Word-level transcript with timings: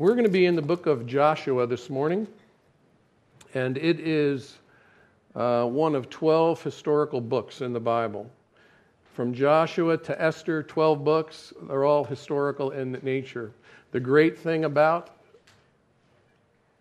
we're 0.00 0.14
going 0.14 0.24
to 0.24 0.30
be 0.30 0.46
in 0.46 0.56
the 0.56 0.62
book 0.62 0.86
of 0.86 1.06
Joshua 1.06 1.66
this 1.66 1.90
morning, 1.90 2.26
and 3.52 3.76
it 3.76 4.00
is 4.00 4.58
uh, 5.34 5.66
one 5.66 5.94
of 5.94 6.08
12 6.08 6.62
historical 6.62 7.20
books 7.20 7.60
in 7.60 7.74
the 7.74 7.80
Bible. 7.80 8.30
From 9.12 9.34
Joshua 9.34 9.98
to 9.98 10.22
Esther, 10.22 10.62
12 10.62 11.04
books, 11.04 11.52
they're 11.64 11.84
all 11.84 12.02
historical 12.02 12.70
in 12.70 12.98
nature. 13.02 13.52
The 13.92 14.00
great 14.00 14.38
thing 14.38 14.64
about 14.64 15.18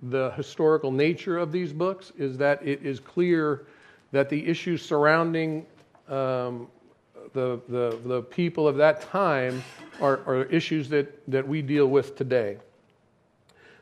the 0.03 0.31
historical 0.37 0.89
nature 0.89 1.37
of 1.37 1.51
these 1.51 1.73
books 1.73 2.13
is 2.17 2.37
that 2.37 2.65
it 2.65 2.81
is 2.85 3.01
clear 3.01 3.65
that 4.13 4.29
the 4.29 4.47
issues 4.47 4.81
surrounding 4.81 5.65
um, 6.07 6.69
the, 7.33 7.59
the, 7.67 7.99
the 8.05 8.21
people 8.21 8.65
of 8.65 8.77
that 8.77 9.01
time 9.01 9.61
are, 9.99 10.21
are 10.25 10.45
issues 10.45 10.87
that, 10.87 11.21
that 11.29 11.45
we 11.45 11.61
deal 11.61 11.87
with 11.87 12.15
today. 12.15 12.55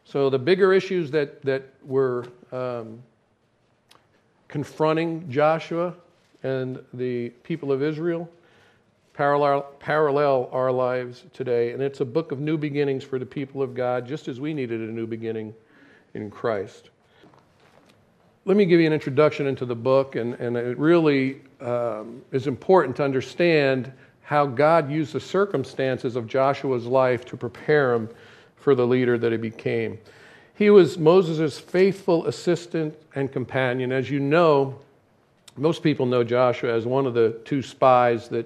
So 0.10 0.30
the 0.30 0.40
bigger 0.40 0.72
issues 0.72 1.12
that, 1.12 1.42
that 1.42 1.64
were 1.84 2.26
um, 2.54 3.04
confronting 4.48 5.30
Joshua 5.30 5.94
and 6.44 6.82
the 6.94 7.32
people 7.44 7.74
of 7.74 7.84
Israel 7.84 8.30
parallel, 9.14 9.64
parallel 9.80 10.48
our 10.54 10.72
lives 10.72 11.26
today. 11.34 11.74
And 11.74 11.82
it's 11.82 12.00
a 12.00 12.06
book 12.06 12.32
of 12.32 12.40
new 12.40 12.58
beginnings 12.58 13.04
for 13.04 13.20
the 13.20 13.26
people 13.26 13.62
of 13.62 13.76
God, 13.76 14.08
just 14.08 14.30
as 14.30 14.40
we 14.40 14.54
needed 14.54 14.80
a 14.80 14.92
new 14.94 15.08
beginning 15.08 15.54
in 16.14 16.32
Christ. 16.32 16.90
Let 18.46 18.56
me 18.56 18.64
give 18.64 18.80
you 18.80 18.88
an 18.88 18.94
introduction 18.94 19.46
into 19.46 19.66
the 19.66 19.76
book, 19.76 20.16
and, 20.16 20.36
and 20.36 20.56
it 20.56 20.78
really 20.78 21.42
um, 21.60 22.22
is 22.32 22.48
important 22.48 22.96
to 22.96 23.04
understand 23.04 23.92
how 24.22 24.46
God 24.46 24.90
used 24.90 25.12
the 25.12 25.20
circumstances 25.20 26.16
of 26.16 26.28
Joshua's 26.28 26.86
life 26.86 27.26
to 27.26 27.36
prepare 27.36 27.94
him 27.94 28.08
for 28.68 28.76
the 28.76 28.86
leader 28.86 29.18
that 29.18 29.32
he 29.32 29.38
became. 29.38 29.98
He 30.56 30.70
was 30.70 30.98
Moses' 30.98 31.58
faithful 31.58 32.26
assistant 32.28 32.94
and 33.16 33.32
companion. 33.32 33.94
As 33.94 34.12
you 34.12 34.20
know, 34.20 34.78
most 35.56 35.82
people 35.82 36.06
know 36.06 36.22
Joshua 36.22 36.74
as 36.76 36.86
one 36.86 37.06
of 37.06 37.14
the 37.14 37.40
two 37.46 37.62
spies 37.62 38.28
that 38.28 38.46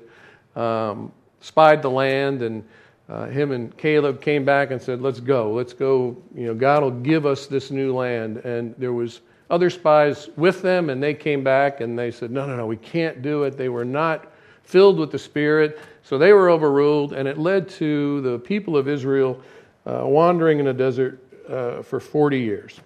um, 0.56 1.12
spied 1.40 1.82
the 1.82 1.90
land, 1.90 2.44
and 2.44 2.64
uh, 3.10 3.30
him 3.30 3.52
and 3.52 3.76
Caleb 3.78 4.22
came 4.22 4.46
back 4.46 4.70
and 4.70 4.80
said, 4.80 5.02
"Let's 5.02 5.20
go. 5.20 5.54
Let's 5.54 5.74
go. 5.74 6.16
You 6.36 6.46
know, 6.46 6.54
God 6.54 6.84
will 6.84 6.92
give 6.92 7.26
us 7.26 7.48
this 7.48 7.72
new 7.72 7.92
land." 7.92 8.46
And 8.46 8.76
there 8.78 8.94
was 8.94 9.22
other 9.50 9.72
spies 9.72 10.30
with 10.38 10.62
them, 10.62 10.92
and 10.92 11.02
they 11.02 11.16
came 11.16 11.44
back 11.44 11.82
and 11.82 11.98
they 11.98 12.12
said, 12.12 12.30
"No, 12.30 12.46
no, 12.46 12.56
no, 12.56 12.68
we 12.68 12.78
can't 12.78 13.24
do 13.24 13.42
it." 13.46 13.58
They 13.58 13.70
were 13.70 13.86
not 13.86 14.32
filled 14.66 15.00
with 15.00 15.12
the 15.12 15.18
Spirit, 15.18 15.80
so 16.04 16.20
they 16.20 16.32
were 16.32 16.52
overruled, 16.52 17.14
and 17.14 17.28
it 17.28 17.40
led 17.40 17.68
to 17.70 18.22
the 18.22 18.38
people 18.38 18.78
of 18.78 18.88
Israel 18.88 19.42
uh, 19.86 20.02
wandering 20.06 20.60
in 20.60 20.68
a 20.68 20.74
desert 20.74 21.20
uh, 21.50 21.82
for 21.82 22.00
40 22.00 22.40
years. 22.40 22.80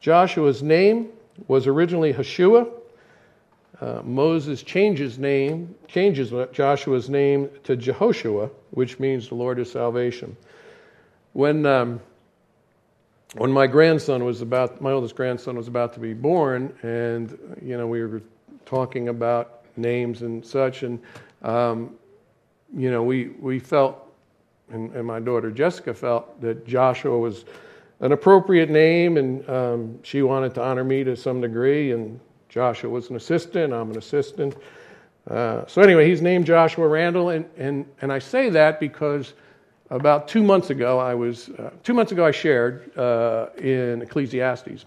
Joshua's 0.00 0.62
name 0.62 1.08
was 1.48 1.66
originally 1.66 2.12
Hashua. 2.12 2.66
Uh, 3.80 4.02
Moses 4.04 4.62
changes 4.62 5.18
name, 5.18 5.74
changes 5.88 6.32
Joshua's 6.52 7.08
name 7.08 7.48
to 7.64 7.76
Jehoshua, 7.76 8.50
which 8.72 8.98
means 8.98 9.28
the 9.28 9.34
Lord 9.34 9.58
is 9.58 9.70
salvation. 9.72 10.36
When 11.32 11.64
um, 11.64 12.00
when 13.36 13.52
my 13.52 13.66
grandson 13.66 14.24
was 14.24 14.42
about, 14.42 14.80
my 14.80 14.90
oldest 14.90 15.14
grandson 15.14 15.56
was 15.56 15.68
about 15.68 15.94
to 15.94 16.00
be 16.00 16.14
born, 16.14 16.74
and 16.82 17.38
you 17.62 17.78
know 17.78 17.86
we 17.86 18.04
were 18.04 18.22
talking 18.66 19.08
about 19.08 19.64
names 19.76 20.22
and 20.22 20.44
such, 20.44 20.82
and 20.82 21.00
um, 21.42 21.94
you 22.76 22.90
know 22.90 23.02
we 23.02 23.28
we 23.40 23.60
felt, 23.60 24.09
and, 24.72 24.94
and 24.94 25.06
my 25.06 25.20
daughter 25.20 25.50
Jessica 25.50 25.94
felt 25.94 26.40
that 26.40 26.66
Joshua 26.66 27.18
was 27.18 27.44
an 28.00 28.12
appropriate 28.12 28.70
name, 28.70 29.16
and 29.16 29.48
um, 29.48 29.98
she 30.02 30.22
wanted 30.22 30.54
to 30.54 30.62
honor 30.62 30.84
me 30.84 31.04
to 31.04 31.16
some 31.16 31.40
degree. 31.40 31.92
And 31.92 32.18
Joshua 32.48 32.90
was 32.90 33.10
an 33.10 33.16
assistant, 33.16 33.72
I'm 33.72 33.90
an 33.90 33.98
assistant. 33.98 34.56
Uh, 35.28 35.66
so, 35.66 35.82
anyway, 35.82 36.08
he's 36.08 36.22
named 36.22 36.46
Joshua 36.46 36.88
Randall, 36.88 37.28
and, 37.28 37.44
and, 37.56 37.84
and 38.00 38.12
I 38.12 38.18
say 38.18 38.48
that 38.50 38.80
because 38.80 39.34
about 39.90 40.26
two 40.26 40.42
months 40.42 40.70
ago, 40.70 40.98
I 40.98 41.14
was, 41.14 41.50
uh, 41.50 41.70
two 41.82 41.94
months 41.94 42.10
ago, 42.10 42.24
I 42.24 42.30
shared 42.30 42.96
uh, 42.96 43.48
in 43.58 44.02
Ecclesiastes. 44.02 44.86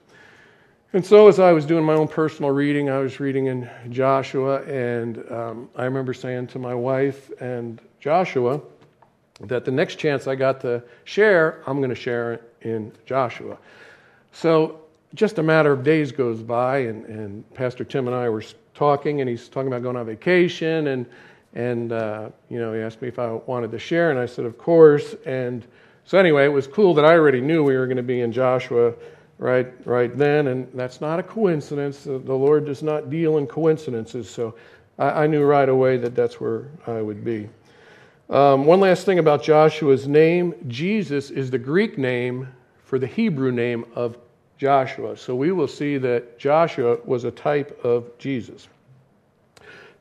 And 0.94 1.06
so, 1.06 1.28
as 1.28 1.40
I 1.40 1.52
was 1.52 1.66
doing 1.66 1.84
my 1.84 1.94
own 1.94 2.08
personal 2.08 2.52
reading, 2.52 2.90
I 2.90 3.00
was 3.00 3.20
reading 3.20 3.46
in 3.46 3.70
Joshua, 3.90 4.64
and 4.64 5.24
um, 5.32 5.70
I 5.76 5.86
remember 5.86 6.14
saying 6.14 6.48
to 6.48 6.60
my 6.60 6.76
wife 6.76 7.32
and 7.40 7.80
Joshua 8.00 8.60
that 9.48 9.66
the 9.66 9.72
next 9.72 9.96
chance 9.98 10.28
I 10.28 10.36
got 10.36 10.62
to 10.62 10.84
share, 11.04 11.62
I'm 11.68 11.78
going 11.78 11.90
to 11.90 11.96
share 11.96 12.42
in 12.62 12.92
Joshua. 13.06 13.58
So 14.32 14.80
just 15.14 15.38
a 15.38 15.44
matter 15.44 15.72
of 15.72 15.84
days 15.84 16.12
goes 16.12 16.42
by, 16.42 16.80
and, 16.80 17.06
and 17.06 17.54
Pastor 17.54 17.84
Tim 17.84 18.08
and 18.08 18.16
I 18.16 18.30
were 18.30 18.44
talking, 18.74 19.22
and 19.22 19.30
he's 19.30 19.48
talking 19.48 19.68
about 19.68 19.84
going 19.84 19.96
on 19.96 20.06
vacation, 20.06 20.88
and 20.88 21.06
and 21.56 21.92
uh, 21.92 22.30
you 22.50 22.60
know 22.60 22.74
he 22.74 22.80
asked 22.80 23.02
me 23.02 23.08
if 23.08 23.20
I 23.20 23.32
wanted 23.32 23.72
to 23.72 23.80
share, 23.80 24.10
and 24.10 24.20
I 24.20 24.26
said 24.26 24.46
of 24.46 24.58
course. 24.58 25.16
And 25.26 25.66
so 26.06 26.18
anyway, 26.18 26.46
it 26.46 26.52
was 26.52 26.68
cool 26.68 26.94
that 26.96 27.06
I 27.06 27.14
already 27.14 27.42
knew 27.42 27.64
we 27.64 27.78
were 27.78 27.86
going 27.86 27.98
to 27.98 28.04
be 28.04 28.22
in 28.22 28.32
Joshua 28.32 28.94
right 29.38 29.68
right 29.86 30.16
then, 30.18 30.48
and 30.48 30.68
that's 30.74 31.00
not 31.00 31.20
a 31.20 31.24
coincidence. 31.24 32.04
The 32.06 32.18
Lord 32.18 32.66
does 32.66 32.82
not 32.82 33.10
deal 33.10 33.38
in 33.38 33.46
coincidences, 33.46 34.30
so 34.30 34.56
I, 34.98 35.24
I 35.24 35.28
knew 35.28 35.44
right 35.44 35.70
away 35.70 35.98
that 35.98 36.16
that's 36.16 36.40
where 36.42 36.70
I 36.88 37.02
would 37.02 37.24
be. 37.24 37.50
Um, 38.34 38.66
one 38.66 38.80
last 38.80 39.06
thing 39.06 39.20
about 39.20 39.44
Joshua's 39.44 40.08
name 40.08 40.56
Jesus 40.68 41.30
is 41.30 41.52
the 41.52 41.60
Greek 41.60 42.00
name 42.00 42.48
for 42.84 42.98
the 42.98 43.06
Hebrew 43.06 43.52
name 43.52 43.86
of 43.94 44.18
Joshua. 44.58 45.16
So 45.16 45.36
we 45.36 45.52
will 45.52 45.68
see 45.68 46.00
that 46.00 46.40
Joshua 46.40 46.98
was 47.06 47.26
a 47.26 47.32
type 47.32 47.80
of 47.86 48.18
Jesus. 48.18 48.70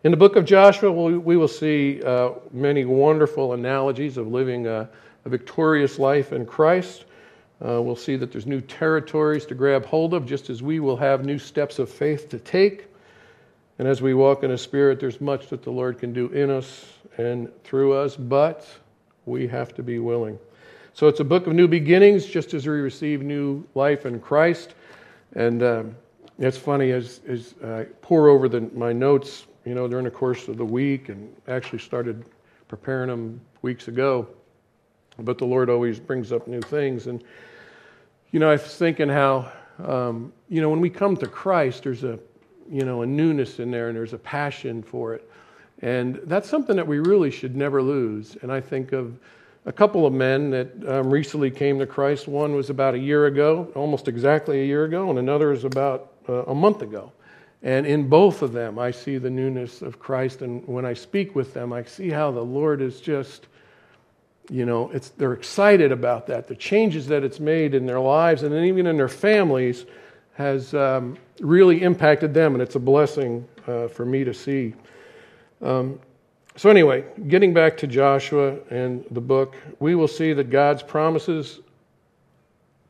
In 0.05 0.11
the 0.11 0.17
book 0.17 0.37
of 0.37 0.47
Joshua, 0.47 0.91
we 0.91 1.37
will 1.37 1.47
see 1.47 2.03
uh, 2.05 2.31
many 2.53 2.87
wonderful 2.87 3.53
analogies 3.53 4.17
of 4.17 4.29
living 4.29 4.67
a, 4.67 4.89
a 5.27 5.29
victorious 5.29 5.99
life 5.99 6.33
in 6.33 6.47
Christ. 6.47 7.05
Uh, 7.63 7.83
we'll 7.83 7.95
see 7.95 8.17
that 8.17 8.33
there's 8.33 8.47
new 8.47 8.63
territories 8.63 9.45
to 9.45 9.55
grab 9.55 9.85
hold 9.85 10.15
of, 10.15 10.25
just 10.25 10.49
as 10.49 10.63
we 10.63 10.81
will 10.81 10.97
have 10.97 11.27
new 11.27 11.39
steps 11.39 11.79
of 11.79 11.91
faith 11.91 12.31
to 12.31 12.39
take. 12.39 12.87
And 13.83 13.89
as 13.89 14.01
we 14.01 14.15
walk 14.15 14.45
in 14.45 14.53
the 14.53 14.59
Spirit, 14.59 15.01
there's 15.01 15.21
much 15.21 15.49
that 15.49 15.65
the 15.65 15.73
Lord 15.73 15.99
can 15.99 16.13
do 16.13 16.29
in 16.29 16.51
us 16.51 16.87
and 17.19 17.51
through 17.65 17.95
us, 17.95 18.15
but 18.15 18.65
we 19.27 19.49
have 19.49 19.75
to 19.75 19.83
be 19.83 19.99
willing. 19.99 20.39
So 20.95 21.09
it's 21.09 21.19
a 21.19 21.25
book 21.25 21.49
of 21.49 21.55
new 21.55 21.67
beginnings, 21.67 22.25
just 22.25 22.55
as 22.55 22.65
we 22.65 22.75
receive 22.75 23.23
new 23.23 23.67
life 23.75 24.07
in 24.07 24.21
Christ. 24.21 24.77
And 25.35 25.65
um, 25.65 25.97
it's 26.39 26.57
funny 26.57 26.93
as, 26.93 27.23
as 27.27 27.57
I 27.65 27.87
pour 28.03 28.29
over 28.29 28.49
the, 28.49 28.61
my 28.73 28.93
notes, 28.93 29.47
you 29.65 29.75
know, 29.75 29.89
during 29.89 30.05
the 30.05 30.13
course 30.13 30.47
of 30.47 30.59
the 30.59 30.65
week, 30.65 31.09
and 31.09 31.35
actually 31.49 31.81
started 31.81 32.25
preparing 32.69 33.09
them 33.09 33.41
weeks 33.63 33.89
ago. 33.89 34.29
But 35.19 35.39
the 35.39 35.47
Lord 35.47 35.69
always 35.69 35.99
brings 35.99 36.31
up 36.31 36.47
new 36.47 36.61
things. 36.61 37.09
And, 37.09 37.25
you 38.31 38.39
know, 38.39 38.49
I 38.49 38.53
was 38.53 38.77
thinking 38.77 39.09
how, 39.09 39.51
um, 39.85 40.33
you 40.49 40.61
know, 40.61 40.69
when 40.69 40.81
we 40.81 40.89
come 40.89 41.17
to 41.17 41.27
Christ, 41.27 41.83
there's 41.83 42.05
a, 42.05 42.21
you 42.73 42.85
know, 42.85 43.03
a 43.03 43.07
newness 43.07 43.59
in 43.59 43.71
there 43.71 43.89
and 43.89 43.97
there's 43.97 44.15
a 44.15 44.19
passion 44.19 44.83
for 44.83 45.15
it. 45.15 45.29
And 45.83 46.21
that's 46.25 46.49
something 46.49 46.77
that 46.77 46.87
we 46.87 47.01
really 47.01 47.31
should 47.31 47.55
never 47.55 47.83
lose. 47.83 48.37
And 48.41 48.51
I 48.51 48.61
think 48.61 48.93
of 48.93 49.19
a 49.67 49.73
couple 49.73 50.07
of 50.07 50.13
men 50.13 50.51
that 50.51 50.89
um, 50.89 51.11
recently 51.11 51.51
came 51.51 51.79
to 51.81 51.87
Christ. 51.87 52.27
One 52.27 52.55
was 52.55 52.71
about 52.71 52.95
a 52.95 52.99
year 52.99 53.27
ago, 53.27 53.71
almost 53.75 54.09
exactly 54.09 54.63
a 54.63 54.65
year 54.65 54.85
ago, 54.85 55.11
and 55.11 55.19
another 55.19 55.53
is 55.53 55.65
about 55.65 56.13
uh, 56.29 56.45
a 56.45 56.55
month 56.55 56.83
ago. 56.83 57.13
And 57.63 57.87
in 57.87 58.09
both 58.09 58.43
of 58.43 58.53
them, 58.53 58.79
I 58.79 58.91
see 58.91 59.19
the 59.19 59.31
newness 59.31 59.83
of 59.83 59.99
Christ. 59.99 60.43
And 60.43 60.67
when 60.67 60.85
I 60.85 60.95
speak 60.95 61.37
with 61.37 61.55
them, 61.55 61.73
I 61.73 61.85
see 61.85 62.11
how 62.11 62.33
the 62.33 62.41
Lord 62.41 62.81
is 62.81 63.01
just, 63.01 63.47
you 64.51 64.65
know, 64.65 64.91
it's, 64.91 65.11
they're 65.11 65.35
excited 65.35 65.93
about 65.93 66.27
that. 66.29 66.49
The 66.49 66.57
changes 66.57 67.07
that 67.09 67.23
it's 67.23 67.39
made 67.39 67.75
in 67.75 67.87
their 67.87 68.01
lives 68.01 68.43
and 68.43 68.53
then 68.53 68.65
even 68.65 68.87
in 68.87 68.97
their 68.97 69.09
families 69.09 69.85
has 70.35 70.75
um, 70.75 71.17
really 71.41 71.83
impacted 71.83 72.33
them. 72.35 72.55
And 72.55 72.63
it's 72.63 72.75
a 72.75 72.81
blessing 72.81 73.47
uh, 73.67 73.89
for 73.89 74.05
me 74.05 74.25
to 74.25 74.33
see. 74.33 74.75
Um, 75.61 76.01
so, 76.57 76.69
anyway, 76.69 77.05
getting 77.29 77.55
back 77.55 77.77
to 77.79 77.87
Joshua 77.87 78.59
and 78.71 79.05
the 79.11 79.21
book, 79.21 79.57
we 79.81 79.95
will 79.95 80.09
see 80.09 80.33
that 80.35 80.51
God's 80.51 80.83
promises 80.83 81.61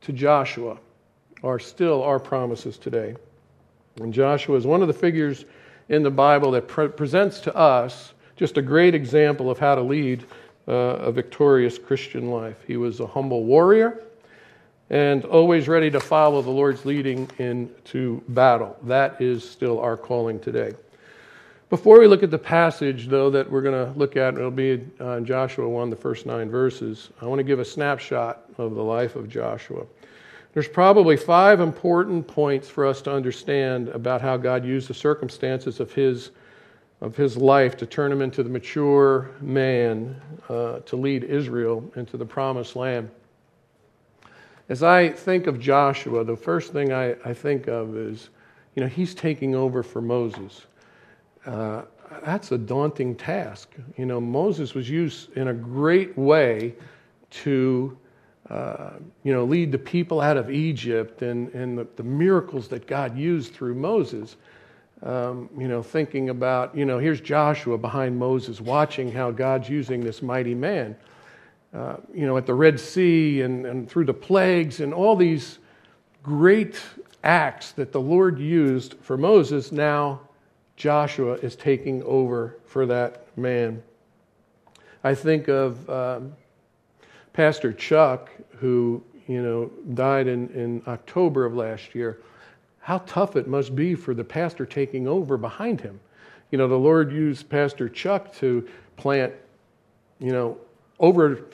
to 0.01 0.11
Joshua 0.11 0.77
are 1.43 1.59
still 1.59 2.03
our 2.03 2.19
promises 2.19 2.77
today. 2.77 3.15
And 4.01 4.13
Joshua 4.13 4.57
is 4.57 4.65
one 4.65 4.81
of 4.81 4.87
the 4.87 4.93
figures 4.93 5.45
in 5.89 6.03
the 6.03 6.11
Bible 6.11 6.51
that 6.51 6.67
pre- 6.67 6.89
presents 6.89 7.39
to 7.41 7.55
us 7.55 8.13
just 8.35 8.57
a 8.57 8.61
great 8.61 8.95
example 8.95 9.49
of 9.49 9.59
how 9.59 9.75
to 9.75 9.81
lead 9.81 10.25
uh, 10.67 10.71
a 10.71 11.11
victorious 11.11 11.77
Christian 11.77 12.31
life. 12.31 12.57
He 12.65 12.77
was 12.77 12.99
a 12.99 13.07
humble 13.07 13.43
warrior 13.43 14.03
and 14.89 15.25
always 15.25 15.67
ready 15.67 15.89
to 15.91 15.99
follow 15.99 16.41
the 16.41 16.49
Lord's 16.49 16.85
leading 16.85 17.29
into 17.39 18.23
battle. 18.29 18.77
That 18.83 19.21
is 19.21 19.47
still 19.47 19.79
our 19.79 19.97
calling 19.97 20.39
today. 20.39 20.73
Before 21.69 21.99
we 21.99 22.05
look 22.05 22.21
at 22.21 22.29
the 22.29 22.37
passage, 22.37 23.07
though, 23.07 23.31
that 23.31 23.49
we're 23.49 23.63
going 23.63 23.87
to 23.87 23.97
look 23.97 24.15
at, 24.15 24.35
it'll 24.35 24.51
be 24.51 24.85
uh, 25.01 25.17
in 25.17 25.25
Joshua 25.25 25.67
1, 25.67 25.89
the 25.89 25.95
first 25.95 26.27
nine 26.27 26.49
verses, 26.49 27.09
I 27.19 27.25
want 27.25 27.39
to 27.39 27.43
give 27.43 27.59
a 27.59 27.65
snapshot 27.65 28.43
of 28.59 28.75
the 28.75 28.83
life 28.83 29.15
of 29.15 29.27
Joshua. 29.27 29.85
There's 30.53 30.67
probably 30.67 31.17
five 31.17 31.61
important 31.61 32.27
points 32.27 32.69
for 32.69 32.85
us 32.85 33.01
to 33.03 33.11
understand 33.11 33.89
about 33.89 34.21
how 34.21 34.37
God 34.37 34.63
used 34.63 34.87
the 34.87 34.93
circumstances 34.93 35.79
of 35.79 35.91
his, 35.91 36.29
of 37.01 37.15
his 37.15 37.37
life 37.37 37.75
to 37.77 37.87
turn 37.87 38.11
him 38.11 38.21
into 38.21 38.43
the 38.43 38.49
mature 38.49 39.31
man 39.41 40.21
uh, 40.49 40.79
to 40.81 40.95
lead 40.95 41.23
Israel 41.23 41.91
into 41.95 42.17
the 42.17 42.25
promised 42.25 42.75
land. 42.75 43.09
As 44.69 44.81
I 44.81 45.09
think 45.09 45.47
of 45.47 45.59
Joshua, 45.59 46.23
the 46.23 46.37
first 46.37 46.71
thing 46.71 46.93
I, 46.93 47.11
I 47.25 47.33
think 47.33 47.67
of 47.67 47.97
is, 47.97 48.29
you 48.75 48.81
know, 48.81 48.87
he's 48.87 49.13
taking 49.13 49.55
over 49.55 49.83
for 49.83 50.01
Moses. 50.01 50.65
Uh, 51.45 51.83
that's 52.23 52.51
a 52.51 52.57
daunting 52.57 53.15
task. 53.15 53.69
You 53.97 54.05
know, 54.05 54.21
Moses 54.21 54.73
was 54.73 54.89
used 54.89 55.35
in 55.35 55.49
a 55.49 55.53
great 55.53 56.17
way 56.17 56.75
to, 57.31 57.97
uh, 58.49 58.91
you 59.23 59.33
know, 59.33 59.43
lead 59.43 59.71
the 59.71 59.77
people 59.77 60.21
out 60.21 60.37
of 60.37 60.49
Egypt 60.49 61.21
and, 61.21 61.49
and 61.53 61.77
the, 61.77 61.87
the 61.95 62.03
miracles 62.03 62.67
that 62.69 62.87
God 62.87 63.17
used 63.17 63.53
through 63.53 63.75
Moses. 63.75 64.37
Um, 65.01 65.49
you 65.57 65.67
know, 65.67 65.83
thinking 65.83 66.29
about, 66.29 66.73
you 66.77 66.85
know, 66.85 66.97
here's 66.97 67.19
Joshua 67.19 67.77
behind 67.77 68.17
Moses, 68.17 68.61
watching 68.61 69.11
how 69.11 69.31
God's 69.31 69.67
using 69.67 69.99
this 69.99 70.21
mighty 70.21 70.55
man. 70.55 70.95
Uh, 71.73 71.97
you 72.13 72.25
know, 72.25 72.37
at 72.37 72.45
the 72.45 72.53
Red 72.53 72.79
Sea 72.79 73.41
and, 73.41 73.65
and 73.65 73.89
through 73.89 74.05
the 74.05 74.13
plagues 74.13 74.79
and 74.79 74.93
all 74.93 75.15
these 75.15 75.57
great 76.21 76.79
acts 77.23 77.71
that 77.71 77.91
the 77.91 77.99
Lord 77.99 78.37
used 78.37 78.95
for 79.01 79.17
Moses 79.17 79.71
now 79.71 80.21
Joshua 80.75 81.33
is 81.35 81.55
taking 81.55 82.03
over 82.03 82.57
for 82.65 82.85
that 82.85 83.25
man. 83.37 83.81
I 85.03 85.13
think 85.13 85.47
of 85.47 85.89
um, 85.89 86.33
Pastor 87.33 87.73
Chuck, 87.73 88.29
who 88.57 89.03
you 89.27 89.41
know 89.41 89.71
died 89.93 90.27
in, 90.27 90.49
in 90.49 90.81
October 90.87 91.45
of 91.45 91.55
last 91.55 91.93
year. 91.93 92.21
How 92.79 92.97
tough 92.99 93.35
it 93.35 93.47
must 93.47 93.75
be 93.75 93.95
for 93.95 94.13
the 94.13 94.23
pastor 94.23 94.65
taking 94.65 95.07
over 95.07 95.37
behind 95.37 95.79
him. 95.79 95.99
You 96.51 96.57
know, 96.57 96.67
the 96.67 96.75
Lord 96.75 97.11
used 97.11 97.49
Pastor 97.49 97.87
Chuck 97.87 98.33
to 98.35 98.67
plant, 98.97 99.33
you 100.19 100.31
know, 100.31 100.57
over 100.99 101.45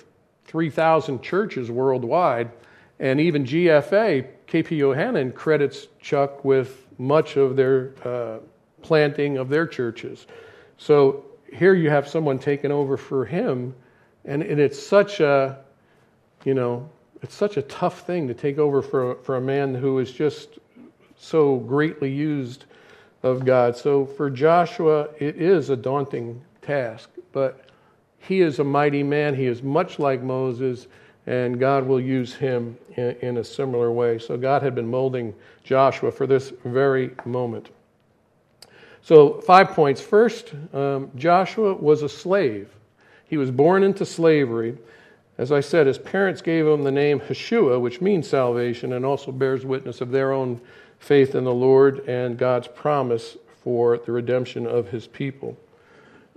3,000 0.49 1.21
churches 1.21 1.71
worldwide. 1.71 2.51
And 2.99 3.21
even 3.21 3.45
GFA, 3.45 4.27
KP 4.47 4.77
Yohannan, 4.77 5.33
credits 5.33 5.87
Chuck 6.01 6.43
with 6.43 6.87
much 6.97 7.37
of 7.37 7.55
their 7.55 7.93
uh, 8.03 8.39
planting 8.81 9.37
of 9.37 9.47
their 9.47 9.65
churches. 9.65 10.27
So 10.77 11.23
here 11.53 11.73
you 11.73 11.89
have 11.89 12.07
someone 12.07 12.39
taking 12.39 12.71
over 12.71 12.97
for 12.97 13.25
him, 13.25 13.73
and, 14.25 14.41
and 14.43 14.59
it's 14.59 14.81
such 14.81 15.19
a, 15.19 15.59
you 16.45 16.53
know, 16.53 16.89
it's 17.21 17.35
such 17.35 17.57
a 17.57 17.61
tough 17.63 18.05
thing 18.05 18.27
to 18.27 18.33
take 18.33 18.57
over 18.57 18.81
for, 18.81 19.15
for 19.23 19.37
a 19.37 19.41
man 19.41 19.75
who 19.75 19.99
is 19.99 20.11
just 20.11 20.59
so 21.17 21.57
greatly 21.57 22.11
used 22.11 22.65
of 23.23 23.45
God. 23.45 23.75
So 23.75 24.05
for 24.05 24.29
Joshua, 24.29 25.09
it 25.19 25.35
is 25.35 25.69
a 25.69 25.75
daunting 25.75 26.41
task, 26.61 27.09
but 27.33 27.68
he 28.19 28.41
is 28.41 28.59
a 28.59 28.63
mighty 28.63 29.03
man. 29.03 29.35
He 29.35 29.45
is 29.45 29.63
much 29.63 29.99
like 29.99 30.21
Moses, 30.21 30.87
and 31.25 31.59
God 31.59 31.87
will 31.87 31.99
use 31.99 32.33
him 32.33 32.77
in, 32.95 33.15
in 33.21 33.37
a 33.37 33.43
similar 33.43 33.91
way. 33.91 34.19
So 34.19 34.37
God 34.37 34.61
had 34.61 34.75
been 34.75 34.87
molding 34.87 35.33
Joshua 35.63 36.11
for 36.11 36.27
this 36.27 36.51
very 36.63 37.11
moment. 37.25 37.69
So, 39.01 39.39
five 39.41 39.69
points. 39.69 40.01
First, 40.01 40.53
um, 40.73 41.09
Joshua 41.15 41.73
was 41.73 42.03
a 42.03 42.09
slave. 42.09 42.69
He 43.25 43.37
was 43.37 43.49
born 43.49 43.83
into 43.83 44.05
slavery. 44.05 44.77
As 45.37 45.51
I 45.51 45.61
said, 45.61 45.87
his 45.87 45.97
parents 45.97 46.41
gave 46.41 46.67
him 46.67 46.83
the 46.83 46.91
name 46.91 47.19
Heshua, 47.21 47.79
which 47.79 48.01
means 48.01 48.27
salvation, 48.27 48.93
and 48.93 49.05
also 49.05 49.31
bears 49.31 49.65
witness 49.65 50.01
of 50.01 50.11
their 50.11 50.33
own 50.33 50.59
faith 50.99 51.33
in 51.33 51.45
the 51.45 51.53
Lord 51.53 51.99
and 52.09 52.37
God's 52.37 52.67
promise 52.67 53.37
for 53.63 53.97
the 53.97 54.11
redemption 54.11 54.67
of 54.67 54.89
his 54.89 55.07
people. 55.07 55.57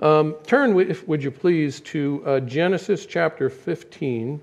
Um, 0.03 0.35
turn, 0.49 0.77
if, 0.81 1.07
would 1.07 1.23
you 1.23 1.31
please, 1.31 1.79
to 1.83 2.25
uh, 2.27 2.41
Genesis 2.41 3.07
chapter 3.07 3.49
15, 3.49 4.41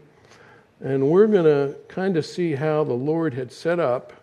and 0.80 1.10
we're 1.10 1.28
going 1.28 1.44
to 1.44 1.76
kind 1.90 2.16
of 2.16 2.26
see 2.26 2.56
how 2.56 2.86
the 2.86 2.94
Lord 2.94 3.34
had 3.34 3.52
set 3.52 3.78
up 3.78 4.14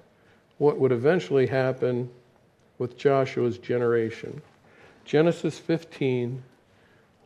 what 0.57 0.79
would 0.79 0.93
eventually 0.93 1.47
happen 1.47 2.09
with 2.79 2.97
Joshua's 2.97 3.59
generation. 3.59 4.41
Genesis 5.05 5.59
15, 5.59 6.43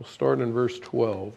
we'll 0.01 0.09
start 0.09 0.41
in 0.41 0.53
verse 0.53 0.81
12. 0.81 1.33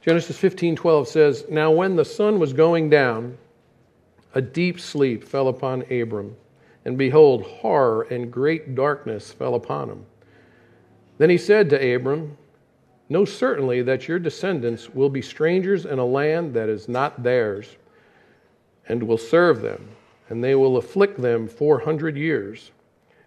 Genesis 0.00 0.36
15:12 0.36 1.06
says, 1.06 1.44
"Now 1.48 1.70
when 1.70 1.94
the 1.94 2.04
sun 2.04 2.40
was 2.40 2.52
going 2.52 2.90
down, 2.90 3.38
a 4.34 4.40
deep 4.40 4.80
sleep 4.80 5.24
fell 5.24 5.48
upon 5.48 5.82
Abram, 5.92 6.36
and 6.84 6.96
behold, 6.96 7.42
horror 7.42 8.02
and 8.10 8.32
great 8.32 8.74
darkness 8.74 9.32
fell 9.32 9.54
upon 9.54 9.88
him. 9.88 10.06
Then 11.18 11.30
he 11.30 11.38
said 11.38 11.70
to 11.70 11.94
Abram, 11.94 12.36
Know 13.08 13.24
certainly 13.24 13.82
that 13.82 14.08
your 14.08 14.18
descendants 14.18 14.88
will 14.88 15.10
be 15.10 15.20
strangers 15.20 15.84
in 15.84 15.98
a 15.98 16.04
land 16.04 16.54
that 16.54 16.68
is 16.68 16.88
not 16.88 17.22
theirs, 17.22 17.76
and 18.88 19.02
will 19.02 19.18
serve 19.18 19.60
them, 19.60 19.90
and 20.28 20.42
they 20.42 20.54
will 20.54 20.78
afflict 20.78 21.20
them 21.20 21.46
four 21.46 21.78
hundred 21.80 22.16
years. 22.16 22.70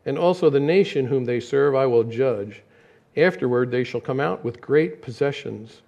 And 0.05 0.17
also 0.17 0.49
the 0.49 0.59
nation 0.59 1.05
whom 1.05 1.25
they 1.25 1.39
serve 1.39 1.75
I 1.75 1.85
will 1.85 2.03
judge. 2.03 2.63
Afterward 3.15 3.71
they 3.71 3.83
shall 3.83 4.01
come 4.01 4.19
out 4.19 4.43
with 4.43 4.61
great 4.61 5.01
possessions. 5.01 5.81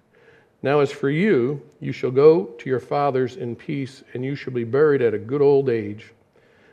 Now, 0.62 0.80
as 0.80 0.90
for 0.90 1.08
you, 1.08 1.62
you 1.80 1.92
shall 1.92 2.10
go 2.10 2.44
to 2.44 2.68
your 2.68 2.80
fathers 2.80 3.36
in 3.36 3.54
peace, 3.54 4.02
and 4.12 4.24
you 4.24 4.34
shall 4.34 4.52
be 4.52 4.64
buried 4.64 5.02
at 5.02 5.14
a 5.14 5.18
good 5.18 5.40
old 5.40 5.68
age. 5.68 6.12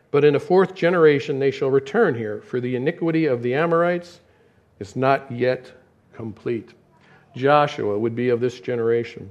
But 0.10 0.24
in 0.24 0.36
a 0.36 0.40
fourth 0.40 0.74
generation 0.74 1.40
they 1.40 1.52
shall 1.52 1.70
return 1.70 2.16
here, 2.16 2.42
for 2.42 2.60
the 2.60 2.76
iniquity 2.76 3.26
of 3.26 3.44
the 3.44 3.54
Amorites 3.54 4.22
is 4.80 4.96
not 4.96 5.32
yet 5.32 5.72
complete. 6.14 6.74
Joshua 7.36 8.00
would 8.00 8.16
be 8.16 8.30
of 8.30 8.40
this 8.40 8.60
generation. 8.60 9.30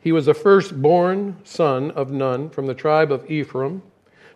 He 0.00 0.12
was 0.12 0.26
the 0.26 0.34
firstborn 0.34 1.36
son 1.44 1.90
of 1.92 2.10
Nun 2.10 2.50
from 2.50 2.66
the 2.66 2.74
tribe 2.74 3.12
of 3.12 3.30
Ephraim. 3.30 3.82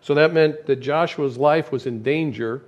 So 0.01 0.13
that 0.13 0.33
meant 0.33 0.65
that 0.67 0.79
Joshua's 0.79 1.37
life 1.37 1.71
was 1.71 1.85
in 1.85 2.03
danger 2.03 2.63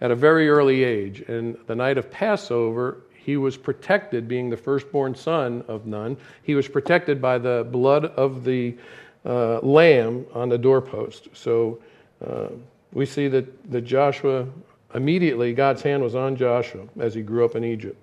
at 0.00 0.10
a 0.10 0.16
very 0.16 0.48
early 0.48 0.82
age. 0.82 1.20
And 1.28 1.56
the 1.66 1.76
night 1.76 1.98
of 1.98 2.10
Passover, 2.10 3.02
he 3.26 3.36
was 3.36 3.56
protected, 3.56 4.28
being 4.28 4.50
the 4.50 4.56
firstborn 4.56 5.12
son 5.12 5.64
of 5.66 5.84
Nun. 5.84 6.16
He 6.44 6.54
was 6.54 6.68
protected 6.68 7.20
by 7.20 7.38
the 7.38 7.66
blood 7.72 8.04
of 8.04 8.44
the 8.44 8.76
uh, 9.24 9.58
lamb 9.62 10.24
on 10.32 10.48
the 10.48 10.56
doorpost. 10.56 11.26
So 11.32 11.80
uh, 12.24 12.50
we 12.92 13.04
see 13.04 13.26
that, 13.26 13.72
that 13.72 13.80
Joshua, 13.80 14.46
immediately, 14.94 15.52
God's 15.54 15.82
hand 15.82 16.04
was 16.04 16.14
on 16.14 16.36
Joshua 16.36 16.86
as 17.00 17.16
he 17.16 17.22
grew 17.22 17.44
up 17.44 17.56
in 17.56 17.64
Egypt. 17.64 18.00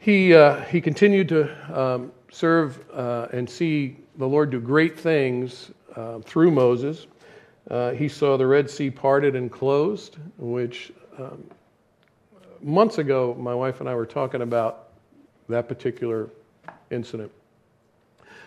He, 0.00 0.34
uh, 0.34 0.62
he 0.62 0.80
continued 0.80 1.28
to 1.28 1.80
um, 1.80 2.10
serve 2.32 2.80
uh, 2.92 3.28
and 3.32 3.48
see 3.48 3.96
the 4.18 4.26
Lord 4.26 4.50
do 4.50 4.58
great 4.58 4.98
things 4.98 5.70
uh, 5.94 6.18
through 6.18 6.50
Moses. 6.50 7.06
Uh, 7.70 7.92
he 7.92 8.08
saw 8.08 8.36
the 8.36 8.46
Red 8.48 8.68
Sea 8.68 8.90
parted 8.90 9.36
and 9.36 9.52
closed, 9.52 10.16
which 10.36 10.90
um, 11.16 11.44
months 12.62 12.98
ago, 12.98 13.36
my 13.38 13.54
wife 13.54 13.80
and 13.80 13.88
I 13.88 13.94
were 13.94 14.06
talking 14.06 14.42
about 14.42 14.88
that 15.48 15.68
particular 15.68 16.28
incident. 16.90 17.30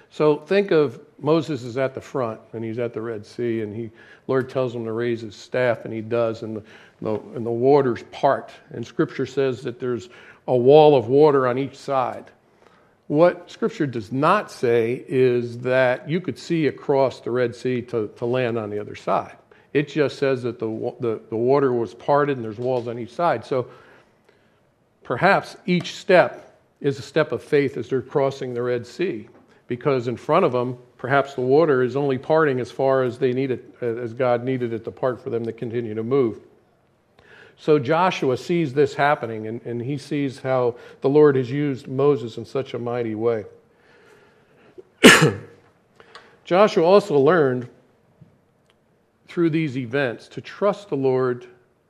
So 0.10 0.38
think 0.38 0.72
of 0.72 1.00
Moses 1.20 1.64
is 1.64 1.78
at 1.78 1.96
the 1.96 2.02
front 2.02 2.40
and 2.54 2.64
he's 2.64 2.78
at 2.78 2.94
the 2.94 3.02
Red 3.02 3.26
Sea, 3.26 3.62
and 3.62 3.76
he 3.76 3.90
Lord 4.28 4.50
tells 4.50 4.76
him 4.76 4.86
to 4.86 4.92
raise 4.92 5.22
his 5.22 5.36
staff, 5.36 5.86
and 5.86 5.94
he 5.94 6.02
does, 6.02 6.44
and 6.44 6.58
the, 6.58 6.64
the, 7.02 7.14
and 7.36 7.46
the 7.46 7.52
waters 7.52 8.04
part. 8.12 8.52
And 8.70 8.86
Scripture 8.86 9.26
says 9.26 9.62
that 9.64 9.80
there's 9.80 10.10
a 10.48 10.56
wall 10.56 10.96
of 10.96 11.08
water 11.08 11.48
on 11.48 11.58
each 11.58 11.78
side. 11.78 12.26
What 13.08 13.50
Scripture 13.50 13.88
does 13.88 14.12
not 14.12 14.52
say 14.52 15.04
is 15.08 15.58
that 15.60 16.08
you 16.08 16.22
could 16.22 16.40
see 16.40 16.68
across 16.68 17.20
the 17.20 17.32
Red 17.32 17.56
Sea 17.56 17.82
to, 17.84 18.10
to 18.16 18.26
land 18.26 18.58
on 18.58 18.70
the 18.70 18.80
other 18.80 18.96
side. 18.96 19.36
It 19.74 19.90
just 19.90 20.20
says 20.20 20.44
that 20.44 20.60
the, 20.60 20.68
the, 21.00 21.20
the 21.30 21.36
water 21.36 21.74
was 21.74 21.94
parted 21.94 22.38
and 22.38 22.46
there's 22.46 22.60
walls 22.60 22.88
on 22.88 23.00
each 23.00 23.12
side. 23.12 23.44
So 23.44 23.68
perhaps 25.04 25.56
each 25.66 25.96
step 25.96 26.60
is 26.82 27.00
a 27.00 27.02
step 27.02 27.32
of 27.32 27.42
faith 27.42 27.78
as 27.78 27.90
they're 27.90 28.02
crossing 28.02 28.54
the 28.54 28.62
Red 28.62 28.86
Sea, 28.86 29.28
because 29.68 30.08
in 30.08 30.18
front 30.18 30.46
of 30.46 30.52
them, 30.52 30.78
perhaps 30.98 31.34
the 31.34 31.42
water 31.42 31.84
is 31.84 31.96
only 31.96 32.18
parting 32.18 32.60
as 32.60 32.72
far 32.72 33.04
as 33.04 33.18
they 33.18 33.34
need 33.34 33.52
it, 33.52 33.76
uh, 33.82 33.86
as 33.86 34.14
God 34.14 34.44
needed 34.44 34.74
it 34.74 34.84
to 34.86 34.92
part 34.92 35.22
for 35.22 35.30
them 35.30 35.46
to 35.46 35.54
continue 35.54 35.94
to 35.94 36.04
move. 36.04 36.40
So 37.58 37.80
Joshua 37.80 38.38
sees 38.38 38.74
this 38.74 38.94
happening, 38.94 39.48
and, 39.48 39.62
and 39.64 39.82
he 39.82 39.98
sees 39.98 40.40
how 40.40 40.76
the 41.02 41.10
Lord 41.10 41.36
has 41.36 41.50
used 41.52 41.88
Moses 41.88 42.38
in 42.38 42.46
such 42.46 42.74
a 42.74 42.80
mighty 42.80 43.16
way. 43.16 43.46
Joshua 46.46 46.84
also 46.84 47.18
learned 47.18 47.70
through 49.28 49.50
these 49.50 49.78
events 49.78 50.28
to 50.30 50.42
trust 50.42 50.90
the 50.90 50.96
Lord 50.96 51.48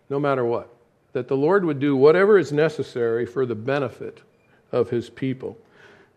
no 0.10 0.20
matter 0.20 0.46
what, 0.46 0.73
that 1.14 1.28
the 1.28 1.38
Lord 1.38 1.64
would 1.64 1.80
do 1.80 1.96
whatever 1.96 2.38
is 2.38 2.52
necessary 2.52 3.26
for 3.26 3.46
the 3.46 3.56
benefit 3.56 4.22
of 4.72 4.90
his 4.90 5.10
people. 5.10 5.58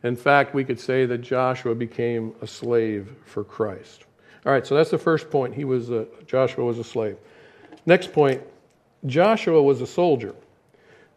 In 0.03 0.17
fact, 0.17 0.55
we 0.55 0.65
could 0.65 0.81
say 0.81 1.07
that 1.07 1.19
Joshua 1.19 1.75
became 1.75 2.35
a 2.43 2.47
slave 2.47 3.15
for 3.25 3.45
Christ. 3.45 4.05
All 4.45 4.53
right, 4.53 4.67
so 4.67 4.75
that's 4.75 4.91
the 4.91 4.99
first 4.99 5.31
point. 5.31 5.55
He 5.55 5.65
was 5.65 5.91
a, 5.91 6.07
Joshua 6.26 6.65
was 6.65 6.79
a 6.79 6.85
slave. 6.85 7.17
Next 7.85 8.12
point, 8.12 8.43
Joshua 9.05 9.62
was 9.62 9.81
a 9.81 9.87
soldier. 9.87 10.35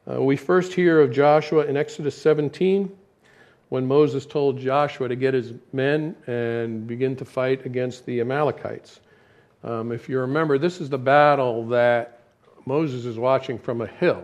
Uh, 0.09 0.21
we 0.21 0.35
first 0.35 0.73
hear 0.73 0.99
of 0.99 1.11
Joshua 1.11 1.65
in 1.65 1.77
Exodus 1.77 2.19
17 2.19 2.91
when 3.69 3.85
Moses 3.85 4.25
told 4.25 4.59
Joshua 4.59 5.07
to 5.07 5.15
get 5.15 5.33
his 5.33 5.53
men 5.71 6.15
and 6.25 6.87
begin 6.87 7.15
to 7.17 7.25
fight 7.25 7.65
against 7.65 8.05
the 8.05 8.19
Amalekites. 8.19 8.99
Um, 9.63 9.91
if 9.91 10.09
you 10.09 10.19
remember, 10.19 10.57
this 10.57 10.81
is 10.81 10.89
the 10.89 10.97
battle 10.97 11.67
that 11.67 12.18
Moses 12.69 13.03
is 13.05 13.17
watching 13.17 13.57
from 13.57 13.81
a 13.81 13.87
hill. 13.87 14.23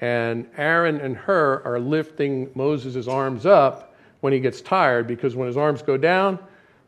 And 0.00 0.48
Aaron 0.56 0.98
and 0.98 1.14
Hur 1.14 1.60
are 1.62 1.78
lifting 1.78 2.50
Moses' 2.54 3.06
arms 3.06 3.44
up 3.44 3.94
when 4.20 4.32
he 4.32 4.40
gets 4.40 4.62
tired 4.62 5.06
because 5.06 5.36
when 5.36 5.46
his 5.46 5.58
arms 5.58 5.82
go 5.82 5.98
down, 5.98 6.38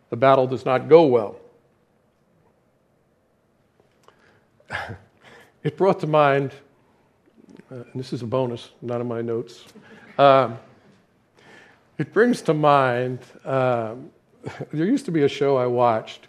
the 0.09 0.17
battle 0.17 0.47
does 0.47 0.65
not 0.65 0.89
go 0.89 1.05
well. 1.05 1.37
it 5.63 5.77
brought 5.77 6.01
to 6.01 6.07
mind, 6.07 6.53
uh, 7.71 7.75
and 7.75 7.95
this 7.95 8.15
is 8.15 8.23
a 8.23 8.27
bonus, 8.27 8.71
not 8.81 9.03
in 9.03 9.07
my 9.07 9.21
notes. 9.21 9.67
Um, 10.17 10.59
it 11.99 12.15
brings 12.15 12.41
to 12.43 12.55
mind, 12.55 13.19
um, 13.45 14.11
there 14.73 14.87
used 14.87 15.05
to 15.05 15.11
be 15.11 15.25
a 15.25 15.29
show 15.29 15.59
I 15.59 15.67
watched 15.67 16.29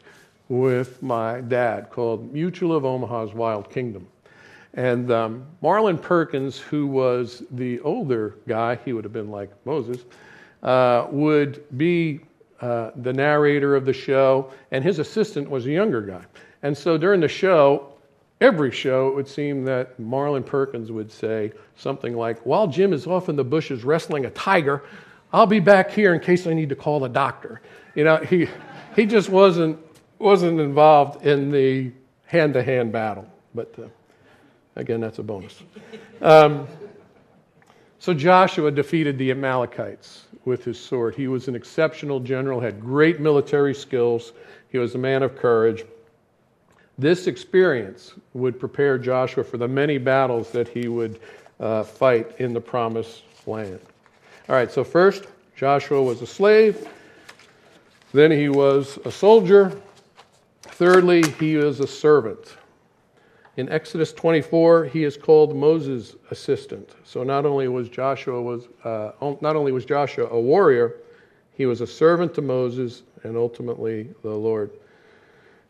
with 0.49 1.01
my 1.01 1.39
dad 1.39 1.91
called 1.91 2.33
Mutual 2.33 2.75
of 2.75 2.83
Omaha's 2.83 3.33
Wild 3.33 3.69
Kingdom. 3.69 4.05
And 4.73 5.11
um, 5.11 5.45
Marlin 5.61 5.97
Perkins, 5.97 6.59
who 6.59 6.87
was 6.87 7.43
the 7.51 7.79
older 7.81 8.35
guy, 8.47 8.77
he 8.85 8.93
would 8.93 9.03
have 9.03 9.13
been 9.13 9.31
like 9.31 9.49
Moses, 9.65 10.05
uh, 10.63 11.07
would 11.09 11.65
be 11.77 12.21
uh, 12.61 12.91
the 12.97 13.13
narrator 13.13 13.75
of 13.75 13.85
the 13.85 13.93
show, 13.93 14.51
and 14.71 14.83
his 14.83 14.99
assistant 14.99 15.49
was 15.49 15.65
a 15.65 15.71
younger 15.71 16.01
guy. 16.01 16.23
And 16.61 16.77
so 16.77 16.97
during 16.97 17.21
the 17.21 17.27
show, 17.27 17.93
every 18.41 18.71
show, 18.71 19.07
it 19.07 19.15
would 19.15 19.27
seem 19.27 19.63
that 19.65 19.97
Marlin 19.99 20.43
Perkins 20.43 20.91
would 20.91 21.11
say 21.11 21.51
something 21.75 22.15
like, 22.15 22.39
While 22.45 22.67
Jim 22.67 22.93
is 22.93 23.07
off 23.07 23.29
in 23.29 23.35
the 23.35 23.43
bushes 23.43 23.83
wrestling 23.83 24.25
a 24.25 24.29
tiger, 24.31 24.83
I'll 25.31 25.47
be 25.47 25.59
back 25.59 25.91
here 25.91 26.13
in 26.13 26.19
case 26.19 26.47
I 26.47 26.53
need 26.53 26.69
to 26.69 26.75
call 26.75 26.99
the 26.99 27.07
doctor. 27.07 27.61
You 27.95 28.03
know, 28.03 28.17
he, 28.17 28.47
he 28.95 29.05
just 29.05 29.29
wasn't, 29.29 29.79
wasn't 30.17 30.59
involved 30.59 31.25
in 31.25 31.51
the 31.51 31.91
hand 32.25 32.53
to 32.55 32.63
hand 32.63 32.91
battle. 32.91 33.27
But 33.55 33.73
uh, 33.77 33.83
again, 34.79 34.99
that's 34.99 35.19
a 35.19 35.23
bonus. 35.23 35.61
Um, 36.21 36.67
so 37.99 38.13
Joshua 38.13 38.71
defeated 38.71 39.17
the 39.17 39.31
Amalekites 39.31 40.25
with 40.45 40.63
his 40.63 40.79
sword. 40.79 41.15
He 41.15 41.27
was 41.27 41.47
an 41.47 41.55
exceptional 41.55 42.19
general, 42.19 42.59
had 42.59 42.79
great 42.79 43.19
military 43.19 43.75
skills, 43.75 44.33
he 44.69 44.77
was 44.77 44.95
a 44.95 44.97
man 44.97 45.23
of 45.23 45.35
courage. 45.35 45.83
This 46.97 47.27
experience 47.27 48.13
would 48.33 48.59
prepare 48.59 48.97
Joshua 48.97 49.43
for 49.43 49.57
the 49.57 49.67
many 49.67 49.97
battles 49.97 50.51
that 50.51 50.67
he 50.67 50.87
would 50.87 51.19
uh, 51.59 51.83
fight 51.83 52.39
in 52.39 52.53
the 52.53 52.61
promised 52.61 53.23
land. 53.45 53.79
All 54.47 54.55
right, 54.55 54.71
so 54.71 54.83
first, 54.83 55.25
Joshua 55.55 56.01
was 56.01 56.21
a 56.21 56.27
slave. 56.27 56.87
Then 58.13 58.31
he 58.31 58.49
was 58.49 58.97
a 59.05 59.11
soldier. 59.11 59.79
Thirdly, 60.61 61.23
he 61.39 61.57
was 61.57 61.79
a 61.79 61.87
servant. 61.87 62.57
In 63.59 63.67
Exodus 63.67 64.13
24, 64.13 64.85
he 64.85 65.03
is 65.03 65.17
called 65.17 65.53
Moses' 65.53 66.15
assistant. 66.31 66.95
So 67.03 67.23
not 67.23 67.45
only 67.45 67.67
was 67.67 67.89
Joshua 67.89 68.41
was 68.41 68.69
uh, 68.85 69.11
not 69.41 69.57
only 69.57 69.73
was 69.73 69.83
Joshua 69.83 70.27
a 70.27 70.39
warrior, 70.39 70.95
he 71.51 71.65
was 71.65 71.81
a 71.81 71.85
servant 71.85 72.33
to 72.35 72.41
Moses 72.41 73.03
and 73.23 73.35
ultimately 73.35 74.11
the 74.21 74.29
Lord. 74.29 74.71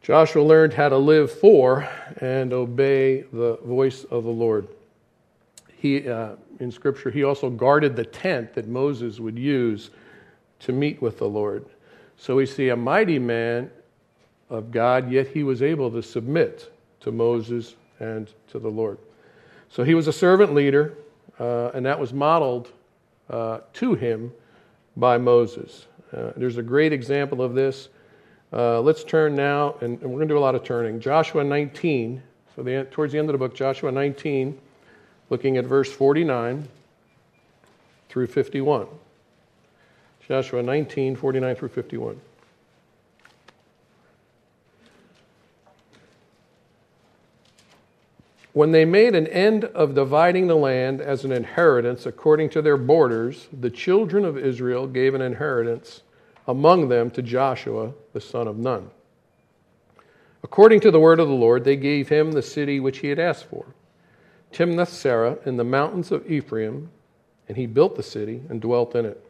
Joshua 0.03 0.43
learned 0.43 0.71
how 0.71 0.89
to 0.89 0.97
live 0.99 1.31
for 1.31 1.89
and 2.17 2.53
obey 2.53 3.21
the 3.33 3.57
voice 3.65 4.03
of 4.11 4.23
the 4.23 4.29
Lord. 4.29 4.67
He, 5.75 6.07
uh, 6.07 6.35
in 6.59 6.71
Scripture, 6.71 7.09
he 7.09 7.23
also 7.23 7.49
guarded 7.49 7.95
the 7.95 8.05
tent 8.05 8.53
that 8.53 8.67
Moses 8.67 9.19
would 9.19 9.39
use 9.39 9.89
to 10.59 10.73
meet 10.73 11.01
with 11.01 11.17
the 11.17 11.27
Lord. 11.27 11.65
So 12.17 12.35
we 12.35 12.45
see 12.45 12.69
a 12.69 12.75
mighty 12.75 13.17
man 13.17 13.71
of 14.47 14.69
God, 14.69 15.11
yet 15.11 15.29
he 15.29 15.41
was 15.41 15.63
able 15.63 15.89
to 15.89 16.03
submit 16.03 16.71
to 17.01 17.11
Moses 17.11 17.75
and 17.99 18.29
to 18.49 18.59
the 18.59 18.69
Lord. 18.69 18.97
So 19.69 19.83
he 19.83 19.93
was 19.93 20.07
a 20.07 20.13
servant 20.13 20.53
leader, 20.53 20.93
uh, 21.39 21.71
and 21.73 21.85
that 21.85 21.99
was 21.99 22.13
modeled 22.13 22.71
uh, 23.29 23.59
to 23.73 23.93
him 23.95 24.31
by 24.97 25.17
Moses. 25.17 25.85
Uh, 26.15 26.31
there's 26.35 26.57
a 26.57 26.63
great 26.63 26.91
example 26.91 27.41
of 27.41 27.53
this. 27.53 27.89
Uh, 28.51 28.81
let's 28.81 29.03
turn 29.03 29.35
now, 29.35 29.75
and, 29.81 30.01
and 30.01 30.09
we're 30.09 30.17
going 30.17 30.27
to 30.27 30.33
do 30.33 30.37
a 30.37 30.39
lot 30.39 30.55
of 30.55 30.63
turning. 30.63 30.99
Joshua 30.99 31.43
19. 31.43 32.21
So 32.55 32.63
the, 32.63 32.87
towards 32.89 33.13
the 33.13 33.19
end 33.19 33.29
of 33.29 33.33
the 33.33 33.37
book, 33.37 33.55
Joshua 33.55 33.91
19 33.91 34.59
looking 35.29 35.57
at 35.57 35.65
verse 35.65 35.91
49 35.91 36.67
through 38.09 38.27
51. 38.27 38.87
Joshua 40.27 40.63
19, 40.63 41.15
49 41.15 41.55
through 41.55 41.69
51. 41.69 42.19
When 48.59 48.73
they 48.73 48.83
made 48.83 49.15
an 49.15 49.27
end 49.27 49.63
of 49.63 49.95
dividing 49.95 50.47
the 50.47 50.57
land 50.57 50.99
as 50.99 51.23
an 51.23 51.31
inheritance 51.31 52.05
according 52.05 52.49
to 52.49 52.61
their 52.61 52.75
borders, 52.75 53.47
the 53.57 53.69
children 53.69 54.25
of 54.25 54.37
Israel 54.37 54.85
gave 54.85 55.13
an 55.13 55.21
inheritance 55.21 56.01
among 56.45 56.89
them 56.89 57.09
to 57.11 57.21
Joshua, 57.21 57.93
the 58.11 58.19
son 58.19 58.49
of 58.49 58.57
Nun. 58.57 58.89
According 60.43 60.81
to 60.81 60.91
the 60.91 60.99
word 60.99 61.21
of 61.21 61.29
the 61.29 61.33
Lord, 61.33 61.63
they 61.63 61.77
gave 61.77 62.09
him 62.09 62.33
the 62.33 62.41
city 62.41 62.81
which 62.81 62.97
he 62.97 63.07
had 63.07 63.17
asked 63.17 63.45
for 63.45 63.65
Timnath 64.51 64.89
Serah 64.89 65.37
in 65.47 65.55
the 65.55 65.63
mountains 65.63 66.11
of 66.11 66.29
Ephraim, 66.29 66.89
and 67.47 67.55
he 67.55 67.65
built 67.65 67.95
the 67.95 68.03
city 68.03 68.43
and 68.49 68.59
dwelt 68.59 68.93
in 68.93 69.05
it. 69.05 69.25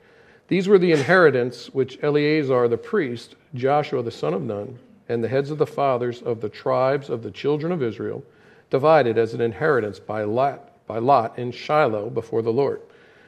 These 0.48 0.67
were 0.67 0.79
the 0.79 0.91
inheritance 0.91 1.67
which 1.67 2.00
Eleazar 2.01 2.67
the 2.67 2.79
priest, 2.79 3.36
Joshua 3.53 4.01
the 4.01 4.09
son 4.09 4.33
of 4.33 4.41
Nun, 4.41 4.79
and 5.07 5.24
the 5.24 5.29
heads 5.29 5.51
of 5.51 5.59
the 5.59 5.67
fathers 5.67 6.24
of 6.24 6.41
the 6.41 6.50
tribes 6.50 7.12
of 7.12 7.21
the 7.21 7.29
children 7.29 7.71
of 7.71 7.83
Israel 7.83 8.24
divided 8.70 9.18
as 9.18 9.34
an 9.34 9.42
inheritance 9.42 10.00
by 10.00 10.24
lot, 10.24 10.72
by 10.88 10.98
lot 11.00 11.38
in 11.38 11.52
Shiloh 11.52 12.10
before 12.10 12.42
the 12.42 12.54
Lord, 12.54 12.82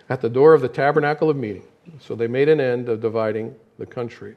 at 0.09 0.21
the 0.21 0.29
door 0.29 0.53
of 0.53 0.61
the 0.61 0.69
tabernacle 0.69 1.29
of 1.29 1.37
meeting. 1.37 1.63
So 1.99 2.15
they 2.15 2.27
made 2.27 2.49
an 2.49 2.59
end 2.59 2.89
of 2.89 3.01
dividing 3.01 3.55
the 3.77 3.85
country. 3.85 4.35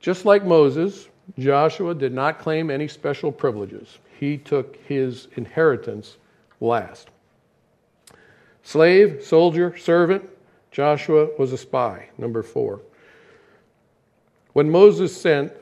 Just 0.00 0.24
like 0.24 0.44
Moses, 0.44 1.08
Joshua 1.38 1.94
did 1.94 2.12
not 2.12 2.38
claim 2.38 2.70
any 2.70 2.88
special 2.88 3.30
privileges. 3.30 3.98
He 4.18 4.36
took 4.36 4.76
his 4.86 5.28
inheritance 5.36 6.16
last. 6.60 7.08
Slave, 8.62 9.22
soldier, 9.24 9.76
servant, 9.76 10.28
Joshua 10.70 11.28
was 11.38 11.52
a 11.52 11.58
spy. 11.58 12.08
Number 12.18 12.42
four. 12.42 12.80
When 14.52 14.70
Moses 14.70 15.18
sent, 15.18 15.52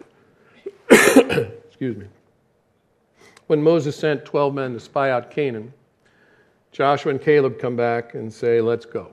excuse 0.90 1.96
me, 1.96 2.06
when 3.48 3.62
Moses 3.62 3.96
sent 3.96 4.24
12 4.24 4.54
men 4.54 4.72
to 4.74 4.80
spy 4.80 5.10
out 5.10 5.30
Canaan, 5.30 5.72
Joshua 6.70 7.10
and 7.10 7.20
Caleb 7.20 7.58
come 7.58 7.76
back 7.76 8.14
and 8.14 8.32
say, 8.32 8.60
let's 8.60 8.86
go. 8.86 9.10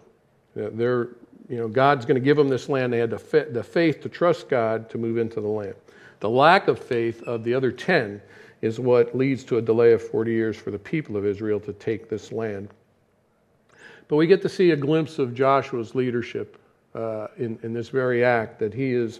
They're, 0.55 1.09
you 1.49 1.57
know, 1.57 1.67
God's 1.67 2.05
going 2.05 2.15
to 2.15 2.21
give 2.21 2.37
them 2.37 2.49
this 2.49 2.69
land. 2.69 2.93
They 2.93 2.99
had 2.99 3.09
the, 3.09 3.63
faith 3.63 4.01
to 4.01 4.09
trust 4.09 4.49
God 4.49 4.89
to 4.89 4.97
move 4.97 5.17
into 5.17 5.41
the 5.41 5.47
land. 5.47 5.75
The 6.19 6.29
lack 6.29 6.67
of 6.67 6.79
faith 6.79 7.23
of 7.23 7.43
the 7.43 7.53
other 7.53 7.71
10 7.71 8.21
is 8.61 8.79
what 8.79 9.15
leads 9.15 9.43
to 9.45 9.57
a 9.57 9.61
delay 9.61 9.93
of 9.93 10.01
40 10.01 10.31
years 10.31 10.57
for 10.57 10.71
the 10.71 10.79
people 10.79 11.17
of 11.17 11.25
Israel 11.25 11.59
to 11.61 11.73
take 11.73 12.09
this 12.09 12.31
land. 12.31 12.69
But 14.07 14.17
we 14.17 14.27
get 14.27 14.41
to 14.43 14.49
see 14.49 14.71
a 14.71 14.75
glimpse 14.75 15.17
of 15.17 15.33
Joshua's 15.33 15.95
leadership 15.95 16.59
uh, 16.93 17.27
in, 17.37 17.57
in 17.63 17.73
this 17.73 17.89
very 17.89 18.23
act, 18.23 18.59
that 18.59 18.73
he 18.73 18.91
is 18.91 19.19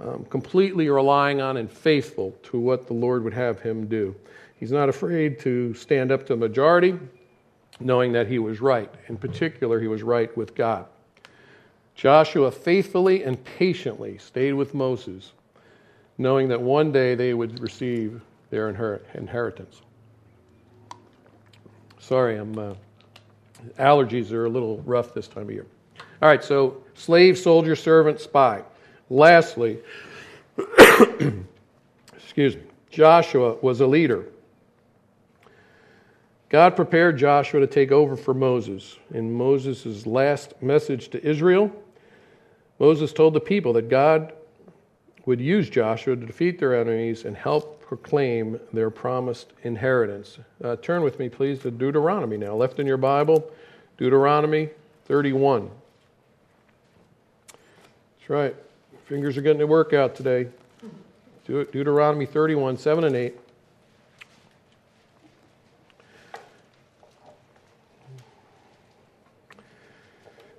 um, 0.00 0.26
completely 0.28 0.88
relying 0.88 1.40
on 1.40 1.56
and 1.56 1.70
faithful 1.70 2.32
to 2.44 2.58
what 2.58 2.86
the 2.86 2.92
Lord 2.92 3.24
would 3.24 3.34
have 3.34 3.60
him 3.60 3.86
do. 3.86 4.14
He's 4.58 4.72
not 4.72 4.88
afraid 4.88 5.38
to 5.40 5.74
stand 5.74 6.12
up 6.12 6.26
to 6.26 6.34
the 6.34 6.36
majority, 6.36 6.98
knowing 7.80 8.12
that 8.12 8.26
he 8.26 8.38
was 8.38 8.60
right. 8.60 8.92
In 9.08 9.16
particular, 9.16 9.80
he 9.80 9.88
was 9.88 10.02
right 10.02 10.34
with 10.36 10.54
God. 10.54 10.86
Joshua 11.94 12.50
faithfully 12.50 13.24
and 13.24 13.42
patiently 13.44 14.18
stayed 14.18 14.52
with 14.52 14.74
Moses, 14.74 15.32
knowing 16.18 16.48
that 16.48 16.60
one 16.60 16.92
day 16.92 17.14
they 17.14 17.32
would 17.32 17.58
receive 17.60 18.20
their 18.50 18.68
inheritance. 18.68 19.80
Sorry, 21.98 22.36
I'm, 22.36 22.56
uh, 22.58 22.74
allergies 23.78 24.30
are 24.32 24.44
a 24.44 24.48
little 24.48 24.78
rough 24.82 25.12
this 25.12 25.26
time 25.26 25.44
of 25.44 25.50
year. 25.50 25.66
All 26.22 26.28
right, 26.28 26.44
so 26.44 26.82
slave, 26.94 27.36
soldier, 27.36 27.74
servant, 27.74 28.20
spy. 28.20 28.62
Lastly, 29.08 29.78
Excuse 32.14 32.56
me. 32.56 32.62
Joshua 32.90 33.56
was 33.60 33.80
a 33.80 33.86
leader. 33.86 34.26
God 36.48 36.76
prepared 36.76 37.18
Joshua 37.18 37.60
to 37.60 37.66
take 37.66 37.92
over 37.92 38.16
for 38.16 38.32
Moses. 38.32 38.96
In 39.12 39.32
Moses' 39.32 40.06
last 40.06 40.60
message 40.62 41.08
to 41.08 41.24
Israel, 41.26 41.70
Moses 42.78 43.12
told 43.12 43.34
the 43.34 43.40
people 43.40 43.72
that 43.74 43.88
God 43.88 44.32
would 45.26 45.40
use 45.40 45.68
Joshua 45.68 46.14
to 46.14 46.24
defeat 46.24 46.58
their 46.58 46.80
enemies 46.80 47.24
and 47.24 47.36
help 47.36 47.80
proclaim 47.80 48.60
their 48.72 48.90
promised 48.90 49.52
inheritance. 49.64 50.38
Uh, 50.62 50.76
turn 50.76 51.02
with 51.02 51.18
me, 51.18 51.28
please, 51.28 51.58
to 51.60 51.70
Deuteronomy 51.70 52.36
now. 52.36 52.54
Left 52.54 52.78
in 52.78 52.86
your 52.86 52.96
Bible, 52.96 53.50
Deuteronomy 53.98 54.70
31. 55.06 55.68
That's 57.48 58.30
right. 58.30 58.56
Fingers 59.06 59.36
are 59.36 59.40
getting 59.40 59.60
to 59.60 59.68
work 59.68 59.92
out 59.92 60.16
today. 60.16 60.48
De- 61.46 61.64
Deuteronomy 61.66 62.26
31, 62.26 62.76
7 62.76 63.04
and 63.04 63.14
8. 63.14 63.38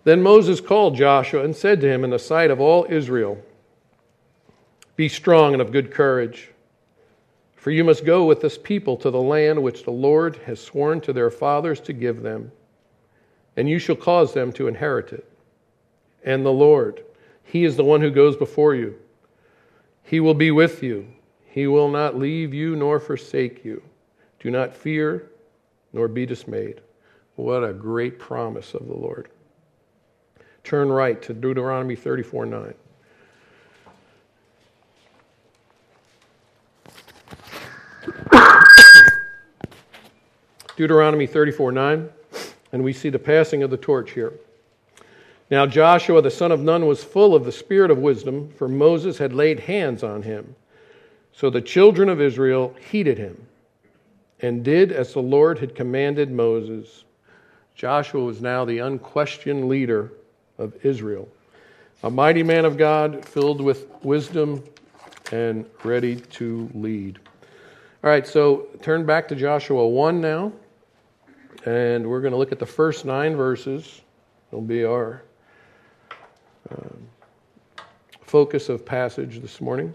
Then 0.06 0.24
Moses 0.24 0.62
called 0.62 0.96
Joshua 0.96 1.44
and 1.44 1.54
said 1.54 1.82
to 1.82 1.90
him 1.90 2.06
in 2.06 2.12
the 2.12 2.20
sight 2.20 2.50
of 2.50 2.62
all 2.62 2.88
Israel, 2.90 3.38
Be 4.96 5.10
strong 5.10 5.52
and 5.52 5.62
of 5.62 5.74
good 5.74 5.92
courage, 5.92 6.52
for 7.58 7.72
you 7.72 7.84
must 7.84 8.06
go 8.06 8.24
with 8.24 8.40
this 8.40 8.58
people 8.58 8.96
to 8.96 9.12
the 9.12 9.22
land 9.22 9.62
which 9.62 9.84
the 9.84 9.92
Lord 9.92 10.38
has 10.46 10.62
sworn 10.62 11.02
to 11.02 11.12
their 11.12 11.30
fathers 11.30 11.82
to 11.82 11.92
give 11.92 12.22
them, 12.22 12.54
and 13.58 13.68
you 13.70 13.78
shall 13.78 13.98
cause 13.98 14.34
them 14.34 14.54
to 14.54 14.70
inherit 14.70 15.12
it. 15.12 15.30
And 16.24 16.46
the 16.46 16.54
Lord, 16.54 17.04
He 17.48 17.64
is 17.64 17.78
the 17.78 17.84
one 17.84 18.02
who 18.02 18.12
goes 18.12 18.36
before 18.36 18.76
you. 18.76 19.00
He 20.04 20.20
will 20.20 20.34
be 20.34 20.52
with 20.52 20.84
you. 20.84 21.08
He 21.46 21.66
will 21.66 21.90
not 21.90 22.18
leave 22.18 22.54
you 22.54 22.76
nor 22.76 23.00
forsake 23.00 23.64
you. 23.64 23.82
Do 24.42 24.52
not 24.52 24.76
fear 24.76 25.32
nor 25.94 26.10
be 26.10 26.26
dismayed. 26.26 26.82
What 27.38 27.64
a 27.64 27.72
great 27.72 28.20
promise 28.20 28.74
of 28.74 28.86
the 28.88 28.94
Lord. 28.94 29.30
Turn 30.66 30.90
right 30.90 31.22
to 31.22 31.34
Deuteronomy 31.34 31.96
34 31.96 32.46
9. 32.48 32.74
Deuteronomy 40.76 41.26
34 41.26 41.72
9, 41.72 42.10
and 42.74 42.84
we 42.84 42.92
see 42.92 43.10
the 43.10 43.18
passing 43.18 43.64
of 43.64 43.70
the 43.70 43.78
torch 43.78 44.12
here. 44.12 44.34
Now 45.50 45.66
Joshua 45.66 46.22
the 46.22 46.32
son 46.32 46.52
of 46.52 46.62
Nun 46.62 46.86
was 46.86 47.04
full 47.04 47.34
of 47.34 47.46
the 47.46 47.52
spirit 47.52 47.92
of 47.92 48.00
wisdom, 48.00 48.50
for 48.50 48.68
Moses 48.68 49.18
had 49.18 49.34
laid 49.34 49.62
hands 49.62 50.04
on 50.04 50.22
him. 50.22 50.56
So 51.32 51.50
the 51.50 51.62
children 51.62 52.10
of 52.10 52.20
Israel 52.20 52.76
heeded 52.90 53.18
him 53.18 53.48
and 54.42 54.64
did 54.64 54.92
as 54.92 55.14
the 55.14 55.22
Lord 55.22 55.60
had 55.60 55.76
commanded 55.76 56.32
Moses. 56.32 57.06
Joshua 57.76 58.24
was 58.24 58.42
now 58.42 58.66
the 58.66 58.80
unquestioned 58.80 59.68
leader 59.68 60.12
of 60.58 60.74
Israel. 60.86 61.28
A 62.04 62.10
mighty 62.10 62.44
man 62.44 62.66
of 62.66 62.78
God, 62.78 63.26
filled 63.26 63.62
with 63.62 63.88
wisdom 64.04 64.64
and 65.32 65.66
ready 65.84 66.18
to 66.18 66.70
lead. 66.74 67.20
All 68.04 68.10
right, 68.10 68.28
so 68.28 68.68
turn 68.82 69.06
back 69.06 69.28
to 69.30 69.36
Joshua 69.36 69.88
1 69.88 70.22
now, 70.22 70.52
and 71.66 72.08
we're 72.08 72.22
going 72.22 72.32
to 72.32 72.38
look 72.38 72.52
at 72.52 72.60
the 72.60 72.66
first 72.66 73.06
nine 73.06 73.36
verses. 73.36 74.02
It'll 74.52 74.62
be 74.62 74.86
our 74.86 75.24
um, 76.72 77.08
focus 78.22 78.70
of 78.70 78.86
passage 78.86 79.40
this 79.40 79.62
morning. 79.62 79.94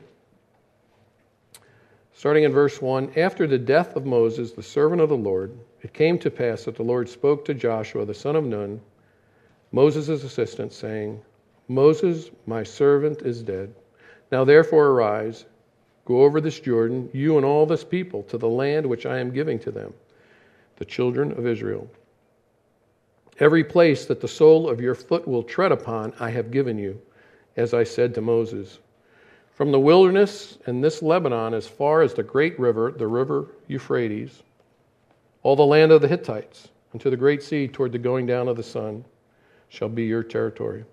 Starting 2.14 2.44
in 2.44 2.52
verse 2.52 2.80
1 2.80 3.12
After 3.16 3.46
the 3.46 3.58
death 3.58 3.96
of 3.96 4.06
Moses, 4.06 4.52
the 4.52 4.62
servant 4.62 5.00
of 5.00 5.08
the 5.08 5.16
Lord, 5.16 5.56
it 5.82 5.92
came 5.92 6.18
to 6.18 6.30
pass 6.30 6.64
that 6.64 6.76
the 6.76 6.82
Lord 6.82 7.08
spoke 7.08 7.44
to 7.46 7.54
Joshua, 7.54 8.04
the 8.04 8.14
son 8.14 8.36
of 8.36 8.44
Nun 8.44 8.80
Moses' 9.72 10.22
assistant, 10.22 10.72
saying, 10.72 11.20
Moses, 11.66 12.30
my 12.46 12.62
servant, 12.62 13.22
is 13.22 13.42
dead. 13.42 13.74
Now 14.30 14.44
therefore 14.44 14.88
arise, 14.88 15.46
go 16.04 16.22
over 16.22 16.40
this 16.40 16.60
Jordan, 16.60 17.08
you 17.14 17.38
and 17.38 17.46
all 17.46 17.64
this 17.64 17.82
people, 17.82 18.22
to 18.24 18.36
the 18.36 18.48
land 18.48 18.84
which 18.84 19.06
I 19.06 19.18
am 19.18 19.32
giving 19.32 19.58
to 19.60 19.70
them, 19.70 19.94
the 20.76 20.84
children 20.84 21.32
of 21.32 21.46
Israel. 21.46 21.88
Every 23.38 23.64
place 23.64 24.06
that 24.06 24.20
the 24.20 24.28
sole 24.28 24.68
of 24.68 24.80
your 24.80 24.94
foot 24.94 25.26
will 25.26 25.42
tread 25.42 25.72
upon, 25.72 26.12
I 26.20 26.30
have 26.30 26.50
given 26.50 26.78
you, 26.78 27.00
as 27.56 27.74
I 27.74 27.84
said 27.84 28.14
to 28.14 28.20
Moses. 28.20 28.78
From 29.54 29.72
the 29.72 29.80
wilderness 29.80 30.58
and 30.66 30.82
this 30.82 31.02
Lebanon, 31.02 31.54
as 31.54 31.66
far 31.66 32.02
as 32.02 32.14
the 32.14 32.22
great 32.22 32.58
river, 32.58 32.92
the 32.92 33.06
river 33.06 33.48
Euphrates, 33.68 34.42
all 35.42 35.56
the 35.56 35.62
land 35.62 35.92
of 35.92 36.00
the 36.00 36.08
Hittites, 36.08 36.68
and 36.92 37.00
to 37.00 37.10
the 37.10 37.16
great 37.16 37.42
sea 37.42 37.68
toward 37.68 37.92
the 37.92 37.98
going 37.98 38.26
down 38.26 38.48
of 38.48 38.56
the 38.56 38.62
sun 38.62 39.04
shall 39.68 39.88
be 39.88 40.04
your 40.04 40.22
territory. 40.22 40.84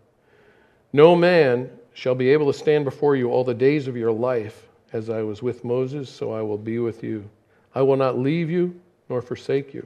No 0.93 1.15
man 1.15 1.69
shall 1.93 2.15
be 2.15 2.29
able 2.29 2.51
to 2.51 2.57
stand 2.57 2.85
before 2.85 3.15
you 3.15 3.29
all 3.29 3.43
the 3.43 3.53
days 3.53 3.87
of 3.87 3.97
your 3.97 4.11
life. 4.11 4.65
As 4.91 5.09
I 5.11 5.21
was 5.21 5.43
with 5.43 5.63
Moses, 5.63 6.09
so 6.09 6.31
I 6.31 6.41
will 6.41 6.57
be 6.57 6.79
with 6.79 7.03
you. 7.03 7.29
I 7.75 7.83
will 7.83 7.95
not 7.95 8.17
leave 8.17 8.49
you 8.49 8.79
nor 9.07 9.21
forsake 9.21 9.71
you. 9.71 9.85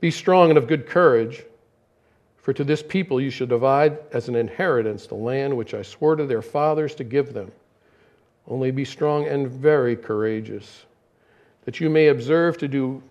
Be 0.00 0.10
strong 0.10 0.50
and 0.50 0.58
of 0.58 0.66
good 0.66 0.86
courage, 0.86 1.44
for 2.48 2.54
to 2.54 2.64
this 2.64 2.82
people 2.82 3.20
you 3.20 3.28
shall 3.28 3.46
divide 3.46 3.98
as 4.14 4.26
an 4.30 4.34
inheritance 4.34 5.06
the 5.06 5.14
land 5.14 5.54
which 5.54 5.74
I 5.74 5.82
swore 5.82 6.16
to 6.16 6.24
their 6.24 6.40
fathers 6.40 6.94
to 6.94 7.04
give 7.04 7.34
them. 7.34 7.52
Only 8.46 8.70
be 8.70 8.86
strong 8.86 9.26
and 9.26 9.46
very 9.46 9.94
courageous, 9.94 10.86
that 11.66 11.78
you 11.78 11.90
may 11.90 12.06
observe 12.06 12.56
to 12.56 12.66
do 12.66 13.02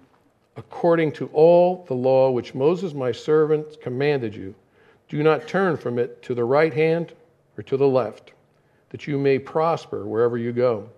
according 0.56 1.12
to 1.12 1.30
all 1.34 1.86
the 1.88 1.94
law 1.94 2.32
which 2.32 2.56
Moses 2.56 2.96
my 2.96 3.12
servant 3.12 3.80
commanded 3.80 4.34
you 4.34 4.56
do 5.08 5.22
not 5.22 5.48
turn 5.48 5.78
from 5.78 6.00
it 6.00 6.20
to 6.24 6.34
the 6.34 6.44
right 6.44 6.74
hand 6.74 7.14
or 7.60 7.62
to 7.62 7.78
the 7.78 7.88
left, 7.88 8.34
that 8.90 9.06
you 9.06 9.20
may 9.20 9.38
prosper 9.38 10.08
wherever 10.08 10.40
you 10.40 10.52
go. 10.52 10.90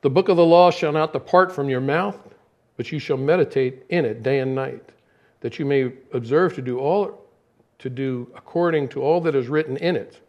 The 0.00 0.08
book 0.08 0.30
of 0.30 0.38
the 0.38 0.46
law 0.46 0.70
shall 0.70 0.92
not 0.92 1.12
depart 1.12 1.52
from 1.52 1.68
your 1.68 1.82
mouth, 1.82 2.16
but 2.78 2.90
you 2.90 2.98
shall 2.98 3.18
meditate 3.18 3.84
in 3.90 4.06
it 4.06 4.22
day 4.22 4.38
and 4.38 4.54
night, 4.54 4.92
that 5.40 5.58
you 5.58 5.64
may 5.64 5.92
observe 6.12 6.54
to 6.54 6.62
do 6.62 6.78
all 6.78 7.26
to 7.78 7.90
do 7.90 8.30
according 8.34 8.88
to 8.88 9.02
all 9.02 9.20
that 9.20 9.34
is 9.34 9.48
written 9.48 9.76
in 9.76 9.96
it. 9.96 10.20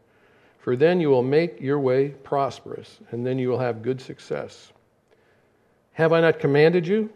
For 0.59 0.75
then 0.75 0.99
you 0.99 1.09
will 1.09 1.23
make 1.23 1.61
your 1.61 1.79
way 1.79 2.09
prosperous, 2.09 2.99
and 3.11 3.25
then 3.25 3.39
you 3.39 3.49
will 3.49 3.59
have 3.59 3.81
good 3.81 4.01
success. 4.01 4.73
Have 5.93 6.11
I 6.11 6.19
not 6.19 6.39
commanded 6.39 6.85
you? 6.85 7.09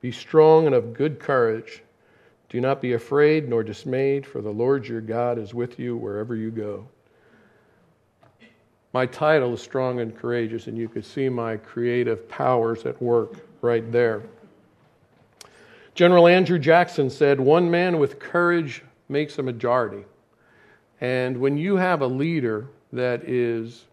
Be 0.00 0.10
strong 0.10 0.66
and 0.66 0.74
of 0.74 0.94
good 0.94 1.20
courage. 1.20 1.82
Do 2.48 2.60
not 2.60 2.80
be 2.80 2.94
afraid 2.94 3.48
nor 3.48 3.62
dismayed, 3.62 4.26
for 4.26 4.40
the 4.40 4.50
Lord 4.50 4.86
your 4.88 5.00
God 5.00 5.38
is 5.38 5.54
with 5.54 5.78
you 5.78 5.96
wherever 5.96 6.34
you 6.34 6.50
go. 6.50 6.88
My 8.92 9.06
title 9.06 9.54
is 9.54 9.62
Strong 9.62 10.00
and 10.00 10.16
Courageous, 10.16 10.66
and 10.66 10.76
you 10.76 10.88
could 10.88 11.04
see 11.04 11.28
my 11.28 11.56
creative 11.56 12.28
powers 12.28 12.84
at 12.84 13.00
work 13.00 13.36
right 13.62 13.90
there. 13.92 14.22
General 15.94 16.26
Andrew 16.26 16.58
Jackson 16.58 17.10
said, 17.10 17.38
One 17.38 17.70
man 17.70 17.98
with 17.98 18.18
courage 18.18 18.82
makes 19.08 19.38
a 19.38 19.42
majority. 19.42 20.04
And 21.00 21.38
when 21.38 21.58
you 21.58 21.76
have 21.76 22.00
a 22.00 22.06
leader 22.06 22.68
that 22.92 23.28
is 23.28 23.84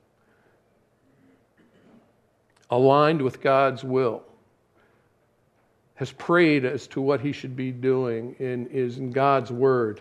aligned 2.70 3.22
with 3.22 3.42
God's 3.42 3.84
will, 3.84 4.24
has 5.96 6.12
prayed 6.14 6.64
as 6.64 6.88
to 6.88 7.02
what 7.02 7.20
he 7.20 7.34
should 7.34 7.56
be 7.56 7.72
doing 7.72 8.34
and 8.40 8.68
is 8.68 9.00
in 9.00 9.12
God's 9.12 9.52
word, 9.52 10.00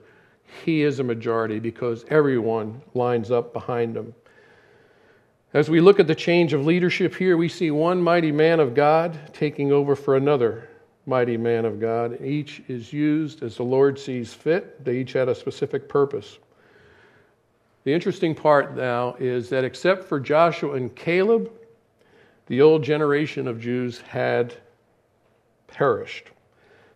he 0.65 0.83
is 0.83 1.01
a 1.01 1.05
majority 1.05 1.59
because 1.59 2.05
everyone 2.09 2.81
lines 2.95 3.33
up 3.33 3.53
behind 3.53 3.97
him. 3.97 4.15
As 5.55 5.69
we 5.69 5.81
look 5.81 5.99
at 5.99 6.07
the 6.07 6.15
change 6.15 6.53
of 6.53 6.65
leadership 6.65 7.17
here, 7.17 7.37
we 7.37 7.49
see 7.49 7.73
one 7.73 8.01
mighty 8.01 8.31
man 8.31 8.61
of 8.61 8.75
God 8.75 9.19
taking 9.33 9.73
over 9.73 9.97
for 9.97 10.15
another 10.15 10.69
mighty 11.09 11.37
man 11.37 11.65
of 11.65 11.81
God. 11.81 12.21
Each 12.23 12.63
is 12.69 12.93
used 12.93 13.43
as 13.43 13.57
the 13.57 13.65
Lord 13.65 13.99
sees 13.99 14.35
fit, 14.35 14.85
they 14.85 14.99
each 14.99 15.15
had 15.15 15.29
a 15.29 15.35
specific 15.35 15.89
purpose. 15.89 16.39
The 17.85 17.95
interesting 17.95 18.35
part 18.35 18.77
now 18.77 19.17
is 19.19 19.49
that 19.49 19.65
except 19.65 20.05
for 20.05 20.21
Joshua 20.21 20.75
and 20.75 20.95
Caleb, 20.95 21.51
the 22.47 22.61
old 22.61 22.85
generation 22.85 23.49
of 23.49 23.61
Jews 23.61 24.01
had 24.03 24.55
perished. 25.67 26.31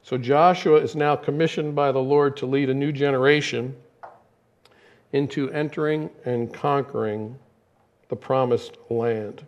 So 0.02 0.18
Joshua 0.18 0.76
is 0.76 0.94
now 0.94 1.16
commissioned 1.16 1.74
by 1.74 1.92
the 1.92 2.02
Lord 2.02 2.36
to 2.38 2.46
lead 2.46 2.68
a 2.68 2.74
new 2.74 2.92
generation 2.92 3.74
into 5.12 5.50
entering 5.50 6.10
and 6.24 6.52
conquering 6.52 7.38
the 8.08 8.16
promised 8.16 8.76
land. 8.90 9.46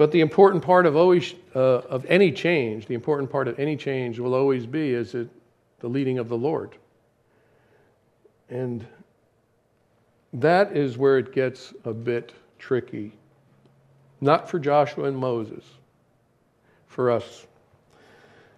But 0.00 0.12
the 0.12 0.22
important 0.22 0.64
part 0.64 0.86
of 0.86 0.96
always 0.96 1.34
uh, 1.54 1.58
of 1.58 2.06
any 2.06 2.32
change, 2.32 2.86
the 2.86 2.94
important 2.94 3.30
part 3.30 3.48
of 3.48 3.58
any 3.58 3.76
change 3.76 4.18
will 4.18 4.34
always 4.34 4.64
be 4.64 4.94
is 4.94 5.14
it 5.14 5.28
the 5.80 5.88
leading 5.88 6.18
of 6.18 6.30
the 6.30 6.38
Lord. 6.38 6.74
And 8.48 8.86
that 10.32 10.74
is 10.74 10.96
where 10.96 11.18
it 11.18 11.34
gets 11.34 11.74
a 11.84 11.92
bit 11.92 12.32
tricky 12.58 13.12
Not 14.22 14.48
for 14.48 14.58
Joshua 14.58 15.04
and 15.04 15.18
Moses, 15.18 15.64
for 16.86 17.10
us. 17.10 17.46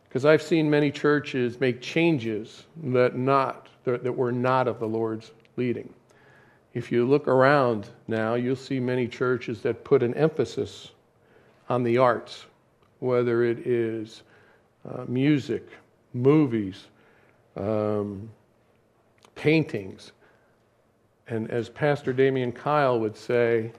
Because 0.04 0.24
I've 0.24 0.42
seen 0.42 0.70
many 0.70 0.92
churches 0.92 1.58
make 1.58 1.80
changes 1.80 2.66
that 2.84 3.16
not 3.16 3.66
that 3.82 4.16
were 4.16 4.30
not 4.30 4.68
of 4.68 4.78
the 4.78 4.86
Lord's 4.86 5.32
leading. 5.56 5.92
If 6.72 6.92
you 6.92 7.04
look 7.04 7.26
around 7.26 7.88
now, 8.06 8.34
you'll 8.34 8.54
see 8.54 8.78
many 8.78 9.08
churches 9.08 9.60
that 9.62 9.82
put 9.82 10.04
an 10.04 10.14
emphasis 10.14 10.92
on 11.72 11.82
the 11.82 11.96
arts, 11.96 12.44
whether 12.98 13.44
it 13.44 13.66
is 13.66 14.24
uh, 14.86 15.04
music, 15.08 15.66
movies, 16.12 16.88
um, 17.56 18.28
paintings. 19.34 20.12
And 21.28 21.50
as 21.50 21.70
Pastor 21.70 22.12
Damian 22.12 22.52
Kyle 22.52 23.00
would 23.00 23.16
say, 23.16 23.72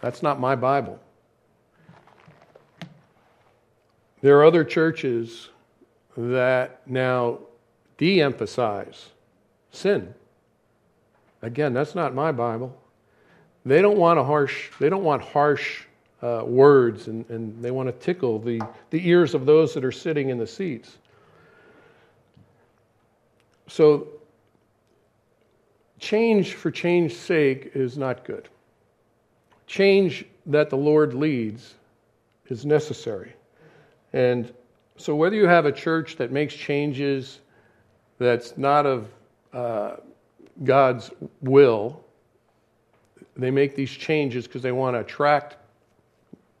that's 0.00 0.22
not 0.22 0.38
my 0.38 0.54
Bible. 0.54 1.00
There 4.20 4.38
are 4.38 4.44
other 4.44 4.62
churches 4.62 5.48
that 6.16 6.80
now 6.86 7.40
de 7.98 8.22
emphasize 8.22 9.08
sin. 9.72 10.14
Again, 11.42 11.72
that's 11.72 11.96
not 11.96 12.14
my 12.14 12.30
Bible. 12.30 12.80
They 13.66 13.82
don't 13.82 13.98
want 13.98 14.20
a 14.20 14.24
harsh, 14.24 14.70
they 14.78 14.88
don't 14.88 15.02
want 15.02 15.22
harsh 15.22 15.86
uh, 16.22 16.44
words 16.44 17.08
and, 17.08 17.28
and 17.28 17.62
they 17.62 17.70
want 17.70 17.88
to 17.88 17.92
tickle 17.92 18.38
the, 18.38 18.60
the 18.90 19.08
ears 19.08 19.34
of 19.34 19.44
those 19.44 19.74
that 19.74 19.84
are 19.84 19.92
sitting 19.92 20.30
in 20.30 20.38
the 20.38 20.46
seats. 20.46 20.98
So, 23.66 24.06
change 25.98 26.54
for 26.54 26.70
change's 26.70 27.18
sake 27.18 27.72
is 27.74 27.98
not 27.98 28.24
good. 28.24 28.48
Change 29.66 30.24
that 30.46 30.70
the 30.70 30.76
Lord 30.76 31.14
leads 31.14 31.74
is 32.48 32.66
necessary. 32.66 33.32
And 34.12 34.52
so, 34.96 35.16
whether 35.16 35.34
you 35.34 35.46
have 35.46 35.66
a 35.66 35.72
church 35.72 36.16
that 36.16 36.30
makes 36.30 36.54
changes 36.54 37.40
that's 38.18 38.56
not 38.56 38.84
of 38.84 39.08
uh, 39.52 39.96
God's 40.62 41.10
will, 41.40 42.04
they 43.36 43.50
make 43.50 43.74
these 43.74 43.90
changes 43.90 44.46
because 44.46 44.62
they 44.62 44.72
want 44.72 44.94
to 44.94 45.00
attract 45.00 45.56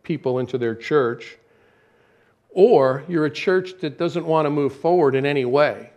people 0.02 0.38
into 0.38 0.58
their 0.58 0.74
church, 0.74 1.38
or 2.50 3.04
you're 3.08 3.26
a 3.26 3.30
church 3.30 3.78
that 3.80 3.98
doesn't 3.98 4.26
want 4.26 4.46
to 4.46 4.50
move 4.50 4.74
forward 4.74 5.14
in 5.14 5.24
any 5.24 5.44
way. 5.44 5.90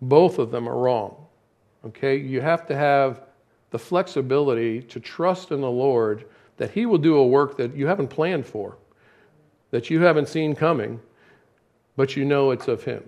Both 0.00 0.38
of 0.38 0.50
them 0.50 0.68
are 0.68 0.76
wrong. 0.76 1.26
Okay? 1.86 2.16
You 2.16 2.40
have 2.40 2.66
to 2.68 2.76
have 2.76 3.22
the 3.70 3.78
flexibility 3.78 4.82
to 4.82 5.00
trust 5.00 5.50
in 5.50 5.60
the 5.60 5.70
Lord 5.70 6.26
that 6.56 6.70
He 6.70 6.86
will 6.86 6.98
do 6.98 7.16
a 7.16 7.26
work 7.26 7.56
that 7.56 7.74
you 7.74 7.86
haven't 7.86 8.08
planned 8.08 8.46
for, 8.46 8.76
that 9.70 9.90
you 9.90 10.00
haven't 10.00 10.28
seen 10.28 10.54
coming, 10.54 11.00
but 11.96 12.16
you 12.16 12.24
know 12.24 12.50
it's 12.50 12.68
of 12.68 12.84
Him. 12.84 13.02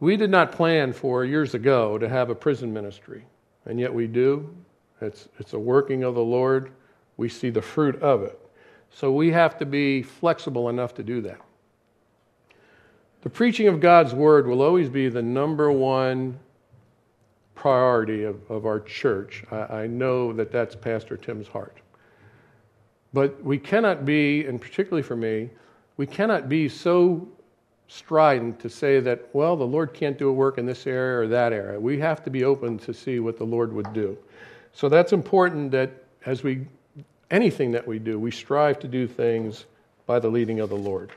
We 0.00 0.16
did 0.16 0.30
not 0.30 0.52
plan 0.52 0.92
for 0.92 1.24
years 1.24 1.54
ago 1.54 1.98
to 1.98 2.08
have 2.08 2.30
a 2.30 2.34
prison 2.34 2.72
ministry, 2.72 3.24
and 3.66 3.78
yet 3.78 3.92
we 3.92 4.06
do. 4.06 4.54
It's, 5.00 5.28
it's 5.38 5.52
a 5.52 5.58
working 5.58 6.04
of 6.04 6.14
the 6.14 6.22
Lord. 6.22 6.72
We 7.16 7.28
see 7.28 7.50
the 7.50 7.62
fruit 7.62 8.00
of 8.02 8.22
it. 8.22 8.38
So 8.94 9.12
we 9.12 9.30
have 9.30 9.58
to 9.58 9.66
be 9.66 10.02
flexible 10.02 10.68
enough 10.68 10.94
to 10.94 11.02
do 11.02 11.20
that. 11.22 11.40
The 13.22 13.30
preaching 13.30 13.68
of 13.68 13.80
God's 13.80 14.14
word 14.14 14.46
will 14.46 14.62
always 14.62 14.88
be 14.88 15.08
the 15.08 15.22
number 15.22 15.70
one 15.70 16.38
priority 17.54 18.24
of, 18.24 18.38
of 18.50 18.66
our 18.66 18.80
church. 18.80 19.44
I, 19.50 19.82
I 19.82 19.86
know 19.86 20.32
that 20.32 20.50
that's 20.50 20.74
Pastor 20.74 21.16
Tim's 21.16 21.46
heart. 21.46 21.76
But 23.12 23.42
we 23.44 23.58
cannot 23.58 24.04
be, 24.04 24.46
and 24.46 24.60
particularly 24.60 25.02
for 25.02 25.16
me, 25.16 25.50
we 25.96 26.06
cannot 26.06 26.48
be 26.48 26.68
so 26.68 27.28
strident 27.86 28.58
to 28.58 28.68
say 28.68 29.00
that, 29.00 29.28
well, 29.32 29.54
the 29.54 29.66
Lord 29.66 29.92
can't 29.92 30.18
do 30.18 30.28
a 30.28 30.32
work 30.32 30.58
in 30.58 30.66
this 30.66 30.86
area 30.86 31.20
or 31.20 31.28
that 31.28 31.52
area. 31.52 31.78
We 31.78 31.98
have 32.00 32.24
to 32.24 32.30
be 32.30 32.42
open 32.42 32.78
to 32.78 32.94
see 32.94 33.20
what 33.20 33.36
the 33.36 33.44
Lord 33.44 33.72
would 33.72 33.92
do. 33.92 34.16
So 34.72 34.88
that's 34.88 35.12
important 35.12 35.70
that 35.72 35.90
as 36.24 36.42
we 36.42 36.66
anything 37.32 37.72
that 37.72 37.88
we 37.88 37.98
do, 37.98 38.18
we 38.18 38.30
strive 38.30 38.78
to 38.80 38.86
do 38.86 39.08
things 39.08 39.64
by 40.06 40.20
the 40.20 40.28
leading 40.28 40.60
of 40.60 40.68
the 40.68 40.76
Lord. 40.76 41.10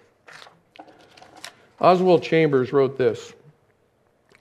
Oswald 1.80 2.23
Chambers 2.23 2.73
wrote 2.73 2.97
this 2.97 3.34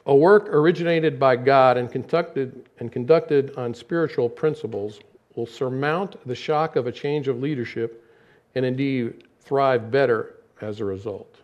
A 0.07 0.15
work 0.15 0.49
originated 0.49 1.19
by 1.19 1.37
God 1.37 1.77
and 1.77 1.91
conducted, 1.91 2.71
and 2.79 2.91
conducted 2.91 3.55
on 3.57 3.75
spiritual 3.75 4.31
principles 4.31 5.01
will 5.35 5.47
surmount 5.47 6.17
the 6.27 6.35
shock 6.35 6.77
of 6.77 6.87
a 6.87 6.93
change 6.93 7.27
of 7.27 7.43
leadership 7.43 8.09
and 8.55 8.65
indeed 8.65 9.25
thrive 9.41 9.91
better 9.91 10.37
as 10.61 10.81
a 10.81 10.85
result. 10.85 11.41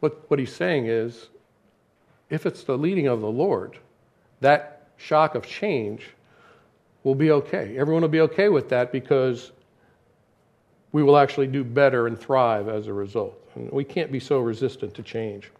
What, 0.00 0.28
what 0.30 0.38
he's 0.38 0.54
saying 0.54 0.86
is 0.86 1.28
if 2.30 2.46
it's 2.46 2.64
the 2.64 2.78
leading 2.78 3.06
of 3.06 3.20
the 3.20 3.30
Lord, 3.30 3.78
that 4.40 4.88
shock 4.96 5.34
of 5.34 5.46
change 5.46 6.14
will 7.04 7.14
be 7.14 7.30
okay. 7.30 7.76
Everyone 7.78 8.02
will 8.02 8.08
be 8.08 8.22
okay 8.22 8.48
with 8.48 8.68
that 8.70 8.90
because 8.90 9.52
we 10.92 11.02
will 11.02 11.16
actually 11.16 11.46
do 11.46 11.62
better 11.62 12.06
and 12.06 12.18
thrive 12.18 12.68
as 12.68 12.86
a 12.86 12.92
result. 12.92 13.38
And 13.54 13.70
we 13.70 13.84
can't 13.84 14.10
be 14.10 14.20
so 14.20 14.40
resistant 14.40 14.94
to 14.94 15.02
change. 15.02 15.50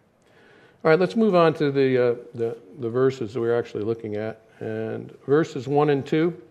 All 0.83 0.91
right, 0.91 0.99
let's 0.99 1.15
move 1.15 1.35
on 1.35 1.53
to 1.55 1.71
the, 1.71 1.97
uh, 1.97 2.15
the, 2.33 2.57
the 2.79 2.89
verses 2.89 3.33
that 3.33 3.39
we're 3.39 3.57
actually 3.57 3.83
looking 3.83 4.15
at. 4.15 4.41
And 4.59 5.15
verses 5.25 5.67
1 5.67 5.89
and 5.89 6.05
2. 6.05 6.41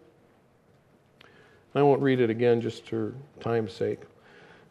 I 1.74 1.82
won't 1.82 2.00
read 2.00 2.20
it 2.20 2.30
again 2.30 2.60
just 2.60 2.86
for 2.86 3.14
time's 3.40 3.72
sake. 3.72 4.00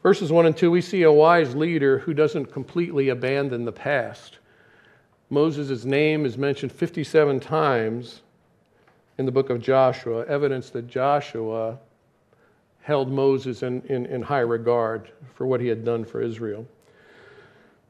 Verses 0.03 0.31
1 0.31 0.45
and 0.45 0.55
2, 0.55 0.69
we 0.69 0.81
see 0.81 1.03
a 1.03 1.11
wise 1.11 1.55
leader 1.55 1.99
who 1.99 2.13
doesn't 2.13 2.47
completely 2.47 3.09
abandon 3.09 3.65
the 3.65 3.71
past. 3.71 4.37
Moses' 5.29 5.85
name 5.85 6.25
is 6.25 6.37
mentioned 6.37 6.71
57 6.71 7.39
times 7.39 8.21
in 9.17 9.25
the 9.25 9.31
book 9.31 9.49
of 9.49 9.61
Joshua, 9.61 10.25
evidence 10.25 10.69
that 10.71 10.87
Joshua 10.87 11.77
held 12.81 13.11
Moses 13.11 13.63
in, 13.63 13.81
in, 13.83 14.05
in, 14.07 14.21
high 14.21 14.39
regard 14.39 15.09
for 15.35 15.47
what 15.47 15.61
he 15.61 15.67
had 15.67 15.85
done 15.85 16.03
for 16.03 16.21
Israel. 16.21 16.65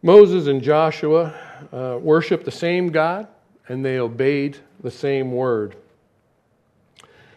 Moses 0.03 0.47
and 0.47 0.62
Joshua 0.62 1.33
uh, 1.71 1.97
worshiped 1.99 2.45
the 2.45 2.51
same 2.51 2.89
God 2.89 3.27
and 3.67 3.83
they 3.83 3.97
obeyed 3.97 4.57
the 4.81 4.91
same 4.91 5.31
word. 5.31 5.77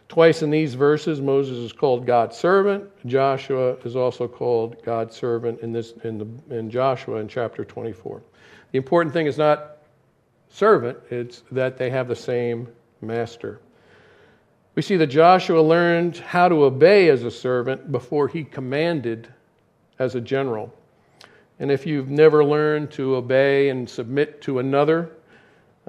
Twice 0.08 0.42
in 0.42 0.50
these 0.50 0.74
verses, 0.74 1.20
Moses 1.20 1.58
is 1.58 1.72
called 1.72 2.06
God's 2.06 2.36
servant. 2.36 2.84
Joshua 3.06 3.74
is 3.84 3.96
also 3.96 4.28
called 4.28 4.82
God's 4.84 5.16
servant 5.16 5.60
in, 5.60 5.72
this, 5.72 5.94
in, 6.04 6.18
the, 6.18 6.56
in 6.56 6.70
Joshua 6.70 7.16
in 7.16 7.28
chapter 7.28 7.64
24. 7.64 8.22
The 8.72 8.78
important 8.78 9.12
thing 9.12 9.26
is 9.26 9.38
not 9.38 9.78
servant, 10.48 10.98
it's 11.10 11.42
that 11.50 11.76
they 11.76 11.90
have 11.90 12.08
the 12.08 12.16
same 12.16 12.68
master. 13.00 13.60
We 14.76 14.82
see 14.82 14.98
that 14.98 15.06
Joshua 15.06 15.62
learned 15.62 16.18
how 16.18 16.50
to 16.50 16.64
obey 16.64 17.08
as 17.08 17.24
a 17.24 17.30
servant 17.30 17.90
before 17.90 18.28
he 18.28 18.44
commanded 18.44 19.26
as 19.98 20.14
a 20.14 20.20
general. 20.20 20.72
And 21.58 21.70
if 21.70 21.86
you've 21.86 22.10
never 22.10 22.44
learned 22.44 22.90
to 22.92 23.16
obey 23.16 23.70
and 23.70 23.88
submit 23.88 24.42
to 24.42 24.58
another, 24.58 25.10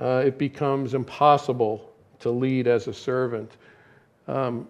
uh, 0.01 0.23
it 0.25 0.37
becomes 0.37 0.93
impossible 0.93 1.91
to 2.19 2.31
lead 2.31 2.65
as 2.65 2.87
a 2.87 2.93
servant. 2.93 3.51
Um, 4.25 4.69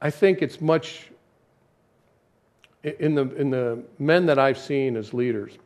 I 0.00 0.10
think 0.10 0.40
it's 0.40 0.60
much 0.60 1.10
in 2.84 3.16
the, 3.16 3.22
in 3.34 3.50
the 3.50 3.82
men 3.98 4.24
that 4.26 4.38
I've 4.38 4.56
seen 4.56 4.96
as 4.96 5.12
leaders, 5.12 5.58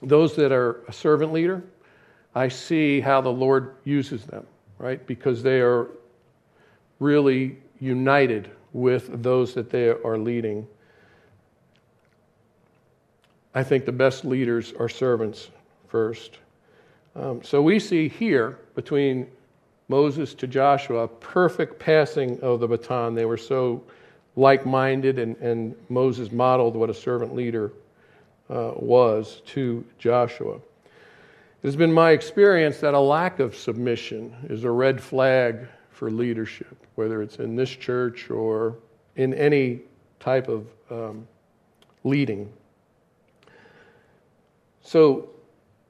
those 0.00 0.36
that 0.36 0.52
are 0.52 0.84
a 0.86 0.92
servant 0.92 1.32
leader, 1.32 1.64
I 2.36 2.46
see 2.46 3.00
how 3.00 3.20
the 3.20 3.32
Lord 3.32 3.74
uses 3.82 4.24
them 4.26 4.46
right? 4.78 5.04
Because 5.06 5.42
they 5.42 5.60
are 5.60 5.88
really 6.98 7.58
united 7.80 8.50
with 8.72 9.22
those 9.22 9.54
that 9.54 9.70
they 9.70 9.88
are 9.88 10.18
leading. 10.18 10.66
I 13.54 13.62
think 13.62 13.86
the 13.86 13.92
best 13.92 14.24
leaders 14.24 14.72
are 14.78 14.88
servants 14.88 15.48
first. 15.88 16.38
Um, 17.14 17.42
so 17.42 17.62
we 17.62 17.78
see 17.78 18.08
here 18.08 18.58
between 18.74 19.26
Moses 19.88 20.34
to 20.34 20.46
Joshua, 20.46 21.08
perfect 21.08 21.78
passing 21.78 22.38
of 22.40 22.60
the 22.60 22.68
baton. 22.68 23.14
They 23.14 23.24
were 23.24 23.36
so 23.38 23.82
like 24.34 24.66
minded, 24.66 25.18
and, 25.18 25.36
and 25.36 25.74
Moses 25.88 26.30
modeled 26.30 26.76
what 26.76 26.90
a 26.90 26.94
servant 26.94 27.34
leader 27.34 27.72
uh, 28.50 28.72
was 28.76 29.40
to 29.46 29.84
Joshua. 29.98 30.58
It 31.66 31.70
has 31.70 31.76
been 31.76 31.92
my 31.92 32.12
experience 32.12 32.78
that 32.78 32.94
a 32.94 33.00
lack 33.00 33.40
of 33.40 33.56
submission 33.56 34.32
is 34.48 34.62
a 34.62 34.70
red 34.70 35.00
flag 35.00 35.66
for 35.90 36.12
leadership, 36.12 36.76
whether 36.94 37.22
it's 37.22 37.40
in 37.40 37.56
this 37.56 37.70
church 37.70 38.30
or 38.30 38.78
in 39.16 39.34
any 39.34 39.80
type 40.20 40.46
of 40.46 40.68
um, 40.92 41.26
leading. 42.04 42.52
So, 44.80 45.30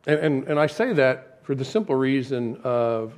and, 0.07 0.19
and, 0.19 0.45
and 0.45 0.59
I 0.59 0.67
say 0.67 0.95
that 0.95 1.41
for 1.45 1.55
the 1.55 1.63
simple 1.63 1.95
reason 1.95 2.59
of, 2.65 3.13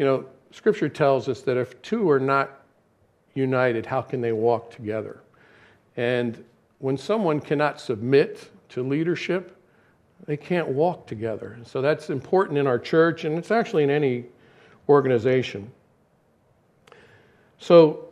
you 0.00 0.04
know, 0.04 0.24
Scripture 0.50 0.88
tells 0.88 1.28
us 1.28 1.42
that 1.42 1.56
if 1.56 1.80
two 1.82 2.10
are 2.10 2.18
not 2.18 2.62
united, 3.34 3.86
how 3.86 4.02
can 4.02 4.20
they 4.20 4.32
walk 4.32 4.72
together? 4.72 5.20
And 5.96 6.44
when 6.80 6.96
someone 6.96 7.38
cannot 7.38 7.80
submit 7.80 8.50
to 8.70 8.82
leadership, 8.82 9.56
they 10.26 10.36
can't 10.36 10.68
walk 10.68 11.06
together. 11.06 11.58
So 11.64 11.82
that's 11.82 12.10
important 12.10 12.58
in 12.58 12.66
our 12.66 12.78
church, 12.78 13.24
and 13.24 13.36
it's 13.36 13.50
actually 13.50 13.82
in 13.82 13.90
any 13.90 14.24
organization. 14.88 15.70
So 17.58 18.08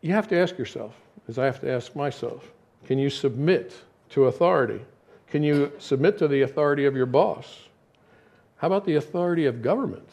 you 0.00 0.12
have 0.12 0.28
to 0.28 0.38
ask 0.38 0.56
yourself, 0.56 0.94
as 1.28 1.38
I 1.38 1.44
have 1.44 1.60
to 1.60 1.70
ask 1.70 1.94
myself, 1.94 2.50
can 2.86 2.98
you 2.98 3.10
submit 3.10 3.74
to 4.10 4.26
authority? 4.26 4.80
Can 5.26 5.42
you 5.42 5.72
submit 5.78 6.16
to 6.18 6.28
the 6.28 6.42
authority 6.42 6.86
of 6.86 6.96
your 6.96 7.06
boss? 7.06 7.60
How 8.56 8.66
about 8.66 8.86
the 8.86 8.96
authority 8.96 9.44
of 9.44 9.60
government? 9.62 10.08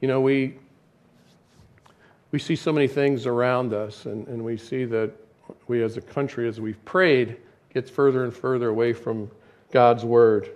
You 0.00 0.08
know, 0.08 0.20
we, 0.20 0.56
we 2.30 2.38
see 2.38 2.54
so 2.54 2.72
many 2.72 2.86
things 2.86 3.26
around 3.26 3.72
us, 3.72 4.06
and, 4.06 4.26
and 4.28 4.44
we 4.44 4.56
see 4.56 4.84
that 4.84 5.10
we 5.66 5.82
as 5.82 5.96
a 5.96 6.00
country, 6.00 6.46
as 6.48 6.60
we've 6.60 6.82
prayed, 6.84 7.36
gets 7.74 7.90
further 7.90 8.24
and 8.24 8.34
further 8.34 8.68
away 8.68 8.92
from 8.92 9.30
God's 9.70 10.04
word. 10.04 10.50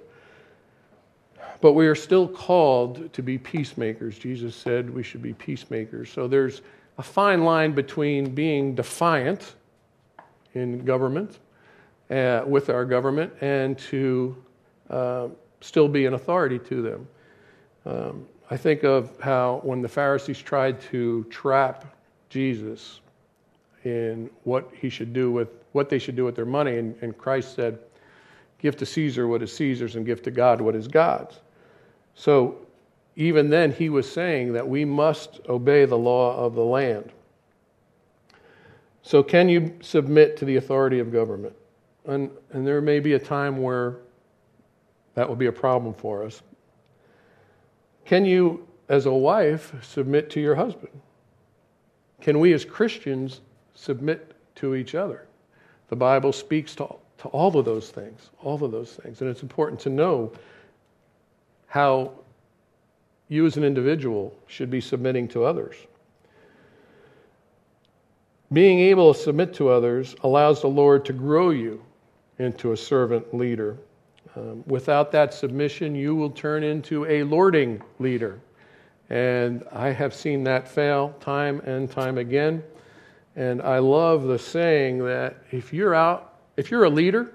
But 1.61 1.75
we 1.75 1.87
are 1.87 1.95
still 1.95 2.27
called 2.27 3.13
to 3.13 3.23
be 3.23 3.39
peacemakers. 3.39 4.19
Jesus 4.19 4.57
said 4.57 4.91
we 4.91 5.03
should 5.03 5.23
be 5.23 5.33
peacemakers. 5.33 6.11
So 6.11 6.27
there's 6.27 6.63
a 6.99 7.03
fine 7.03 7.45
line 7.45 7.73
between 7.73 8.35
being 8.35 8.75
defiant 8.75 9.55
in 10.55 10.85
government, 10.85 11.39
uh, 12.11 12.43
with 12.47 12.69
our 12.69 12.85
government, 12.85 13.33
and 13.41 13.79
to 13.79 14.37
uh, 14.91 15.29
still 15.61 15.89
be 15.89 16.07
an 16.07 16.15
authority 16.15 16.59
to 16.59 16.83
them. 16.83 17.09
Um, 17.87 18.27
I 18.51 18.57
think 18.57 18.83
of 18.83 19.19
how 19.21 19.61
when 19.63 19.81
the 19.83 19.89
Pharisees 19.89 20.39
tried 20.39 20.81
to 20.91 21.25
trap 21.31 21.97
Jesus 22.29 23.01
in 23.85 24.29
what 24.45 24.71
he 24.75 24.89
should 24.89 25.13
do 25.13 25.31
with 25.31 25.49
what 25.73 25.89
they 25.89 25.99
should 25.99 26.17
do 26.17 26.25
with 26.25 26.37
their 26.37 26.45
money, 26.45 26.77
and, 26.77 26.95
and 27.01 27.17
Christ 27.17 27.55
said, 27.55 27.79
Give 28.63 28.77
to 28.77 28.87
Caesar 28.87 29.27
what 29.27 29.43
is 29.43 29.55
Caesar's 29.57 29.97
and 29.97 30.07
give 30.07 30.23
to 30.23 30.31
God 30.31 30.61
what 30.61 30.77
is 30.77 30.89
God's. 30.89 31.41
So 32.15 32.59
even 33.17 33.51
then, 33.51 33.73
he 33.73 33.89
was 33.91 34.11
saying 34.11 34.53
that 34.55 34.67
we 34.67 34.85
must 34.85 35.41
obey 35.49 35.85
the 35.85 35.99
law 35.99 36.37
of 36.37 36.55
the 36.55 36.65
land. 36.65 37.13
So, 39.03 39.23
can 39.23 39.49
you 39.49 39.77
submit 39.83 40.37
to 40.39 40.45
the 40.45 40.57
authority 40.57 41.01
of 41.01 41.13
government? 41.13 41.55
And, 42.07 42.31
and 42.53 42.67
there 42.67 42.81
may 42.81 43.01
be 43.01 43.15
a 43.15 43.19
time 43.19 43.61
where 43.61 43.99
that 45.15 45.29
will 45.29 45.37
be 45.37 45.47
a 45.47 45.53
problem 45.53 45.93
for 45.93 46.25
us. 46.25 46.41
Can 48.05 48.25
you, 48.25 48.67
as 48.89 49.07
a 49.07 49.13
wife, 49.13 49.75
submit 49.83 50.31
to 50.31 50.41
your 50.41 50.55
husband? 50.55 50.93
Can 52.21 52.39
we, 52.39 52.53
as 52.53 52.65
Christians, 52.65 53.41
submit 53.75 54.35
to 54.57 54.75
each 54.75 54.95
other? 54.95 55.27
The 55.89 55.97
Bible 55.97 56.33
speaks 56.33 56.75
to 56.77 56.95
to 57.23 57.29
all 57.29 57.57
of 57.57 57.65
those 57.65 57.91
things, 57.91 58.31
all 58.43 58.63
of 58.65 58.73
those 58.73 58.95
things. 58.95 59.21
And 59.21 59.31
it's 59.31 59.43
important 59.43 59.79
to 59.81 59.91
know 59.91 60.33
how 61.69 62.11
you 63.29 63.47
as 63.47 63.57
an 63.57 63.63
individual 63.63 64.37
should 64.49 64.71
be 64.71 64.81
submitting 64.81 65.29
to 65.29 65.45
others. 65.45 65.77
Being 68.53 68.81
able 68.81 69.15
to 69.15 69.21
submit 69.21 69.55
to 69.55 69.69
others 69.69 70.17
allows 70.25 70.63
the 70.63 70.69
Lord 70.69 71.05
to 71.05 71.13
grow 71.13 71.51
you 71.51 71.83
into 72.39 72.73
a 72.73 72.77
servant 72.77 73.33
leader. 73.33 73.79
Um, 74.35 74.65
without 74.67 75.13
that 75.13 75.33
submission, 75.33 75.95
you 75.95 76.17
will 76.17 76.31
turn 76.31 76.65
into 76.65 77.07
a 77.07 77.23
lording 77.23 77.81
leader. 78.01 78.41
And 79.11 79.63
I 79.71 79.91
have 79.91 80.13
seen 80.13 80.43
that 80.45 80.67
fail 80.67 81.15
time 81.21 81.61
and 81.61 81.89
time 81.89 82.19
again. 82.19 82.65
And 83.37 83.63
I 83.63 83.79
love 83.79 84.25
the 84.25 84.41
saying 84.41 84.99
that 85.05 85.37
if 85.53 85.73
you're 85.73 85.95
out 85.95 86.32
if 86.57 86.71
you're 86.71 86.85
a 86.85 86.91
leader 86.91 87.33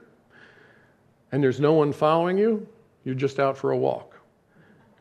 and 1.31 1.43
there's 1.43 1.59
no 1.59 1.73
one 1.73 1.91
following 1.91 2.37
you, 2.37 2.67
you're 3.03 3.15
just 3.15 3.39
out 3.39 3.57
for 3.57 3.71
a 3.71 3.77
walk. 3.77 4.13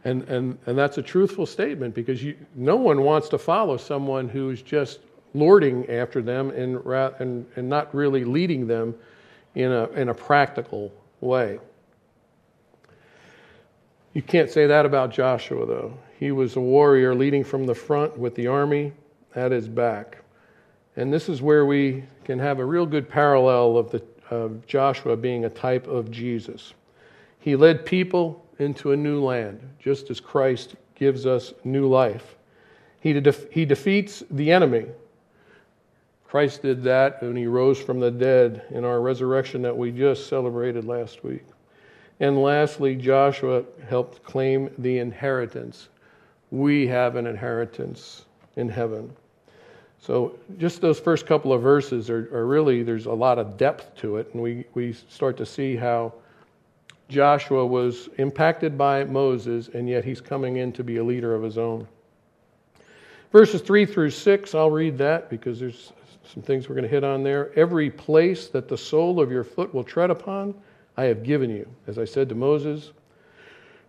And, 0.04 0.22
and, 0.28 0.58
and 0.66 0.78
that's 0.78 0.98
a 0.98 1.02
truthful 1.02 1.46
statement 1.46 1.94
because 1.94 2.22
you, 2.22 2.36
no 2.54 2.76
one 2.76 3.02
wants 3.02 3.28
to 3.30 3.38
follow 3.38 3.76
someone 3.76 4.28
who's 4.28 4.62
just 4.62 5.00
lording 5.34 5.88
after 5.90 6.22
them 6.22 6.50
and, 6.50 6.76
and, 7.18 7.46
and 7.56 7.68
not 7.68 7.92
really 7.94 8.24
leading 8.24 8.66
them 8.66 8.94
in 9.54 9.72
a, 9.72 9.88
in 9.90 10.10
a 10.10 10.14
practical 10.14 10.92
way. 11.20 11.58
You 14.14 14.22
can't 14.22 14.50
say 14.50 14.66
that 14.66 14.86
about 14.86 15.10
Joshua, 15.10 15.66
though. 15.66 15.98
He 16.18 16.30
was 16.30 16.56
a 16.56 16.60
warrior 16.60 17.14
leading 17.14 17.44
from 17.44 17.66
the 17.66 17.74
front 17.74 18.16
with 18.16 18.34
the 18.34 18.46
army 18.46 18.92
at 19.34 19.52
his 19.52 19.68
back. 19.68 20.18
And 20.96 21.12
this 21.12 21.28
is 21.28 21.42
where 21.42 21.66
we 21.66 22.04
can 22.24 22.38
have 22.38 22.58
a 22.58 22.64
real 22.64 22.86
good 22.86 23.08
parallel 23.08 23.76
of, 23.76 23.90
the, 23.90 24.02
of 24.30 24.66
Joshua 24.66 25.16
being 25.16 25.44
a 25.44 25.50
type 25.50 25.86
of 25.86 26.10
Jesus. 26.10 26.72
He 27.38 27.54
led 27.54 27.84
people 27.84 28.44
into 28.58 28.92
a 28.92 28.96
new 28.96 29.22
land, 29.22 29.60
just 29.78 30.10
as 30.10 30.20
Christ 30.20 30.74
gives 30.94 31.26
us 31.26 31.52
new 31.64 31.86
life. 31.86 32.36
He, 33.00 33.12
he 33.50 33.64
defeats 33.64 34.24
the 34.30 34.50
enemy. 34.50 34.86
Christ 36.26 36.62
did 36.62 36.82
that 36.84 37.22
when 37.22 37.36
he 37.36 37.46
rose 37.46 37.78
from 37.78 38.00
the 38.00 38.10
dead 38.10 38.64
in 38.70 38.84
our 38.84 39.00
resurrection 39.00 39.62
that 39.62 39.76
we 39.76 39.92
just 39.92 40.28
celebrated 40.28 40.84
last 40.84 41.22
week. 41.22 41.44
And 42.18 42.42
lastly, 42.42 42.96
Joshua 42.96 43.62
helped 43.88 44.24
claim 44.24 44.70
the 44.78 44.98
inheritance. 44.98 45.88
We 46.50 46.86
have 46.86 47.16
an 47.16 47.26
inheritance 47.26 48.24
in 48.56 48.70
heaven. 48.70 49.14
So, 50.00 50.38
just 50.58 50.80
those 50.80 51.00
first 51.00 51.26
couple 51.26 51.52
of 51.52 51.62
verses 51.62 52.10
are, 52.10 52.28
are, 52.32 52.46
really, 52.46 52.82
there's 52.82 53.06
a 53.06 53.12
lot 53.12 53.38
of 53.38 53.56
depth 53.56 53.96
to 53.96 54.18
it, 54.18 54.32
and 54.32 54.42
we, 54.42 54.64
we 54.74 54.92
start 54.92 55.36
to 55.38 55.46
see 55.46 55.74
how 55.74 56.12
Joshua 57.08 57.66
was 57.66 58.08
impacted 58.18 58.76
by 58.76 59.04
Moses, 59.04 59.68
and 59.68 59.88
yet 59.88 60.04
he's 60.04 60.20
coming 60.20 60.58
in 60.58 60.72
to 60.72 60.84
be 60.84 60.98
a 60.98 61.04
leader 61.04 61.34
of 61.34 61.42
his 61.42 61.58
own. 61.58 61.88
Verses 63.32 63.60
3 63.60 63.84
through 63.86 64.10
6, 64.10 64.54
I'll 64.54 64.70
read 64.70 64.96
that 64.98 65.28
because 65.28 65.58
there's 65.58 65.92
some 66.32 66.42
things 66.42 66.68
we're 66.68 66.74
going 66.74 66.84
to 66.84 66.90
hit 66.90 67.04
on 67.04 67.22
there. 67.22 67.56
Every 67.58 67.90
place 67.90 68.48
that 68.48 68.68
the 68.68 68.78
sole 68.78 69.20
of 69.20 69.30
your 69.30 69.44
foot 69.44 69.74
will 69.74 69.84
tread 69.84 70.10
upon, 70.10 70.54
I 70.96 71.04
have 71.04 71.22
given 71.22 71.50
you. 71.50 71.68
As 71.86 71.98
I 71.98 72.04
said 72.04 72.28
to 72.30 72.34
Moses, 72.34 72.92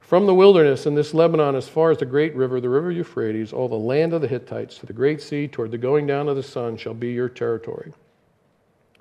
from 0.07 0.25
the 0.25 0.33
wilderness 0.33 0.85
in 0.85 0.95
this 0.95 1.13
Lebanon, 1.13 1.53
as 1.53 1.67
far 1.67 1.91
as 1.91 1.97
the 1.97 2.05
great 2.05 2.33
river, 2.33 2.61
the 2.61 2.69
river 2.69 2.89
Euphrates, 2.93 3.51
all 3.51 3.67
the 3.67 3.75
land 3.75 4.13
of 4.13 4.21
the 4.21 4.27
Hittites, 4.29 4.77
to 4.77 4.85
the 4.85 4.93
great 4.93 5.21
sea, 5.21 5.49
toward 5.49 5.69
the 5.69 5.77
going 5.77 6.07
down 6.07 6.29
of 6.29 6.37
the 6.37 6.43
sun, 6.43 6.77
shall 6.77 6.93
be 6.93 7.11
your 7.11 7.27
territory. 7.27 7.91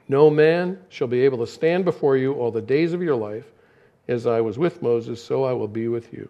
No 0.08 0.30
man 0.30 0.80
shall 0.88 1.06
be 1.06 1.20
able 1.20 1.38
to 1.38 1.46
stand 1.46 1.84
before 1.84 2.16
you 2.16 2.32
all 2.32 2.50
the 2.50 2.60
days 2.60 2.92
of 2.92 3.02
your 3.02 3.14
life. 3.14 3.44
As 4.08 4.26
I 4.26 4.40
was 4.40 4.58
with 4.58 4.82
Moses, 4.82 5.22
so 5.22 5.44
I 5.44 5.52
will 5.52 5.68
be 5.68 5.86
with 5.86 6.12
you. 6.12 6.28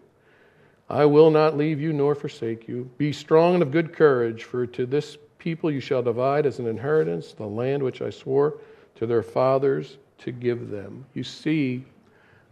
I 0.91 1.07
will 1.07 1.31
not 1.31 1.57
leave 1.57 1.81
you 1.81 1.95
nor 1.95 2.15
forsake 2.15 2.69
you. 2.69 2.91
Be 2.99 3.15
strong 3.15 3.55
and 3.55 3.63
of 3.63 3.71
good 3.71 3.95
courage, 3.95 4.45
for 4.45 4.67
to 4.67 4.85
this 4.85 5.17
people 5.39 5.71
you 5.71 5.81
shall 5.81 6.03
divide 6.03 6.45
as 6.45 6.59
an 6.59 6.67
inheritance 6.67 7.33
the 7.33 7.47
land 7.47 7.83
which 7.83 8.03
I 8.03 8.11
swore 8.11 8.59
to 8.97 9.07
their 9.07 9.23
fathers 9.23 9.97
to 10.19 10.33
give 10.33 10.69
them. 10.69 11.07
You 11.15 11.25
see 11.25 11.87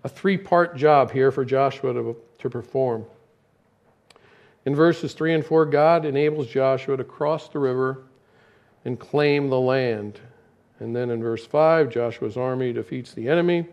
a 0.04 0.08
three 0.08 0.36
part 0.36 0.76
job 0.76 1.10
here 1.10 1.32
for 1.32 1.44
Joshua 1.44 1.94
to, 1.94 2.16
to 2.38 2.50
perform. 2.50 3.06
In 4.66 4.74
verses 4.74 5.14
3 5.14 5.34
and 5.34 5.44
4, 5.44 5.66
God 5.66 6.04
enables 6.04 6.46
Joshua 6.46 6.96
to 6.96 7.04
cross 7.04 7.48
the 7.48 7.58
river 7.58 8.04
and 8.84 8.98
claim 8.98 9.48
the 9.48 9.60
land. 9.60 10.20
And 10.78 10.94
then 10.94 11.10
in 11.10 11.22
verse 11.22 11.46
5, 11.46 11.90
Joshua's 11.90 12.36
army 12.36 12.72
defeats 12.72 13.12
the 13.12 13.28
enemy. 13.28 13.66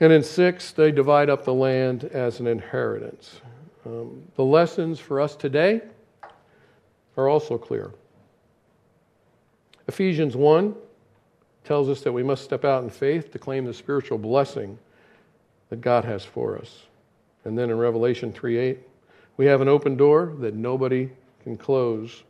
And 0.00 0.12
in 0.12 0.22
6, 0.22 0.72
they 0.72 0.90
divide 0.90 1.30
up 1.30 1.44
the 1.44 1.54
land 1.54 2.04
as 2.04 2.40
an 2.40 2.46
inheritance. 2.46 3.40
Um, 3.86 4.22
the 4.36 4.44
lessons 4.44 4.98
for 4.98 5.20
us 5.20 5.36
today 5.36 5.82
are 7.16 7.28
also 7.28 7.56
clear. 7.58 7.92
Ephesians 9.86 10.36
1 10.36 10.74
tells 11.64 11.88
us 11.88 12.00
that 12.02 12.12
we 12.12 12.22
must 12.22 12.44
step 12.44 12.64
out 12.64 12.82
in 12.82 12.90
faith 12.90 13.30
to 13.32 13.38
claim 13.38 13.64
the 13.64 13.74
spiritual 13.74 14.18
blessing 14.18 14.78
that 15.70 15.80
God 15.80 16.04
has 16.04 16.24
for 16.24 16.58
us. 16.58 16.82
And 17.44 17.58
then 17.58 17.70
in 17.70 17.78
Revelation 17.78 18.32
3 18.32 18.56
8, 18.56 18.78
we 19.36 19.46
have 19.46 19.60
an 19.60 19.68
open 19.68 19.96
door 19.96 20.34
that 20.40 20.54
nobody 20.54 21.10
can 21.42 21.56
close. 21.56 22.22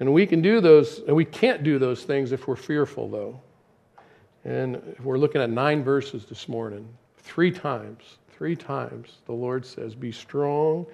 And 0.00 0.12
we 0.12 0.26
can 0.26 0.42
do 0.42 0.60
those, 0.60 1.00
and 1.06 1.16
we 1.16 1.24
can't 1.24 1.62
do 1.62 1.78
those 1.78 2.04
things 2.04 2.32
if 2.32 2.46
we're 2.46 2.56
fearful, 2.56 3.08
though. 3.08 3.40
And 4.44 4.96
we're 5.02 5.18
looking 5.18 5.40
at 5.40 5.50
nine 5.50 5.82
verses 5.82 6.24
this 6.24 6.48
morning. 6.48 6.88
Three 7.18 7.50
times, 7.50 8.18
three 8.30 8.54
times, 8.54 9.18
the 9.26 9.32
Lord 9.32 9.66
says, 9.66 9.94
Be 9.94 10.12
strong 10.12 10.86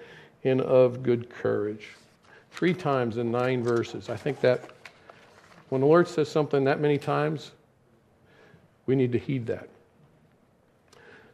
and 0.43 0.61
of 0.61 1.03
good 1.03 1.29
courage. 1.29 1.89
Three 2.51 2.73
times 2.73 3.17
in 3.17 3.31
nine 3.31 3.63
verses. 3.63 4.09
I 4.09 4.15
think 4.15 4.39
that 4.41 4.71
when 5.69 5.81
the 5.81 5.87
Lord 5.87 6.07
says 6.07 6.29
something 6.29 6.63
that 6.63 6.79
many 6.79 6.97
times, 6.97 7.51
we 8.85 8.95
need 8.95 9.11
to 9.11 9.19
heed 9.19 9.45
that. 9.47 9.69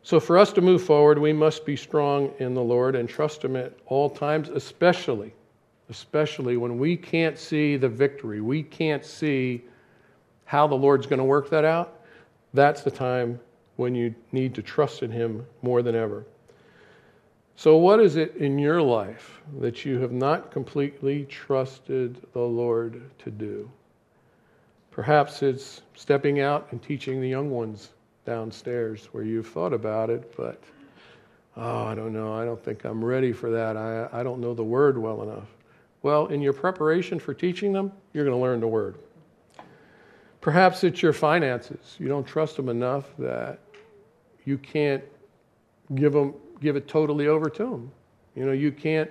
So, 0.04 0.20
for 0.20 0.38
us 0.38 0.52
to 0.54 0.62
move 0.62 0.84
forward, 0.84 1.20
we 1.20 1.32
must 1.32 1.66
be 1.66 1.76
strong 1.76 2.34
in 2.40 2.56
the 2.56 2.64
Lord 2.64 2.96
and 2.96 3.08
trust 3.08 3.44
Him 3.44 3.56
at 3.56 3.74
all 3.86 4.10
times, 4.10 4.50
especially, 4.50 5.34
especially 5.90 6.58
when 6.58 6.80
we 6.80 6.98
can't 6.98 7.38
see 7.38 7.78
the 7.78 7.90
victory, 7.90 8.42
we 8.42 8.64
can't 8.64 9.06
see 9.06 9.64
how 10.46 10.66
the 10.68 10.76
Lord's 10.76 11.06
going 11.06 11.20
to 11.20 11.24
work 11.24 11.50
that 11.52 11.66
out, 11.66 12.02
that's 12.54 12.82
the 12.82 12.92
time 12.92 13.40
when 13.76 13.96
you 13.96 14.14
need 14.32 14.56
to 14.56 14.62
trust 14.62 15.04
in 15.04 15.12
Him 15.12 15.46
more 15.62 15.82
than 15.82 15.96
ever. 15.96 16.26
So, 17.56 17.78
what 17.78 18.00
is 18.00 18.16
it 18.16 18.36
in 18.38 18.58
your 18.58 18.82
life 18.82 19.40
that 19.60 19.86
you 19.86 20.00
have 20.00 20.12
not 20.12 20.50
completely 20.50 21.26
trusted 21.26 22.18
the 22.34 22.42
Lord 22.42 23.02
to 23.20 23.30
do? 23.30 23.70
Perhaps 24.90 25.44
it's 25.44 25.84
stepping 25.94 26.40
out 26.40 26.68
and 26.72 26.82
teaching 26.82 27.22
the 27.22 27.30
young 27.30 27.52
ones 27.52 27.90
downstairs 28.26 29.10
where 29.12 29.24
you've 29.24 29.48
thought 29.48 29.74
about 29.74 30.10
it, 30.10 30.34
but 30.38 30.62
oh, 31.58 31.86
I 31.86 31.96
don't 31.96 32.14
know, 32.14 32.34
I 32.34 32.46
don't 32.46 32.64
think 32.64 32.86
I'm 32.86 33.04
ready 33.04 33.32
for 33.32 33.50
that. 33.52 33.78
I, 33.78 34.08
I 34.12 34.24
don't 34.24 34.40
know 34.40 34.54
the 34.54 34.64
word 34.64 34.98
well 34.98 35.24
enough. 35.24 35.48
Well, 36.04 36.28
in 36.28 36.42
your 36.42 36.54
preparation 36.54 37.20
for 37.20 37.34
teaching 37.34 37.74
them, 37.74 37.92
you're 38.14 38.26
going 38.26 38.36
to 38.36 38.42
learn 38.42 38.60
the 38.60 38.68
word. 38.68 38.98
Perhaps 40.40 40.84
it's 40.84 41.02
your 41.02 41.14
finances. 41.14 41.96
You 42.00 42.08
don't 42.08 42.26
trust 42.26 42.56
them 42.56 42.70
enough 42.70 43.06
that 43.20 43.60
you 44.46 44.58
can't 44.58 45.04
give 45.94 46.14
them 46.14 46.34
give 46.60 46.76
it 46.76 46.88
totally 46.88 47.28
over 47.28 47.50
to 47.50 47.64
them. 47.64 47.92
You 48.36 48.46
know, 48.46 48.52
you 48.52 48.72
can't, 48.72 49.10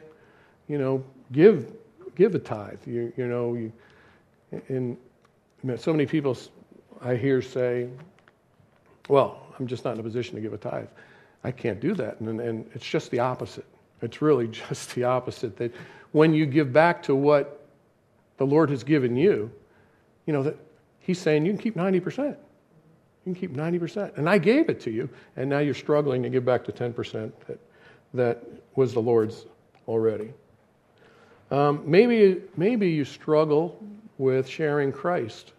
you 0.68 0.78
know, 0.78 1.04
give 1.30 1.72
give 2.16 2.34
a 2.34 2.38
tithe. 2.38 2.80
You 2.86 3.12
you 3.16 3.28
know, 3.28 3.54
you, 3.54 3.72
and 4.68 4.96
so 5.76 5.92
many 5.92 6.06
people 6.06 6.36
I 7.00 7.14
hear 7.14 7.40
say, 7.40 7.88
"Well, 9.10 9.46
I'm 9.58 9.66
just 9.66 9.84
not 9.84 9.94
in 9.94 10.00
a 10.00 10.02
position 10.02 10.34
to 10.36 10.40
give 10.40 10.52
a 10.52 10.58
tithe. 10.58 10.88
I 11.44 11.50
can't 11.50 11.80
do 11.80 11.94
that." 11.94 12.20
And 12.20 12.40
and 12.40 12.70
it's 12.74 12.86
just 12.86 13.10
the 13.10 13.20
opposite. 13.20 13.66
It's 14.02 14.22
really 14.22 14.48
just 14.68 14.94
the 14.94 15.04
opposite. 15.04 15.56
That 15.56 15.74
when 16.12 16.32
you 16.32 16.46
give 16.46 16.72
back 16.72 17.02
to 17.04 17.14
what 17.14 17.66
the 18.38 18.46
Lord 18.46 18.70
has 18.70 18.82
given 18.82 19.16
you, 19.16 19.50
you 20.26 20.32
know 20.32 20.42
that 20.42 20.56
He's 21.00 21.18
saying 21.18 21.44
you 21.44 21.52
can 21.52 21.60
keep 21.60 21.74
90%. 21.74 22.28
You 22.28 22.36
can 23.24 23.34
keep 23.34 23.54
90%. 23.54 24.16
And 24.16 24.28
I 24.28 24.38
gave 24.38 24.68
it 24.68 24.80
to 24.82 24.90
you, 24.90 25.08
and 25.36 25.50
now 25.50 25.58
you're 25.58 25.74
struggling 25.74 26.22
to 26.22 26.30
give 26.30 26.44
back 26.44 26.64
to 26.66 26.72
10% 26.72 27.32
that, 27.48 27.58
that 28.14 28.44
was 28.76 28.92
the 28.92 29.00
Lord's 29.00 29.46
already. 29.88 30.32
Um, 31.50 31.82
maybe, 31.84 32.42
maybe 32.56 32.90
you 32.90 33.04
struggle 33.04 33.82
with 34.18 34.46
sharing 34.46 34.92
Christ 34.92 35.52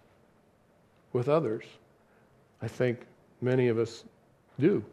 with 1.11 1.27
others. 1.27 1.65
I 2.61 2.69
think 2.69 3.01
many 3.41 3.67
of 3.67 3.77
us 3.77 4.03
do. 4.59 4.83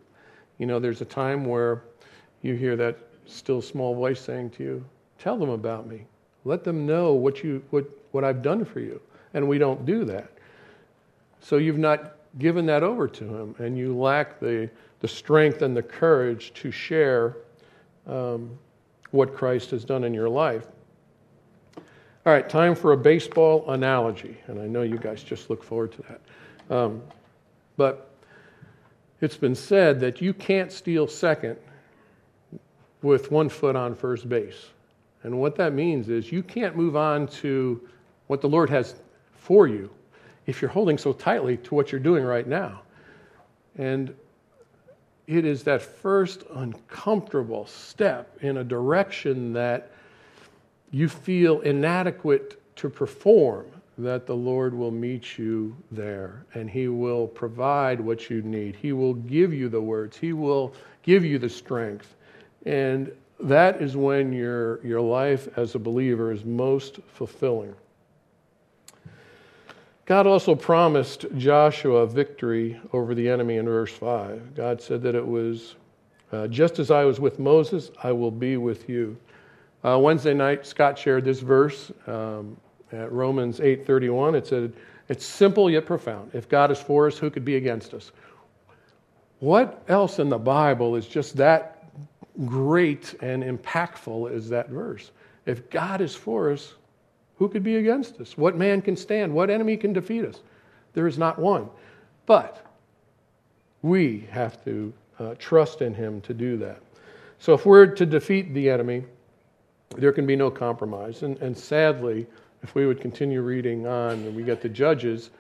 You 0.59 0.67
know, 0.67 0.79
there's 0.79 1.01
a 1.01 1.07
time 1.07 1.45
where 1.45 1.83
you 2.43 2.55
hear 2.55 2.77
that 2.77 2.99
still 3.27 3.63
small 3.63 3.95
voice 3.95 4.21
saying 4.21 4.51
to 4.51 4.63
you, 4.63 4.85
Tell 5.19 5.37
them 5.37 5.51
about 5.51 5.87
me. 5.87 6.05
Let 6.45 6.63
them 6.63 6.87
know 6.87 7.13
what, 7.13 7.43
you, 7.43 7.63
what, 7.71 7.85
what 8.13 8.25
I've 8.25 8.41
done 8.41 8.65
for 8.65 8.81
you. 8.81 9.01
And 9.35 9.49
we 9.49 9.59
don't 9.59 9.85
do 9.85 10.05
that. 10.05 10.31
So 11.41 11.57
you've 11.57 11.79
not 11.79 12.17
given 12.39 12.67
that 12.67 12.83
over 12.83 13.09
to 13.09 13.25
Him, 13.25 13.55
and 13.59 13.77
you 13.77 13.97
lack 13.97 14.39
the, 14.39 14.71
the 15.01 15.09
strength 15.09 15.63
and 15.63 15.77
the 15.77 15.83
courage 15.83 16.53
to 16.55 16.71
share 16.71 17.37
um, 18.07 18.57
what 19.11 19.35
Christ 19.35 19.71
has 19.73 19.85
done 19.85 20.05
in 20.05 20.15
your 20.15 20.29
life. 20.29 20.67
All 21.77 22.33
right, 22.33 22.49
time 22.49 22.75
for 22.75 22.93
a 22.93 22.97
baseball 22.97 23.71
analogy, 23.71 24.37
and 24.47 24.61
I 24.61 24.67
know 24.67 24.83
you 24.83 24.99
guys 24.99 25.23
just 25.23 25.51
look 25.51 25.63
forward 25.63 25.93
to 25.93 26.03
that. 26.03 26.77
Um, 26.77 27.03
but 27.77 28.08
it's 29.21 29.37
been 29.37 29.55
said 29.55 30.01
that 30.01 30.21
you 30.21 30.33
can't 30.33 30.71
steal 30.73 31.07
second 31.07 31.57
with 33.03 33.31
one 33.31 33.49
foot 33.49 33.77
on 33.77 33.95
first 33.95 34.29
base. 34.29 34.67
And 35.23 35.41
what 35.41 35.57
that 35.57 35.73
means 35.73 36.09
is 36.09 36.31
you 36.31 36.43
can't 36.43 36.77
move 36.77 36.97
on 36.97 37.27
to 37.29 37.81
what 38.29 38.41
the 38.41 38.49
Lord 38.49 38.71
has 38.71 38.95
for 39.35 39.67
you 39.67 39.91
if 40.47 40.63
you're 40.63 40.71
holding 40.71 40.99
so 40.99 41.13
tightly 41.13 41.57
to 41.59 41.75
what 41.75 41.91
you're 41.91 42.01
doing 42.01 42.25
right 42.25 42.47
now. 42.47 42.83
And 43.77 44.15
it 45.27 45.45
is 45.45 45.63
that 45.65 45.83
first 45.83 46.45
uncomfortable 46.55 47.67
step 47.67 48.39
in 48.41 48.59
a 48.59 48.65
direction 48.65 49.53
that 49.53 49.91
you 50.91 51.09
feel 51.09 51.61
inadequate 51.61 52.61
to 52.77 52.89
perform 52.89 53.67
that 53.99 54.27
the 54.27 54.35
Lord 54.35 54.73
will 54.75 54.93
meet 54.93 55.39
you 55.39 55.77
there 55.91 56.45
and 56.55 56.71
He 56.71 56.89
will 56.89 57.27
provide 57.27 58.01
what 58.01 58.31
you 58.31 58.43
need. 58.43 58.77
He 58.77 58.93
will 58.93 59.15
give 59.15 59.53
you 59.53 59.69
the 59.69 59.81
words, 59.81 60.17
He 60.17 60.33
will 60.33 60.73
give 61.03 61.25
you 61.25 61.39
the 61.39 61.49
strength. 61.49 62.15
And 62.65 63.13
that 63.41 63.83
is 63.83 63.97
when 63.97 64.33
your, 64.33 64.85
your 64.85 65.01
life 65.01 65.49
as 65.57 65.75
a 65.75 65.79
believer 65.79 66.33
is 66.33 66.45
most 66.45 67.01
fulfilling. 67.13 67.75
God 70.07 70.27
also 70.27 70.55
promised 70.55 71.27
Joshua 71.37 72.07
victory 72.07 72.81
over 72.93 73.15
the 73.15 73.29
enemy 73.29 73.57
in 73.57 73.67
verse 73.67 73.93
5. 73.93 74.55
God 74.55 74.81
said 74.81 75.03
that 75.03 75.15
it 75.15 75.27
was, 75.27 75.75
uh, 76.33 76.47
just 76.47 76.79
as 76.79 76.91
I 76.91 77.05
was 77.05 77.21
with 77.21 77.39
Moses, 77.39 77.91
I 78.03 78.13
will 78.13 78.31
be 78.31 78.57
with 78.57 78.89
you. 78.89 79.17
Uh, 79.85 79.99
Wednesday 80.01 80.35
night, 80.35 80.67
Scott 80.67 80.99
shared 80.99 81.25
this 81.25 81.41
verse 81.41 81.93
um, 82.07 82.57
at 82.93 83.13
Romans 83.13 83.61
8.31. 83.61 84.35
It 84.35 84.47
said, 84.47 84.73
it's 85.09 85.25
simple 85.25 85.71
yet 85.71 85.87
profound. 85.87 86.31
If 86.35 86.49
God 86.49 86.71
is 86.71 86.79
for 86.79 87.07
us, 87.07 87.17
who 87.17 87.31
could 87.31 87.45
be 87.45 87.57
against 87.57 87.95
us? 87.95 88.13
What 89.41 89.83
else 89.89 90.19
in 90.19 90.29
the 90.29 90.39
Bible 90.39 90.97
is 90.97 91.07
just 91.07 91.37
that 91.37 91.85
great 92.45 93.15
and 93.21 93.43
impactful 93.43 94.31
as 94.33 94.49
that 94.51 94.69
verse? 94.69 95.11
If 95.47 95.71
God 95.71 96.01
is 96.01 96.15
for 96.15 96.53
us, 96.53 96.75
who 97.37 97.49
could 97.49 97.63
be 97.63 97.77
against 97.77 98.21
us? 98.21 98.37
What 98.37 98.57
man 98.57 98.83
can 98.83 98.97
stand? 98.97 99.33
What 99.33 99.49
enemy 99.49 99.77
can 99.77 99.93
defeat 99.93 100.25
us? 100.25 100.41
There 100.93 101.07
is 101.07 101.17
not 101.17 101.39
one. 101.39 101.69
But 102.27 102.67
we 103.83 104.27
have 104.31 104.63
to 104.65 104.93
uh, 105.19 105.35
trust 105.39 105.81
in 105.81 105.95
him 105.95 106.21
to 106.23 106.35
do 106.35 106.57
that. 106.59 106.83
So 107.39 107.55
if 107.55 107.65
we're 107.65 107.87
to 107.87 108.05
defeat 108.05 108.53
the 108.53 108.69
enemy, 108.69 109.05
there 109.97 110.13
can 110.13 110.27
be 110.27 110.37
no 110.37 110.51
compromise. 110.51 111.23
And, 111.23 111.39
and 111.39 111.57
sadly, 111.57 112.27
if 112.63 112.75
we 112.75 112.87
would 112.87 113.01
continue 113.01 113.43
reading 113.43 113.87
on, 113.87 114.35
we 114.35 114.43
get 114.43 114.61
to 114.63 114.69
Judges, 114.69 115.31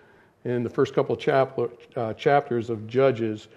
in 0.45 0.63
the 0.63 0.71
first 0.71 0.95
couple 0.95 1.17
chap- 1.17 1.59
uh, 1.97 2.15
chapters 2.15 2.71
of 2.71 2.87
Judges, 2.87 3.49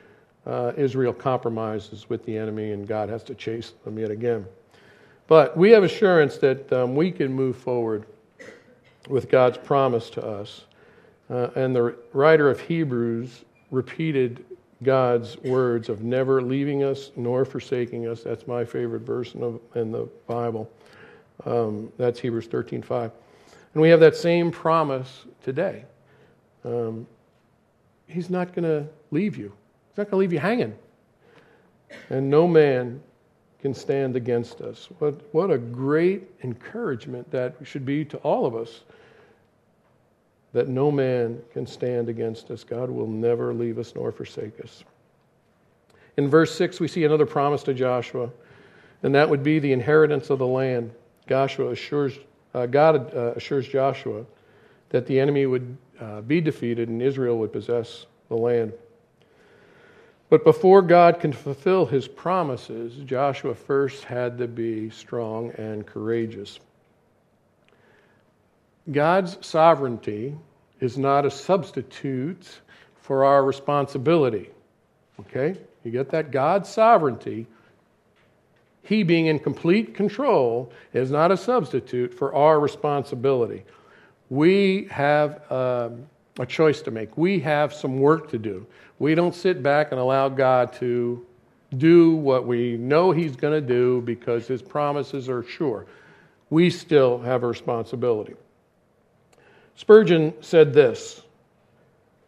uh, 0.45 0.73
Israel 0.75 1.13
compromises 1.13 2.09
with 2.09 2.25
the 2.25 2.35
enemy, 2.35 2.71
and 2.71 2.87
God 2.87 3.09
has 3.09 3.23
to 3.23 3.35
chase 3.35 3.73
them 3.83 3.99
yet 3.99 4.09
again. 4.09 4.45
But 5.27 5.55
we 5.55 5.71
have 5.71 5.83
assurance 5.83 6.37
that 6.37 6.71
um, 6.73 6.95
we 6.95 7.11
can 7.11 7.31
move 7.31 7.55
forward 7.55 8.05
with 9.07 9.29
God's 9.29 9.57
promise 9.57 10.09
to 10.11 10.25
us. 10.25 10.65
Uh, 11.29 11.49
and 11.55 11.75
the 11.75 11.95
writer 12.13 12.49
of 12.49 12.59
Hebrews 12.59 13.45
repeated 13.69 14.43
God's 14.83 15.37
words 15.37 15.89
of 15.89 16.03
never 16.03 16.41
leaving 16.41 16.83
us 16.83 17.11
nor 17.15 17.45
forsaking 17.45 18.07
us. 18.07 18.23
That's 18.23 18.47
my 18.47 18.65
favorite 18.65 19.03
verse 19.03 19.33
in 19.35 19.41
the, 19.41 19.59
in 19.79 19.91
the 19.91 20.09
Bible. 20.27 20.69
Um, 21.45 21.91
that's 21.97 22.19
Hebrews 22.19 22.47
13 22.47 22.81
5. 22.81 23.11
And 23.73 23.81
we 23.81 23.89
have 23.89 23.99
that 24.01 24.15
same 24.15 24.51
promise 24.51 25.25
today. 25.43 25.85
Um, 26.65 27.07
he's 28.07 28.29
not 28.29 28.53
going 28.53 28.63
to 28.63 28.87
leave 29.11 29.37
you, 29.37 29.53
He's 29.89 29.97
not 29.97 30.05
going 30.05 30.11
to 30.11 30.17
leave 30.17 30.33
you 30.33 30.39
hanging. 30.39 30.75
And 32.09 32.29
no 32.29 32.47
man 32.47 33.01
can 33.61 33.73
stand 33.73 34.15
against 34.15 34.61
us. 34.61 34.87
What, 34.99 35.21
what 35.33 35.51
a 35.51 35.57
great 35.57 36.23
encouragement 36.43 37.29
that 37.31 37.55
should 37.63 37.85
be 37.85 38.05
to 38.05 38.17
all 38.19 38.45
of 38.45 38.55
us 38.55 38.81
that 40.53 40.67
no 40.67 40.91
man 40.91 41.41
can 41.53 41.65
stand 41.65 42.09
against 42.09 42.51
us. 42.51 42.63
God 42.63 42.89
will 42.89 43.07
never 43.07 43.53
leave 43.53 43.77
us 43.77 43.93
nor 43.95 44.11
forsake 44.11 44.59
us. 44.61 44.83
In 46.17 46.29
verse 46.29 46.53
6, 46.55 46.79
we 46.79 46.87
see 46.87 47.05
another 47.05 47.25
promise 47.25 47.63
to 47.63 47.73
Joshua, 47.73 48.29
and 49.03 49.15
that 49.15 49.29
would 49.29 49.43
be 49.43 49.59
the 49.59 49.71
inheritance 49.71 50.29
of 50.29 50.39
the 50.39 50.47
land. 50.47 50.91
Joshua 51.27 51.71
assures, 51.71 52.19
uh, 52.53 52.65
God 52.65 53.13
uh, 53.15 53.33
assures 53.35 53.67
Joshua 53.67 54.25
that 54.89 55.05
the 55.05 55.19
enemy 55.19 55.45
would 55.45 55.77
uh, 55.99 56.21
be 56.21 56.41
defeated 56.41 56.89
and 56.89 57.01
Israel 57.01 57.37
would 57.39 57.53
possess 57.53 58.05
the 58.29 58.35
land. 58.35 58.73
But 60.29 60.43
before 60.45 60.81
God 60.81 61.19
can 61.19 61.33
fulfill 61.33 61.85
his 61.85 62.07
promises, 62.07 62.95
Joshua 63.05 63.53
first 63.53 64.05
had 64.05 64.37
to 64.37 64.47
be 64.47 64.89
strong 64.89 65.51
and 65.57 65.85
courageous. 65.85 66.59
God's 68.91 69.37
sovereignty 69.45 70.35
is 70.79 70.97
not 70.97 71.25
a 71.25 71.31
substitute 71.31 72.61
for 72.95 73.25
our 73.25 73.43
responsibility. 73.43 74.49
Okay? 75.19 75.57
You 75.83 75.91
get 75.91 76.09
that? 76.11 76.31
God's 76.31 76.69
sovereignty, 76.69 77.45
He 78.83 79.03
being 79.03 79.27
in 79.27 79.39
complete 79.39 79.93
control, 79.93 80.71
is 80.93 81.11
not 81.11 81.31
a 81.31 81.37
substitute 81.37 82.13
for 82.13 82.33
our 82.33 82.59
responsibility. 82.59 83.63
We 84.29 84.87
have 84.89 85.51
um, 85.51 86.05
a 86.39 86.45
choice 86.45 86.81
to 86.83 86.91
make. 86.91 87.17
We 87.17 87.39
have 87.39 87.73
some 87.73 87.99
work 87.99 88.29
to 88.31 88.39
do. 88.39 88.65
We 88.99 89.15
don't 89.15 89.35
sit 89.35 89.61
back 89.61 89.91
and 89.91 89.99
allow 89.99 90.29
God 90.29 90.73
to 90.73 91.25
do 91.77 92.15
what 92.15 92.45
we 92.45 92.77
know 92.77 93.11
He's 93.11 93.35
going 93.35 93.53
to 93.53 93.65
do 93.65 94.01
because 94.01 94.47
His 94.47 94.61
promises 94.61 95.29
are 95.29 95.43
sure. 95.43 95.85
we 96.49 96.69
still 96.69 97.19
have 97.19 97.43
a 97.43 97.47
responsibility. 97.47 98.35
Spurgeon 99.75 100.33
said 100.41 100.73
this 100.73 101.21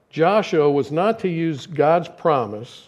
Joshua 0.09 0.71
was 0.71 0.91
not 0.91 1.19
to 1.19 1.27
use 1.27 1.65
God's 1.65 2.07
promise 2.07 2.87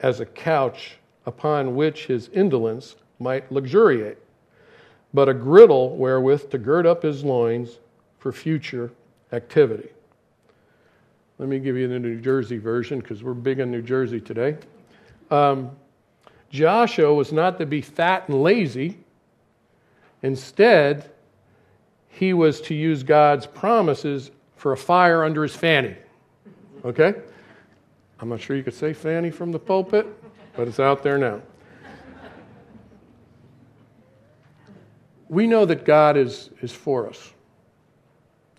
as 0.00 0.20
a 0.20 0.26
couch 0.26 0.96
upon 1.26 1.74
which 1.74 2.06
his 2.06 2.28
indolence 2.28 2.96
might 3.18 3.50
luxuriate, 3.50 4.18
but 5.12 5.28
a 5.28 5.34
griddle 5.34 5.96
wherewith 5.96 6.50
to 6.50 6.58
gird 6.58 6.86
up 6.86 7.02
his 7.02 7.24
loins 7.24 7.78
for 8.18 8.32
future 8.32 8.90
activity. 9.32 9.88
Let 11.38 11.48
me 11.48 11.58
give 11.58 11.76
you 11.76 11.88
the 11.88 11.98
New 11.98 12.20
Jersey 12.20 12.58
version 12.58 13.00
because 13.00 13.22
we're 13.22 13.34
big 13.34 13.58
in 13.58 13.70
New 13.70 13.82
Jersey 13.82 14.20
today. 14.20 14.56
Um, 15.30 15.70
Joshua 16.50 17.12
was 17.12 17.32
not 17.32 17.58
to 17.58 17.66
be 17.66 17.80
fat 17.80 18.28
and 18.28 18.42
lazy. 18.42 18.98
Instead, 20.22 21.10
he 22.08 22.32
was 22.32 22.60
to 22.62 22.74
use 22.74 23.02
God's 23.02 23.46
promises 23.46 24.30
for 24.56 24.72
a 24.72 24.76
fire 24.76 25.24
under 25.24 25.42
his 25.42 25.56
fanny. 25.56 25.96
Okay? 26.84 27.14
I'm 28.20 28.28
not 28.28 28.40
sure 28.40 28.56
you 28.56 28.62
could 28.62 28.74
say 28.74 28.92
fanny 28.92 29.30
from 29.30 29.50
the 29.50 29.58
pulpit, 29.58 30.06
but 30.56 30.68
it's 30.68 30.80
out 30.80 31.02
there 31.02 31.18
now. 31.18 31.40
We 35.28 35.46
know 35.46 35.64
that 35.64 35.84
God 35.84 36.16
is, 36.16 36.50
is 36.60 36.72
for 36.72 37.08
us. 37.08 37.32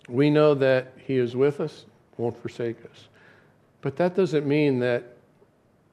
We 0.09 0.29
know 0.29 0.53
that 0.55 0.93
He 0.97 1.17
is 1.17 1.35
with 1.35 1.61
us, 1.61 1.85
won't 2.17 2.37
forsake 2.37 2.77
us. 2.91 3.07
But 3.81 3.95
that 3.97 4.15
doesn't 4.15 4.45
mean 4.45 4.79
that 4.79 5.03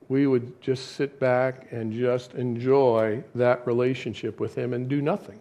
we 0.09 0.27
would 0.27 0.61
just 0.61 0.93
sit 0.93 1.21
back 1.21 1.69
and 1.71 1.93
just 1.93 2.35
enjoy 2.35 3.23
that 3.35 3.67
relationship 3.67 4.41
with 4.41 4.55
Him 4.55 4.73
and 4.73 4.89
do 4.89 5.01
nothing. 5.01 5.39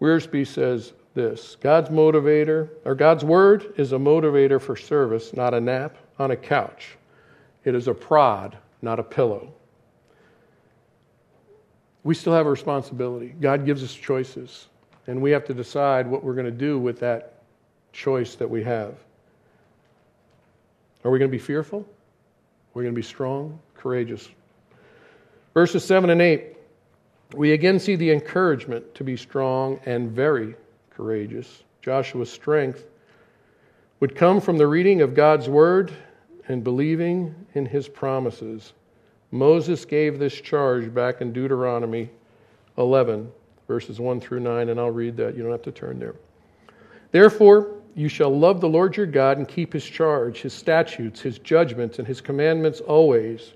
Wiersbe 0.00 0.46
says 0.46 0.92
this 1.14 1.56
God's 1.60 1.90
motivator, 1.90 2.68
or 2.84 2.94
God's 2.94 3.24
word 3.24 3.74
is 3.76 3.92
a 3.92 3.98
motivator 3.98 4.60
for 4.60 4.76
service, 4.76 5.32
not 5.32 5.54
a 5.54 5.60
nap 5.60 5.96
on 6.18 6.30
a 6.30 6.36
couch. 6.36 6.96
It 7.64 7.74
is 7.74 7.88
a 7.88 7.94
prod, 7.94 8.56
not 8.82 8.98
a 8.98 9.02
pillow. 9.02 9.52
We 12.04 12.14
still 12.14 12.32
have 12.32 12.46
a 12.46 12.50
responsibility. 12.50 13.34
God 13.40 13.66
gives 13.66 13.82
us 13.82 13.92
choices, 13.92 14.68
and 15.06 15.20
we 15.20 15.30
have 15.32 15.44
to 15.46 15.54
decide 15.54 16.06
what 16.06 16.22
we're 16.22 16.34
going 16.34 16.46
to 16.46 16.52
do 16.52 16.78
with 16.78 17.00
that 17.00 17.42
choice 17.92 18.34
that 18.36 18.48
we 18.48 18.62
have. 18.62 18.94
Are 21.04 21.10
we 21.10 21.18
going 21.18 21.30
to 21.30 21.36
be 21.36 21.42
fearful? 21.42 21.80
Are 21.80 22.74
we 22.74 22.84
going 22.84 22.94
to 22.94 22.98
be 22.98 23.06
strong, 23.06 23.58
courageous? 23.74 24.28
Verses 25.54 25.84
7 25.84 26.10
and 26.10 26.20
8 26.20 26.56
we 27.34 27.52
again 27.52 27.78
see 27.78 27.96
the 27.96 28.10
encouragement 28.10 28.94
to 28.94 29.04
be 29.04 29.16
strong 29.16 29.80
and 29.84 30.10
very 30.10 30.54
courageous. 30.90 31.64
Joshua's 31.82 32.30
strength 32.30 32.84
would 34.00 34.14
come 34.14 34.40
from 34.40 34.58
the 34.58 34.66
reading 34.66 35.00
of 35.02 35.14
God's 35.14 35.48
word 35.48 35.92
and 36.48 36.62
believing 36.62 37.34
in 37.54 37.66
his 37.66 37.88
promises. 37.88 38.72
Moses 39.30 39.84
gave 39.84 40.18
this 40.18 40.40
charge 40.40 40.92
back 40.92 41.20
in 41.20 41.32
Deuteronomy 41.32 42.10
11, 42.78 43.30
verses 43.66 43.98
1 44.00 44.20
through 44.20 44.40
9, 44.40 44.68
and 44.68 44.78
I'll 44.78 44.90
read 44.90 45.16
that. 45.16 45.36
You 45.36 45.42
don't 45.42 45.52
have 45.52 45.62
to 45.62 45.72
turn 45.72 45.98
there. 45.98 46.14
Therefore, 47.10 47.74
you 47.94 48.08
shall 48.08 48.36
love 48.36 48.60
the 48.60 48.68
Lord 48.68 48.96
your 48.96 49.06
God 49.06 49.38
and 49.38 49.48
keep 49.48 49.72
his 49.72 49.84
charge, 49.84 50.42
his 50.42 50.52
statutes, 50.52 51.20
his 51.20 51.38
judgments, 51.38 51.98
and 51.98 52.06
his 52.06 52.20
commandments 52.20 52.80
always 52.80 53.54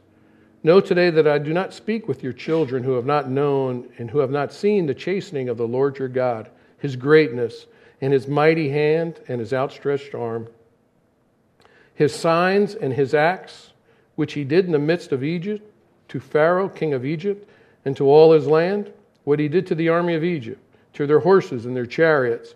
Know 0.62 0.78
today 0.78 1.08
that 1.08 1.26
I 1.26 1.38
do 1.38 1.54
not 1.54 1.72
speak 1.72 2.06
with 2.06 2.22
your 2.22 2.34
children 2.34 2.84
who 2.84 2.92
have 2.92 3.06
not 3.06 3.30
known 3.30 3.88
and 3.96 4.10
who 4.10 4.18
have 4.18 4.30
not 4.30 4.52
seen 4.52 4.84
the 4.84 4.94
chastening 4.94 5.48
of 5.48 5.56
the 5.56 5.66
Lord 5.66 5.98
your 5.98 6.08
God, 6.08 6.50
his 6.78 6.96
greatness, 6.96 7.66
and 8.02 8.12
his 8.12 8.28
mighty 8.28 8.68
hand 8.68 9.20
and 9.28 9.40
his 9.40 9.54
outstretched 9.54 10.14
arm, 10.14 10.48
his 12.00 12.14
signs 12.14 12.74
and 12.74 12.94
his 12.94 13.12
acts, 13.12 13.72
which 14.14 14.32
he 14.32 14.42
did 14.42 14.64
in 14.64 14.72
the 14.72 14.78
midst 14.78 15.12
of 15.12 15.22
Egypt, 15.22 15.70
to 16.08 16.18
Pharaoh, 16.18 16.68
king 16.68 16.94
of 16.94 17.04
Egypt, 17.04 17.46
and 17.84 17.94
to 17.96 18.08
all 18.08 18.32
his 18.32 18.46
land, 18.46 18.90
what 19.24 19.38
he 19.38 19.48
did 19.48 19.66
to 19.66 19.74
the 19.74 19.90
army 19.90 20.14
of 20.14 20.24
Egypt, 20.24 20.60
to 20.94 21.06
their 21.06 21.20
horses 21.20 21.66
and 21.66 21.76
their 21.76 21.84
chariots, 21.84 22.54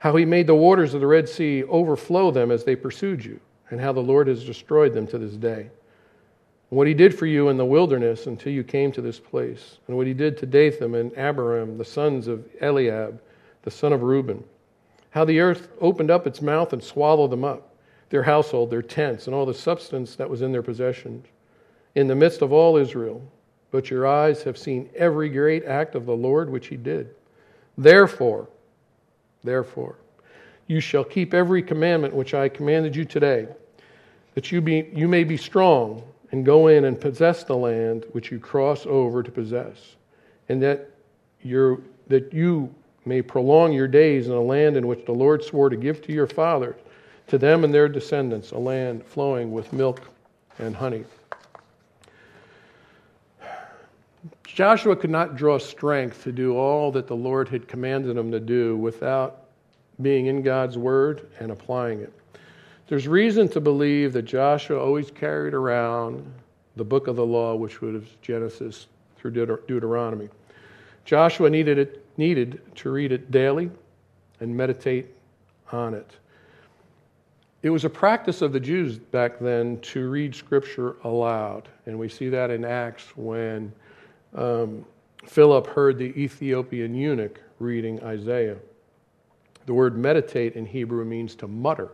how 0.00 0.14
he 0.14 0.26
made 0.26 0.46
the 0.46 0.54
waters 0.54 0.92
of 0.92 1.00
the 1.00 1.06
Red 1.06 1.26
Sea 1.26 1.64
overflow 1.64 2.30
them 2.30 2.50
as 2.50 2.64
they 2.64 2.76
pursued 2.76 3.24
you, 3.24 3.40
and 3.70 3.80
how 3.80 3.90
the 3.90 4.00
Lord 4.00 4.28
has 4.28 4.44
destroyed 4.44 4.92
them 4.92 5.06
to 5.06 5.18
this 5.18 5.34
day 5.34 5.70
what 6.74 6.86
he 6.86 6.94
did 6.94 7.16
for 7.16 7.26
you 7.26 7.48
in 7.48 7.56
the 7.56 7.64
wilderness 7.64 8.26
until 8.26 8.52
you 8.52 8.64
came 8.64 8.90
to 8.92 9.00
this 9.00 9.20
place, 9.20 9.78
and 9.86 9.96
what 9.96 10.06
he 10.06 10.14
did 10.14 10.36
to 10.38 10.46
Dathan 10.46 10.94
and 10.94 11.16
Abiram, 11.16 11.78
the 11.78 11.84
sons 11.84 12.26
of 12.26 12.46
Eliab, 12.60 13.20
the 13.62 13.70
son 13.70 13.92
of 13.92 14.02
Reuben. 14.02 14.42
How 15.10 15.24
the 15.24 15.40
earth 15.40 15.68
opened 15.80 16.10
up 16.10 16.26
its 16.26 16.42
mouth 16.42 16.72
and 16.72 16.82
swallowed 16.82 17.30
them 17.30 17.44
up, 17.44 17.73
their 18.10 18.22
household, 18.22 18.70
their 18.70 18.82
tents, 18.82 19.26
and 19.26 19.34
all 19.34 19.46
the 19.46 19.54
substance 19.54 20.16
that 20.16 20.28
was 20.28 20.42
in 20.42 20.52
their 20.52 20.62
possessions, 20.62 21.26
in 21.94 22.06
the 22.06 22.14
midst 22.14 22.42
of 22.42 22.52
all 22.52 22.76
Israel. 22.76 23.22
But 23.70 23.90
your 23.90 24.06
eyes 24.06 24.42
have 24.44 24.56
seen 24.56 24.88
every 24.94 25.28
great 25.28 25.64
act 25.64 25.94
of 25.94 26.06
the 26.06 26.16
Lord 26.16 26.48
which 26.48 26.68
he 26.68 26.76
did. 26.76 27.14
Therefore, 27.76 28.48
therefore, 29.42 29.96
you 30.66 30.80
shall 30.80 31.04
keep 31.04 31.34
every 31.34 31.62
commandment 31.62 32.14
which 32.14 32.34
I 32.34 32.48
commanded 32.48 32.94
you 32.94 33.04
today, 33.04 33.48
that 34.34 34.52
you, 34.52 34.60
be, 34.60 34.90
you 34.94 35.08
may 35.08 35.24
be 35.24 35.36
strong 35.36 36.02
and 36.30 36.44
go 36.44 36.68
in 36.68 36.84
and 36.84 37.00
possess 37.00 37.44
the 37.44 37.56
land 37.56 38.06
which 38.12 38.30
you 38.30 38.38
cross 38.38 38.86
over 38.86 39.22
to 39.22 39.30
possess, 39.30 39.96
and 40.48 40.62
that, 40.62 40.90
you 41.42 41.84
that 42.06 42.32
you 42.32 42.74
may 43.04 43.22
prolong 43.22 43.72
your 43.72 43.88
days 43.88 44.26
in 44.26 44.32
a 44.32 44.40
land 44.40 44.76
in 44.76 44.86
which 44.86 45.04
the 45.04 45.12
Lord 45.12 45.42
swore 45.42 45.68
to 45.68 45.76
give 45.76 46.02
to 46.02 46.12
your 46.12 46.26
fathers, 46.26 46.76
to 47.28 47.38
them 47.38 47.64
and 47.64 47.72
their 47.72 47.88
descendants, 47.88 48.50
a 48.50 48.58
land 48.58 49.04
flowing 49.04 49.52
with 49.52 49.72
milk 49.72 50.02
and 50.58 50.76
honey. 50.76 51.04
Joshua 54.44 54.94
could 54.94 55.10
not 55.10 55.36
draw 55.36 55.58
strength 55.58 56.22
to 56.22 56.32
do 56.32 56.56
all 56.56 56.92
that 56.92 57.08
the 57.08 57.16
Lord 57.16 57.48
had 57.48 57.66
commanded 57.66 58.16
him 58.16 58.30
to 58.30 58.38
do 58.38 58.76
without 58.76 59.46
being 60.00 60.26
in 60.26 60.42
God's 60.42 60.78
word 60.78 61.28
and 61.40 61.50
applying 61.50 62.00
it. 62.00 62.12
There's 62.86 63.08
reason 63.08 63.48
to 63.48 63.60
believe 63.60 64.12
that 64.12 64.22
Joshua 64.22 64.78
always 64.78 65.10
carried 65.10 65.54
around 65.54 66.24
the 66.76 66.84
book 66.84 67.08
of 67.08 67.16
the 67.16 67.24
law, 67.24 67.54
which 67.54 67.80
was 67.80 68.02
Genesis 68.20 68.86
through 69.16 69.32
Deuteronomy. 69.66 70.28
Joshua 71.04 71.48
needed, 71.48 71.78
it, 71.78 72.04
needed 72.16 72.60
to 72.76 72.90
read 72.90 73.10
it 73.10 73.30
daily 73.30 73.70
and 74.40 74.54
meditate 74.54 75.06
on 75.72 75.94
it. 75.94 76.10
It 77.64 77.70
was 77.70 77.86
a 77.86 77.90
practice 77.90 78.42
of 78.42 78.52
the 78.52 78.60
Jews 78.60 78.98
back 78.98 79.38
then 79.38 79.80
to 79.80 80.10
read 80.10 80.34
Scripture 80.34 80.96
aloud. 81.02 81.70
And 81.86 81.98
we 81.98 82.10
see 82.10 82.28
that 82.28 82.50
in 82.50 82.62
Acts 82.62 83.16
when 83.16 83.72
um, 84.34 84.84
Philip 85.24 85.66
heard 85.68 85.96
the 85.96 86.12
Ethiopian 86.22 86.94
eunuch 86.94 87.40
reading 87.60 88.04
Isaiah. 88.04 88.58
The 89.64 89.72
word 89.72 89.96
meditate 89.96 90.56
in 90.56 90.66
Hebrew 90.66 91.06
means 91.06 91.34
to 91.36 91.48
mutter. 91.48 91.88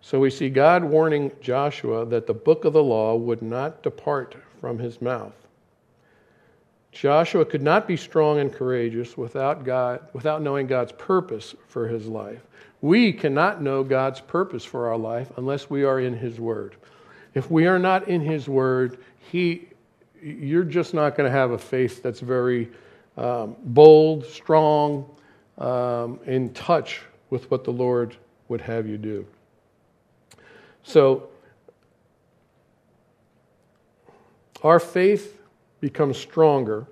So 0.00 0.18
we 0.18 0.30
see 0.30 0.48
God 0.48 0.82
warning 0.82 1.30
Joshua 1.42 2.06
that 2.06 2.26
the 2.26 2.32
book 2.32 2.64
of 2.64 2.72
the 2.72 2.82
law 2.82 3.16
would 3.16 3.42
not 3.42 3.82
depart 3.82 4.34
from 4.62 4.78
his 4.78 5.02
mouth. 5.02 5.34
Joshua 6.92 7.44
could 7.44 7.62
not 7.62 7.86
be 7.86 7.96
strong 7.96 8.40
and 8.40 8.52
courageous 8.52 9.16
without 9.16 9.64
God 9.64 10.00
without 10.12 10.42
knowing 10.42 10.66
God's 10.66 10.92
purpose 10.92 11.54
for 11.68 11.86
his 11.86 12.06
life. 12.06 12.40
We 12.80 13.12
cannot 13.12 13.62
know 13.62 13.84
God's 13.84 14.20
purpose 14.20 14.64
for 14.64 14.88
our 14.88 14.96
life 14.96 15.30
unless 15.36 15.70
we 15.70 15.84
are 15.84 16.00
in 16.00 16.16
his 16.16 16.40
word. 16.40 16.76
If 17.34 17.50
we 17.50 17.66
are 17.66 17.78
not 17.78 18.08
in 18.08 18.20
his 18.20 18.48
word, 18.48 18.98
he 19.30 19.68
you're 20.22 20.64
just 20.64 20.92
not 20.92 21.16
going 21.16 21.30
to 21.30 21.36
have 21.36 21.52
a 21.52 21.58
faith 21.58 22.02
that's 22.02 22.20
very 22.20 22.68
um, 23.16 23.56
bold, 23.64 24.26
strong, 24.26 25.08
um, 25.58 26.18
in 26.26 26.52
touch 26.52 27.00
with 27.30 27.50
what 27.50 27.64
the 27.64 27.70
Lord 27.70 28.16
would 28.48 28.60
have 28.60 28.86
you 28.86 28.98
do. 28.98 29.26
So, 30.82 31.28
our 34.62 34.80
faith 34.80 35.39
becomes 35.80 36.16
stronger 36.16 36.86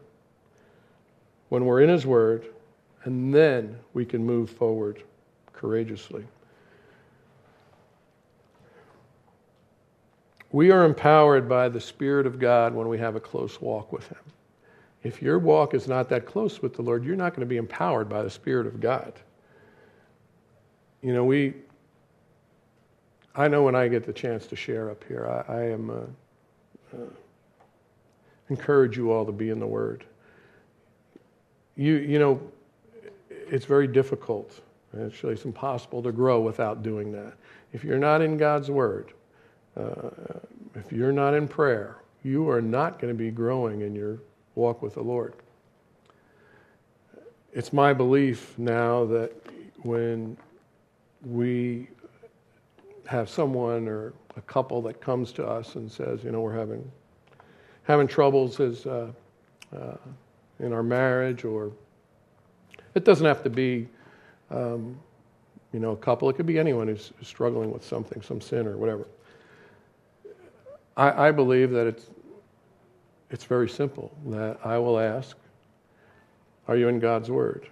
when 1.49 1.65
we're 1.65 1.81
in 1.81 1.89
His 1.89 2.07
Word, 2.07 2.47
and 3.05 3.35
then 3.35 3.79
we 3.95 4.05
can 4.05 4.25
move 4.25 4.51
forward 4.51 5.03
courageously. 5.53 6.25
We 10.51 10.71
are 10.71 10.85
empowered 10.85 11.49
by 11.49 11.69
the 11.69 11.81
Spirit 11.81 12.27
of 12.27 12.39
God 12.39 12.75
when 12.75 12.89
we 12.89 12.99
have 12.99 13.17
a 13.17 13.21
close 13.21 13.61
walk 13.61 13.93
with 13.93 14.09
Him. 14.09 14.19
If 15.03 15.23
your 15.23 15.39
walk 15.39 15.75
is 15.75 15.87
not 15.87 16.09
that 16.09 16.27
close 16.27 16.61
with 16.63 16.75
the 16.75 16.83
Lord, 16.83 17.05
you're 17.05 17.17
not 17.17 17.35
going 17.35 17.47
to 17.47 17.47
be 17.47 17.59
empowered 17.59 18.09
by 18.09 18.23
the 18.23 18.31
Spirit 18.31 18.67
of 18.67 18.81
God. 18.81 19.13
You 21.03 21.13
know, 21.13 21.25
we 21.25 21.55
I 23.39 23.47
know 23.47 23.63
when 23.63 23.77
I 23.77 23.87
get 23.87 24.05
the 24.05 24.13
chance 24.13 24.49
to 24.49 24.57
share 24.57 24.91
up 24.91 25.05
here, 25.07 25.45
I, 25.49 25.53
I 25.53 25.63
am 25.67 25.91
uh, 25.91 26.97
uh, 26.97 27.07
encourage 28.51 28.97
you 28.97 29.13
all 29.13 29.27
to 29.27 29.33
be 29.33 29.51
in 29.51 29.59
the 29.59 29.67
Word. 29.67 30.05
you, 31.77 31.95
you 31.95 32.19
know, 32.19 32.41
it's 33.31 33.65
very 33.65 33.87
difficult. 33.87 34.61
Actually, 35.05 35.35
it's 35.35 35.45
impossible 35.45 36.03
to 36.03 36.13
grow 36.13 36.41
without 36.41 36.83
doing 36.83 37.13
that. 37.13 37.35
If 37.73 37.85
you're 37.85 37.99
not 37.99 38.23
in 38.23 38.37
God's 38.37 38.71
Word, 38.71 39.13
uh, 39.77 40.11
if 40.75 40.91
you're 40.91 41.13
not 41.13 41.35
in 41.35 41.47
prayer, 41.47 41.97
you 42.25 42.49
are 42.49 42.63
not 42.63 42.99
going 42.99 43.13
to 43.13 43.19
be 43.19 43.31
growing 43.31 43.83
in 43.83 43.95
your 43.95 44.21
walk 44.55 44.83
with 44.83 44.95
the 44.95 45.03
Lord. 45.03 45.35
It's 47.53 47.73
my 47.73 47.93
belief 47.93 48.59
now 48.59 49.05
that 49.07 49.33
when 49.83 50.37
we 51.25 51.89
have 53.07 53.29
someone 53.29 53.89
or 53.89 54.13
a 54.37 54.41
couple 54.43 54.83
that 54.83 55.01
comes 55.01 55.33
to 55.33 55.47
us 55.47 55.75
and 55.77 55.91
says, 55.91 56.25
you 56.25 56.31
know, 56.31 56.41
we're 56.41 56.57
having 56.57 56.91
having 57.89 58.07
troubles 58.07 58.61
uh, 58.61 59.11
uh, 59.75 59.97
in 60.61 60.73
our 60.75 60.83
marriage, 60.83 61.45
or 61.45 61.73
it 62.95 63.05
doesn't 63.05 63.27
have 63.27 63.43
to 63.43 63.51
be, 63.51 63.89
um, 64.51 64.97
you 65.73 65.81
know, 65.81 65.93
a 65.93 65.97
couple. 65.97 66.29
It 66.29 66.35
could 66.35 66.47
be 66.47 66.59
anyone 66.59 66.87
who's 66.87 67.13
struggling 67.23 67.73
with 67.73 67.83
something, 67.83 68.21
some 68.23 68.41
sin 68.43 68.67
or 68.67 68.77
whatever. 68.77 69.09
I, 70.97 71.29
I 71.29 71.31
believe 71.33 71.71
that 71.71 71.87
it's 71.87 72.11
it's 73.31 73.45
very 73.45 73.69
simple. 73.69 74.15
That 74.27 74.59
I 74.65 74.77
will 74.79 74.99
ask, 74.99 75.37
"Are 76.69 76.77
you 76.77 76.89
in 76.89 77.01
God's 77.01 77.31
Word?" 77.31 77.69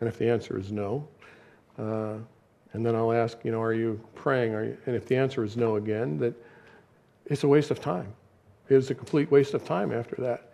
And 0.00 0.08
if 0.08 0.18
the 0.18 0.30
answer 0.30 0.58
is 0.58 0.70
no, 0.70 1.08
uh, 1.78 2.16
and 2.74 2.84
then 2.84 2.94
I'll 2.94 3.12
ask, 3.12 3.38
you 3.42 3.50
know, 3.50 3.62
are 3.62 3.72
you 3.72 3.98
praying? 4.14 4.54
Are 4.54 4.64
you? 4.64 4.76
And 4.86 4.94
if 4.94 5.06
the 5.06 5.16
answer 5.16 5.42
is 5.42 5.56
no 5.56 5.76
again, 5.76 6.18
that 6.18 6.34
it's 7.24 7.42
a 7.42 7.48
waste 7.48 7.70
of 7.70 7.80
time. 7.80 8.12
It 8.68 8.74
is 8.74 8.90
a 8.90 8.94
complete 8.94 9.30
waste 9.30 9.54
of 9.54 9.64
time 9.64 9.92
after 9.92 10.16
that. 10.16 10.50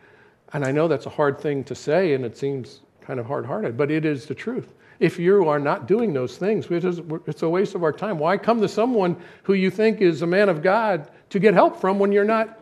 And 0.53 0.65
I 0.65 0.73
know 0.73 0.87
that's 0.87 1.07
a 1.07 1.11
hard 1.11 1.41
thing 1.41 1.65
to 1.65 1.75
say, 1.75 2.13
and 2.15 2.25
it 2.25 2.37
seems 2.37 2.81
kind 3.01 3.19
of 3.19 3.27
hard 3.27 3.47
hearted, 3.47 3.77
but 3.77 3.91
it 3.91 4.05
is 4.05 4.27
the 4.27 4.35
truth. 4.35 4.75
If 5.01 5.19
you 5.19 5.49
are 5.49 5.59
not 5.59 5.89
doing 5.89 6.13
those 6.13 6.37
things, 6.37 6.67
it's 6.71 7.43
a 7.43 7.49
waste 7.49 7.75
of 7.75 7.83
our 7.83 7.93
time. 7.93 8.19
Why 8.19 8.37
come 8.37 8.61
to 8.61 8.69
someone 8.69 9.17
who 9.43 9.55
you 9.55 9.71
think 9.71 10.01
is 10.01 10.23
a 10.23 10.27
man 10.27 10.49
of 10.49 10.63
God 10.63 11.11
to 11.31 11.39
get 11.41 11.55
help 11.55 11.81
from 11.81 11.99
when 11.99 12.13
you're 12.13 12.25
not 12.25 12.61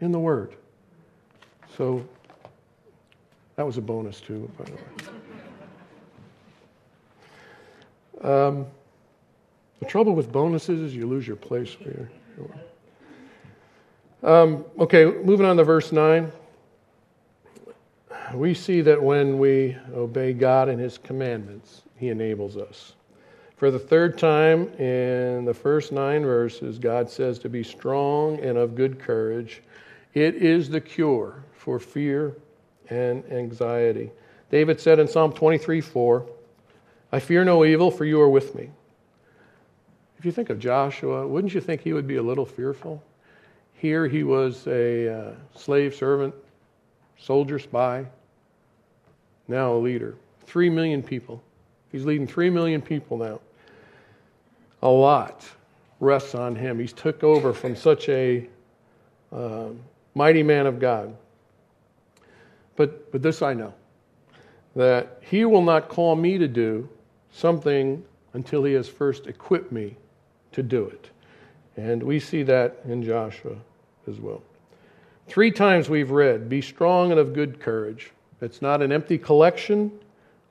in 0.00 0.12
the 0.12 0.18
Word? 0.18 0.54
So 1.76 2.06
that 3.54 3.64
was 3.64 3.78
a 3.78 3.80
bonus, 3.80 4.20
too, 4.20 4.50
by 4.58 4.64
the 4.64 4.72
way. 4.72 4.80
Um, 8.22 8.66
the 9.80 9.86
trouble 9.86 10.14
with 10.14 10.32
bonuses 10.32 10.80
is 10.80 10.94
you 10.94 11.06
lose 11.06 11.26
your 11.26 11.36
place. 11.36 11.76
Here. 11.78 12.10
Um, 14.22 14.64
okay, 14.78 15.04
moving 15.04 15.46
on 15.46 15.56
to 15.56 15.64
verse 15.64 15.92
9. 15.92 16.32
We 18.34 18.54
see 18.54 18.80
that 18.80 19.00
when 19.00 19.38
we 19.38 19.76
obey 19.94 20.32
God 20.32 20.68
and 20.68 20.80
His 20.80 20.98
commandments, 20.98 21.82
He 21.96 22.08
enables 22.08 22.56
us. 22.56 22.94
For 23.56 23.70
the 23.70 23.78
third 23.78 24.18
time 24.18 24.68
in 24.74 25.44
the 25.44 25.54
first 25.54 25.92
nine 25.92 26.24
verses, 26.24 26.78
God 26.78 27.08
says 27.08 27.38
to 27.38 27.48
be 27.48 27.62
strong 27.62 28.38
and 28.40 28.58
of 28.58 28.74
good 28.74 28.98
courage. 28.98 29.62
It 30.12 30.36
is 30.36 30.68
the 30.68 30.80
cure 30.80 31.42
for 31.54 31.78
fear 31.78 32.36
and 32.90 33.24
anxiety. 33.32 34.10
David 34.50 34.80
said 34.80 34.98
in 34.98 35.08
Psalm 35.08 35.32
23 35.32 35.80
4, 35.80 36.26
I 37.12 37.20
fear 37.20 37.44
no 37.44 37.64
evil, 37.64 37.90
for 37.90 38.04
you 38.04 38.20
are 38.20 38.28
with 38.28 38.54
me. 38.54 38.70
If 40.18 40.24
you 40.24 40.32
think 40.32 40.50
of 40.50 40.58
Joshua, 40.58 41.26
wouldn't 41.26 41.54
you 41.54 41.60
think 41.60 41.82
he 41.82 41.92
would 41.92 42.06
be 42.06 42.16
a 42.16 42.22
little 42.22 42.46
fearful? 42.46 43.02
Here 43.76 44.08
he 44.08 44.22
was 44.22 44.66
a 44.66 45.08
uh, 45.08 45.32
slave 45.54 45.94
servant, 45.94 46.34
soldier 47.18 47.58
spy, 47.58 48.06
now 49.48 49.74
a 49.74 49.78
leader. 49.78 50.16
Three 50.46 50.70
million 50.70 51.02
people. 51.02 51.42
He's 51.92 52.04
leading 52.04 52.26
three 52.26 52.50
million 52.50 52.80
people 52.80 53.18
now. 53.18 53.40
A 54.82 54.88
lot 54.88 55.46
rests 56.00 56.34
on 56.34 56.54
him. 56.54 56.78
He's 56.78 56.92
took 56.92 57.22
over 57.22 57.52
from 57.52 57.76
such 57.76 58.08
a 58.08 58.48
uh, 59.32 59.68
mighty 60.14 60.42
man 60.42 60.66
of 60.66 60.78
God. 60.78 61.16
But, 62.76 63.10
but 63.12 63.22
this 63.22 63.42
I 63.42 63.54
know 63.54 63.74
that 64.74 65.22
he 65.22 65.46
will 65.46 65.62
not 65.62 65.88
call 65.88 66.14
me 66.14 66.36
to 66.36 66.46
do 66.46 66.88
something 67.32 68.04
until 68.34 68.62
he 68.64 68.74
has 68.74 68.88
first 68.88 69.26
equipped 69.26 69.72
me 69.72 69.96
to 70.52 70.62
do 70.62 70.84
it. 70.86 71.10
And 71.76 72.02
we 72.02 72.18
see 72.18 72.42
that 72.44 72.80
in 72.86 73.02
Joshua 73.02 73.56
as 74.08 74.18
well. 74.18 74.42
Three 75.28 75.50
times 75.50 75.90
we've 75.90 76.10
read, 76.10 76.48
Be 76.48 76.62
strong 76.62 77.10
and 77.10 77.20
of 77.20 77.34
good 77.34 77.60
courage. 77.60 78.12
It's 78.40 78.62
not 78.62 78.82
an 78.82 78.92
empty 78.92 79.18
collection 79.18 79.90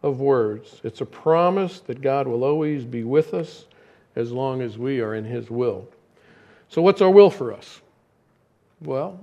of 0.03 0.19
words, 0.19 0.81
it's 0.83 1.01
a 1.01 1.05
promise 1.05 1.79
that 1.81 2.01
God 2.01 2.27
will 2.27 2.43
always 2.43 2.85
be 2.85 3.03
with 3.03 3.33
us 3.33 3.65
as 4.15 4.31
long 4.31 4.61
as 4.61 4.77
we 4.77 5.01
are 5.01 5.15
in 5.15 5.25
His 5.25 5.49
will. 5.49 5.87
So, 6.69 6.81
what's 6.81 7.01
our 7.01 7.09
will 7.09 7.31
for 7.31 7.53
us? 7.53 7.81
Well, 8.81 9.19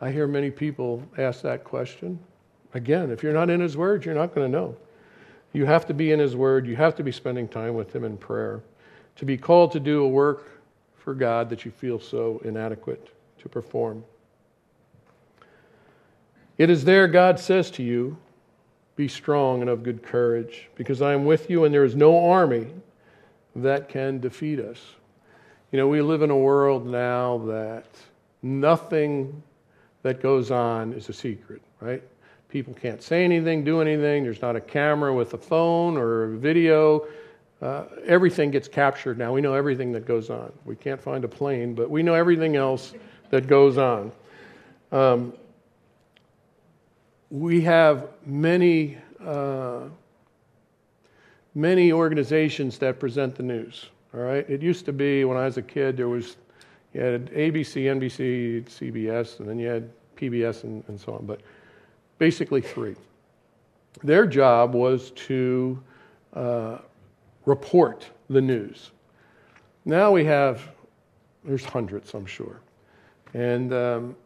I 0.00 0.10
hear 0.10 0.26
many 0.26 0.50
people 0.50 1.02
ask 1.16 1.42
that 1.42 1.62
question. 1.62 2.18
Again, 2.74 3.10
if 3.10 3.22
you're 3.22 3.32
not 3.32 3.50
in 3.50 3.60
His 3.60 3.76
Word, 3.76 4.04
you're 4.04 4.14
not 4.14 4.34
going 4.34 4.50
to 4.50 4.58
know. 4.58 4.76
You 5.52 5.64
have 5.64 5.86
to 5.86 5.94
be 5.94 6.10
in 6.12 6.18
His 6.18 6.34
Word. 6.34 6.66
You 6.66 6.76
have 6.76 6.96
to 6.96 7.04
be 7.04 7.12
spending 7.12 7.48
time 7.48 7.74
with 7.74 7.94
Him 7.94 8.04
in 8.04 8.16
prayer. 8.16 8.62
To 9.16 9.24
be 9.24 9.38
called 9.38 9.72
to 9.72 9.80
do 9.80 10.02
a 10.02 10.08
work 10.08 10.55
for 11.06 11.14
God 11.14 11.48
that 11.50 11.64
you 11.64 11.70
feel 11.70 12.00
so 12.00 12.42
inadequate 12.44 13.10
to 13.38 13.48
perform. 13.48 14.02
It 16.58 16.68
is 16.68 16.82
there 16.82 17.06
God 17.06 17.38
says 17.38 17.70
to 17.72 17.84
you, 17.84 18.16
Be 18.96 19.06
strong 19.06 19.60
and 19.60 19.70
of 19.70 19.84
good 19.84 20.02
courage, 20.02 20.68
because 20.74 21.00
I 21.02 21.14
am 21.14 21.24
with 21.24 21.48
you, 21.48 21.64
and 21.64 21.72
there 21.72 21.84
is 21.84 21.94
no 21.94 22.28
army 22.28 22.66
that 23.54 23.88
can 23.88 24.18
defeat 24.18 24.58
us. 24.58 24.82
You 25.70 25.78
know, 25.78 25.86
we 25.86 26.02
live 26.02 26.22
in 26.22 26.30
a 26.30 26.36
world 26.36 26.88
now 26.88 27.38
that 27.46 27.86
nothing 28.42 29.44
that 30.02 30.20
goes 30.20 30.50
on 30.50 30.92
is 30.92 31.08
a 31.08 31.12
secret, 31.12 31.62
right? 31.78 32.02
People 32.48 32.74
can't 32.74 33.00
say 33.00 33.22
anything, 33.22 33.62
do 33.62 33.80
anything. 33.80 34.24
There's 34.24 34.42
not 34.42 34.56
a 34.56 34.60
camera 34.60 35.14
with 35.14 35.34
a 35.34 35.38
phone 35.38 35.96
or 35.96 36.24
a 36.24 36.36
video. 36.36 37.06
Uh, 37.62 37.84
everything 38.04 38.50
gets 38.50 38.68
captured 38.68 39.16
now. 39.16 39.32
We 39.32 39.40
know 39.40 39.54
everything 39.54 39.92
that 39.92 40.06
goes 40.06 40.28
on. 40.28 40.52
We 40.64 40.76
can't 40.76 41.00
find 41.00 41.24
a 41.24 41.28
plane, 41.28 41.74
but 41.74 41.90
we 41.90 42.02
know 42.02 42.14
everything 42.14 42.56
else 42.56 42.92
that 43.30 43.46
goes 43.46 43.78
on. 43.78 44.12
Um, 44.92 45.32
we 47.30 47.60
have 47.62 48.08
many, 48.24 48.98
uh, 49.24 49.84
many 51.54 51.92
organizations 51.92 52.78
that 52.78 53.00
present 53.00 53.34
the 53.34 53.42
news. 53.42 53.86
All 54.14 54.20
right, 54.20 54.48
it 54.48 54.62
used 54.62 54.84
to 54.86 54.92
be 54.92 55.24
when 55.24 55.36
I 55.36 55.46
was 55.46 55.56
a 55.56 55.62
kid 55.62 55.96
there 55.96 56.08
was 56.08 56.36
you 56.94 57.02
had 57.02 57.26
ABC, 57.32 57.84
NBC, 57.84 58.64
CBS, 58.64 59.38
and 59.40 59.46
then 59.46 59.58
you 59.58 59.68
had 59.68 59.90
PBS 60.16 60.64
and, 60.64 60.82
and 60.88 60.98
so 60.98 61.12
on. 61.12 61.26
But 61.26 61.42
basically 62.18 62.62
three. 62.62 62.96
Their 64.02 64.26
job 64.26 64.74
was 64.74 65.10
to 65.10 65.82
uh, 66.32 66.78
report 67.46 68.06
the 68.28 68.40
news. 68.40 68.90
Now 69.84 70.10
we 70.12 70.24
have, 70.24 70.60
there's 71.44 71.64
hundreds, 71.64 72.12
I'm 72.12 72.26
sure. 72.26 72.60
And 73.32 73.72
um, 73.72 74.16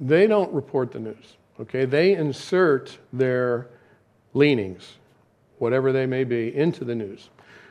they 0.00 0.26
don't 0.26 0.52
report 0.52 0.90
the 0.90 0.98
news, 0.98 1.36
okay? 1.60 1.84
They 1.84 2.14
insert 2.14 2.98
their 3.12 3.68
leanings, 4.34 4.94
whatever 5.58 5.92
they 5.92 6.06
may 6.06 6.24
be, 6.24 6.54
into 6.56 6.84
the 6.84 6.94
news. 6.94 7.28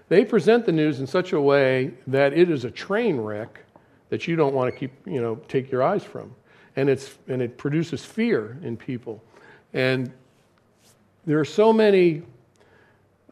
They 0.07 0.23
present 0.23 0.65
the 0.65 0.71
news 0.71 0.99
in 0.99 1.07
such 1.07 1.33
a 1.33 1.41
way 1.41 1.93
that 2.07 2.33
it 2.33 2.49
is 2.49 2.63
a 2.63 2.71
train 2.71 3.17
wreck 3.17 3.63
that 4.09 4.27
you 4.27 4.36
don't 4.36 4.53
want 4.53 4.71
to 4.71 4.79
keep, 4.79 4.91
you 5.05 5.21
know, 5.21 5.36
take 5.47 5.71
your 5.71 5.81
eyes 5.81 6.03
from. 6.03 6.33
And, 6.75 6.89
it's, 6.89 7.17
and 7.27 7.41
it 7.41 7.57
produces 7.57 8.05
fear 8.05 8.57
in 8.61 8.77
people. 8.77 9.23
And 9.73 10.11
there 11.25 11.39
are 11.39 11.45
so 11.45 11.73
many 11.73 12.21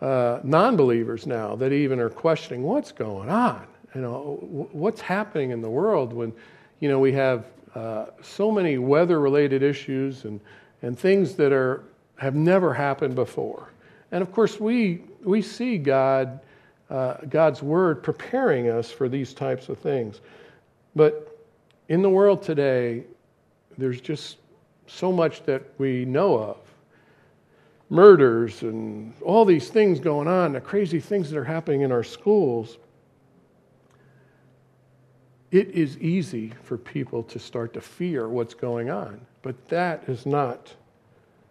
uh, 0.04 0.42
non 0.44 0.76
believers 0.76 1.26
now 1.26 1.56
that 1.56 1.72
even 1.72 1.98
are 1.98 2.10
questioning 2.10 2.64
what's 2.64 2.92
going 2.92 3.30
on. 3.30 3.66
You 3.96 4.02
know, 4.02 4.68
what's 4.72 5.00
happening 5.00 5.52
in 5.52 5.62
the 5.62 5.70
world 5.70 6.12
when, 6.12 6.34
you 6.82 6.90
know, 6.90 7.00
we 7.00 7.14
have 7.14 7.46
uh, 7.74 8.08
so 8.22 8.52
many 8.52 8.78
weather 8.78 9.22
related 9.22 9.64
issues 9.64 10.26
and, 10.26 10.42
and 10.82 11.00
things 11.00 11.36
that 11.36 11.54
are, 11.54 11.86
have 12.18 12.36
never 12.36 12.74
happened 12.74 13.16
before. 13.16 13.70
And 14.12 14.22
of 14.22 14.32
course, 14.34 14.60
we, 14.60 15.04
we 15.22 15.42
see 15.42 15.78
God, 15.78 16.42
uh, 16.90 17.16
God's 17.30 17.64
word 17.64 18.04
preparing 18.04 18.70
us 18.70 18.92
for 18.92 19.08
these 19.08 19.34
types 19.34 19.70
of 19.70 19.78
things. 19.80 20.20
But 20.98 21.40
in 21.88 22.02
the 22.02 22.10
world 22.10 22.44
today, 22.44 23.06
there's 23.78 24.02
just 24.02 24.38
so 24.86 25.14
much 25.14 25.44
that 25.44 25.64
we 25.78 26.04
know 26.04 26.38
of 26.38 26.58
murders 27.90 28.62
and 28.62 29.14
all 29.22 29.46
these 29.46 29.70
things 29.70 30.00
going 30.00 30.28
on, 30.28 30.54
the 30.54 30.62
crazy 30.62 31.00
things 31.00 31.30
that 31.30 31.38
are 31.38 31.44
happening 31.44 31.82
in 31.82 31.92
our 31.92 32.04
schools. 32.04 32.78
It 35.52 35.70
is 35.70 35.98
easy 36.00 36.54
for 36.64 36.78
people 36.78 37.24
to 37.24 37.38
start 37.38 37.74
to 37.74 37.82
fear 37.82 38.28
what's 38.28 38.56
going 38.56 38.90
on, 38.90 39.22
but 39.44 39.68
that 39.70 40.04
is 40.08 40.26
not 40.26 40.74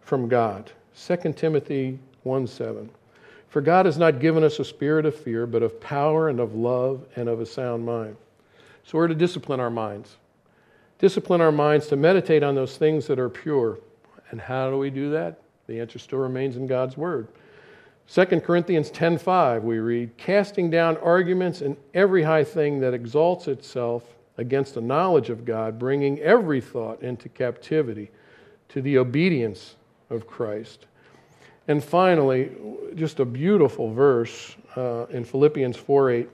from 0.01 0.29
God. 0.29 0.73
2 0.97 1.33
Timothy 1.35 1.99
1 2.25 2.47
7. 2.47 2.91
For 3.49 3.61
God 3.61 3.85
has 3.85 3.99
not 3.99 4.19
given 4.19 4.43
us 4.43 4.59
a 4.59 4.65
spirit 4.65 5.05
of 5.05 5.15
fear, 5.15 5.47
but 5.47 5.63
of 5.63 5.79
power 5.79 6.31
and 6.31 6.41
of 6.41 6.55
love 6.55 7.05
and 7.17 7.29
of 7.29 7.39
a 7.41 7.47
sound 7.47 7.85
mind. 7.85 8.17
So 8.83 8.97
we're 8.97 9.09
to 9.09 9.15
discipline 9.15 9.61
our 9.61 9.71
minds. 9.71 10.17
Discipline 10.99 11.43
our 11.43 11.53
minds 11.53 11.87
to 11.89 11.97
meditate 11.97 12.43
on 12.43 12.55
those 12.55 12.79
things 12.79 13.07
that 13.09 13.19
are 13.19 13.29
pure. 13.29 13.79
And 14.31 14.41
how 14.41 14.71
do 14.71 14.79
we 14.79 14.89
do 14.89 15.11
that? 15.11 15.42
The 15.73 15.81
answer 15.81 15.99
still 15.99 16.19
remains 16.19 16.59
in 16.59 16.67
God's 16.67 16.99
Word. 16.99 17.29
2 18.07 18.43
Corinthians 18.43 18.91
10:5 18.91 19.65
we 19.65 19.79
read, 19.79 20.15
casting 20.19 20.69
down 20.69 20.99
arguments 20.99 21.63
and 21.63 21.79
every 21.95 22.23
high 22.23 22.45
thing 22.45 22.79
that 22.81 22.93
exalts 22.93 23.49
itself 23.49 24.19
against 24.37 24.75
the 24.75 24.83
knowledge 24.83 25.31
of 25.31 25.47
God, 25.47 25.79
bringing 25.79 26.21
every 26.21 26.61
thought 26.61 27.03
into 27.03 27.31
captivity 27.31 28.11
to 28.69 28.83
the 28.83 28.99
obedience 28.99 29.77
of 30.11 30.27
Christ. 30.27 30.85
And 31.69 31.83
finally, 31.83 32.51
just 32.95 33.19
a 33.19 33.25
beautiful 33.25 33.95
verse 33.95 34.55
uh, 34.77 35.07
in 35.07 35.25
Philippians 35.25 35.79
4 35.79 36.11
8. 36.11 36.29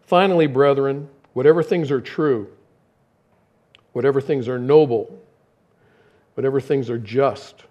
Finally, 0.00 0.46
brethren, 0.46 1.10
whatever 1.34 1.62
things 1.62 1.90
are 1.90 2.00
true, 2.00 2.48
whatever 3.92 4.22
things 4.22 4.48
are 4.48 4.58
noble, 4.58 5.14
whatever 6.38 6.58
things 6.58 6.88
are 6.88 6.98
just, 6.98 7.64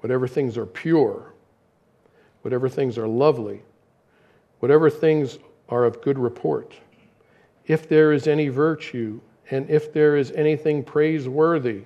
whatever 0.00 0.26
things 0.26 0.56
are 0.56 0.66
pure, 0.66 1.32
whatever 2.42 2.68
things 2.68 2.98
are 2.98 3.08
lovely, 3.08 3.62
whatever 4.60 4.90
things 4.90 5.38
are 5.68 5.84
of 5.84 6.02
good 6.02 6.18
report, 6.18 6.74
if 7.66 7.88
there 7.88 8.12
is 8.12 8.26
any 8.26 8.48
virtue, 8.48 9.20
and 9.50 9.68
if 9.70 9.92
there 9.92 10.16
is 10.16 10.32
anything 10.32 10.82
praiseworthy, 10.82 11.82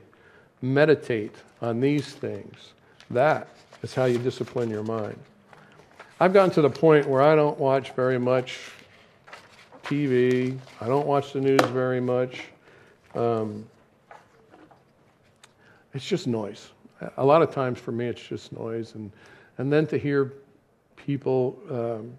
meditate 0.62 1.34
on 1.60 1.80
these 1.80 2.12
things. 2.12 2.72
That 3.10 3.48
is 3.82 3.94
how 3.94 4.06
you 4.06 4.18
discipline 4.18 4.70
your 4.70 4.82
mind. 4.82 5.18
I've 6.20 6.32
gotten 6.32 6.50
to 6.52 6.62
the 6.62 6.70
point 6.70 7.06
where 7.06 7.22
I 7.22 7.34
don't 7.34 7.58
watch 7.58 7.90
very 7.92 8.18
much 8.18 8.58
TV, 9.82 10.56
I 10.80 10.86
don't 10.86 11.06
watch 11.06 11.32
the 11.32 11.40
news 11.40 11.60
very 11.66 12.00
much. 12.00 12.44
Um, 13.14 13.66
it's 15.92 16.06
just 16.06 16.26
noise. 16.26 16.70
A 17.16 17.24
lot 17.24 17.42
of 17.42 17.50
times 17.50 17.78
for 17.78 17.92
me, 17.92 18.06
it's 18.06 18.22
just 18.22 18.52
noise. 18.52 18.94
And, 18.94 19.10
and 19.58 19.72
then 19.72 19.86
to 19.88 19.98
hear 19.98 20.34
people 20.96 21.58
um, 21.70 22.12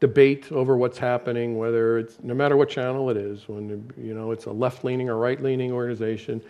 debate 0.00 0.52
over 0.52 0.76
what's 0.76 0.98
happening, 0.98 1.58
whether 1.58 1.98
it's 1.98 2.18
no 2.22 2.34
matter 2.34 2.56
what 2.56 2.68
channel 2.68 3.10
it 3.10 3.16
is, 3.16 3.48
when 3.48 3.92
you 3.96 4.14
know 4.14 4.30
it's 4.30 4.46
a 4.46 4.52
left-leaning 4.52 5.08
or 5.08 5.16
right-leaning 5.16 5.72
organization, 5.72 6.40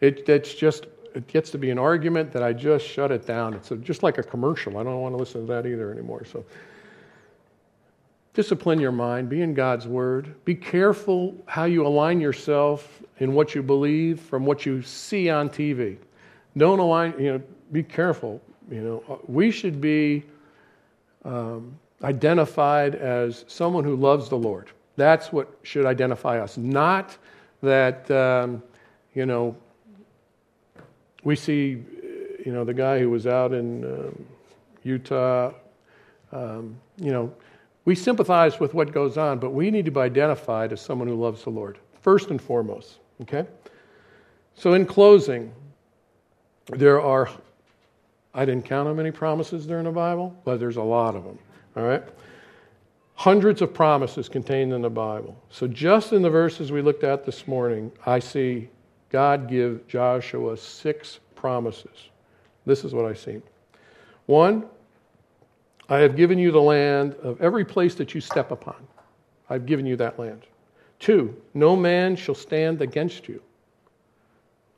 it, 0.00 0.28
it's 0.28 0.54
just 0.54 0.86
it 1.14 1.26
gets 1.26 1.50
to 1.50 1.58
be 1.58 1.70
an 1.70 1.78
argument 1.78 2.32
that 2.32 2.42
I 2.42 2.52
just 2.52 2.86
shut 2.86 3.10
it 3.10 3.26
down. 3.26 3.54
It's 3.54 3.70
a, 3.70 3.76
just 3.76 4.02
like 4.02 4.18
a 4.18 4.22
commercial. 4.22 4.78
I 4.78 4.82
don't 4.82 5.00
want 5.00 5.12
to 5.12 5.18
listen 5.18 5.40
to 5.42 5.46
that 5.52 5.66
either 5.66 5.92
anymore. 5.92 6.24
So 6.24 6.44
discipline 8.40 8.80
your 8.80 8.90
mind, 8.90 9.28
be 9.28 9.42
in 9.42 9.52
God's 9.52 9.86
word. 9.86 10.34
Be 10.46 10.54
careful 10.54 11.36
how 11.44 11.64
you 11.64 11.86
align 11.86 12.22
yourself 12.22 13.02
in 13.18 13.34
what 13.34 13.54
you 13.54 13.62
believe 13.62 14.18
from 14.18 14.46
what 14.46 14.64
you 14.64 14.80
see 14.80 15.28
on 15.28 15.50
TV. 15.50 15.98
Don't 16.56 16.78
align, 16.78 17.12
you 17.18 17.32
know, 17.34 17.42
be 17.70 17.82
careful. 17.82 18.40
You 18.70 18.80
know, 18.80 19.20
we 19.26 19.50
should 19.50 19.78
be 19.78 20.24
um, 21.26 21.78
identified 22.02 22.94
as 22.94 23.44
someone 23.46 23.84
who 23.84 23.94
loves 23.94 24.30
the 24.30 24.38
Lord. 24.38 24.70
That's 24.96 25.30
what 25.30 25.58
should 25.62 25.84
identify 25.84 26.40
us. 26.40 26.56
Not 26.56 27.18
that, 27.62 28.10
um, 28.10 28.62
you 29.14 29.26
know, 29.26 29.54
we 31.24 31.36
see, 31.36 31.84
you 32.46 32.52
know, 32.54 32.64
the 32.64 32.72
guy 32.72 33.00
who 33.00 33.10
was 33.10 33.26
out 33.26 33.52
in 33.52 33.84
um, 33.84 34.24
Utah, 34.82 35.52
um, 36.32 36.80
you 36.96 37.12
know, 37.12 37.30
we 37.90 37.96
sympathize 37.96 38.60
with 38.60 38.72
what 38.72 38.92
goes 38.92 39.18
on, 39.18 39.40
but 39.40 39.50
we 39.50 39.68
need 39.68 39.84
to 39.84 39.90
be 39.90 39.98
identified 39.98 40.72
as 40.72 40.80
someone 40.80 41.08
who 41.08 41.16
loves 41.16 41.42
the 41.42 41.50
Lord, 41.50 41.76
first 42.02 42.30
and 42.30 42.40
foremost, 42.40 43.00
okay? 43.22 43.44
So, 44.54 44.74
in 44.74 44.86
closing, 44.86 45.52
there 46.68 47.00
are, 47.00 47.28
I 48.32 48.44
didn't 48.44 48.64
count 48.64 48.86
how 48.86 48.94
many 48.94 49.10
promises 49.10 49.66
there 49.66 49.80
in 49.80 49.86
the 49.86 49.90
Bible, 49.90 50.40
but 50.44 50.60
there's 50.60 50.76
a 50.76 50.82
lot 50.84 51.16
of 51.16 51.24
them, 51.24 51.36
all 51.74 51.82
right? 51.82 52.04
Hundreds 53.16 53.60
of 53.60 53.74
promises 53.74 54.28
contained 54.28 54.72
in 54.72 54.82
the 54.82 54.88
Bible. 54.88 55.36
So, 55.50 55.66
just 55.66 56.12
in 56.12 56.22
the 56.22 56.30
verses 56.30 56.70
we 56.70 56.82
looked 56.82 57.02
at 57.02 57.26
this 57.26 57.48
morning, 57.48 57.90
I 58.06 58.20
see 58.20 58.68
God 59.08 59.48
give 59.48 59.88
Joshua 59.88 60.56
six 60.56 61.18
promises. 61.34 62.10
This 62.66 62.84
is 62.84 62.94
what 62.94 63.06
I 63.06 63.14
see. 63.14 63.42
One, 64.26 64.66
I 65.90 65.98
have 65.98 66.16
given 66.16 66.38
you 66.38 66.52
the 66.52 66.62
land 66.62 67.14
of 67.16 67.40
every 67.42 67.64
place 67.64 67.96
that 67.96 68.14
you 68.14 68.20
step 68.20 68.52
upon. 68.52 68.76
I've 69.50 69.66
given 69.66 69.84
you 69.84 69.96
that 69.96 70.18
land. 70.18 70.44
Two, 71.00 71.36
no 71.52 71.74
man 71.74 72.14
shall 72.14 72.36
stand 72.36 72.80
against 72.80 73.28
you. 73.28 73.42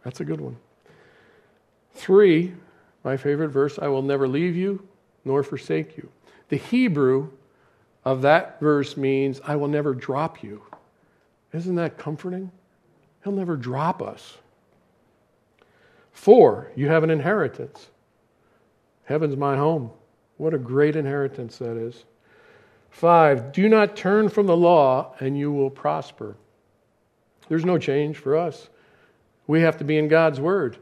That's 0.04 0.20
a 0.20 0.24
good 0.24 0.40
one. 0.40 0.56
Three, 1.92 2.54
my 3.04 3.16
favorite 3.18 3.50
verse, 3.50 3.78
I 3.78 3.88
will 3.88 4.02
never 4.02 4.26
leave 4.26 4.56
you 4.56 4.86
nor 5.24 5.42
forsake 5.42 5.96
you. 5.98 6.08
The 6.48 6.56
Hebrew 6.56 7.30
of 8.04 8.22
that 8.22 8.58
verse 8.58 8.96
means, 8.96 9.40
I 9.44 9.54
will 9.56 9.68
never 9.68 9.94
drop 9.94 10.42
you. 10.42 10.62
Isn't 11.52 11.74
that 11.74 11.98
comforting? 11.98 12.50
He'll 13.22 13.34
never 13.34 13.56
drop 13.56 14.00
us. 14.00 14.38
Four, 16.12 16.72
you 16.74 16.88
have 16.88 17.04
an 17.04 17.10
inheritance. 17.10 17.88
Heaven's 19.04 19.36
my 19.36 19.56
home. 19.56 19.90
What 20.42 20.54
a 20.54 20.58
great 20.58 20.96
inheritance 20.96 21.58
that 21.58 21.76
is. 21.76 22.02
Five, 22.90 23.52
do 23.52 23.68
not 23.68 23.94
turn 23.94 24.28
from 24.28 24.46
the 24.46 24.56
law 24.56 25.14
and 25.20 25.38
you 25.38 25.52
will 25.52 25.70
prosper. 25.70 26.34
There's 27.48 27.64
no 27.64 27.78
change 27.78 28.16
for 28.16 28.36
us. 28.36 28.68
We 29.46 29.60
have 29.60 29.76
to 29.76 29.84
be 29.84 29.98
in 29.98 30.08
God's 30.08 30.40
word. 30.40 30.78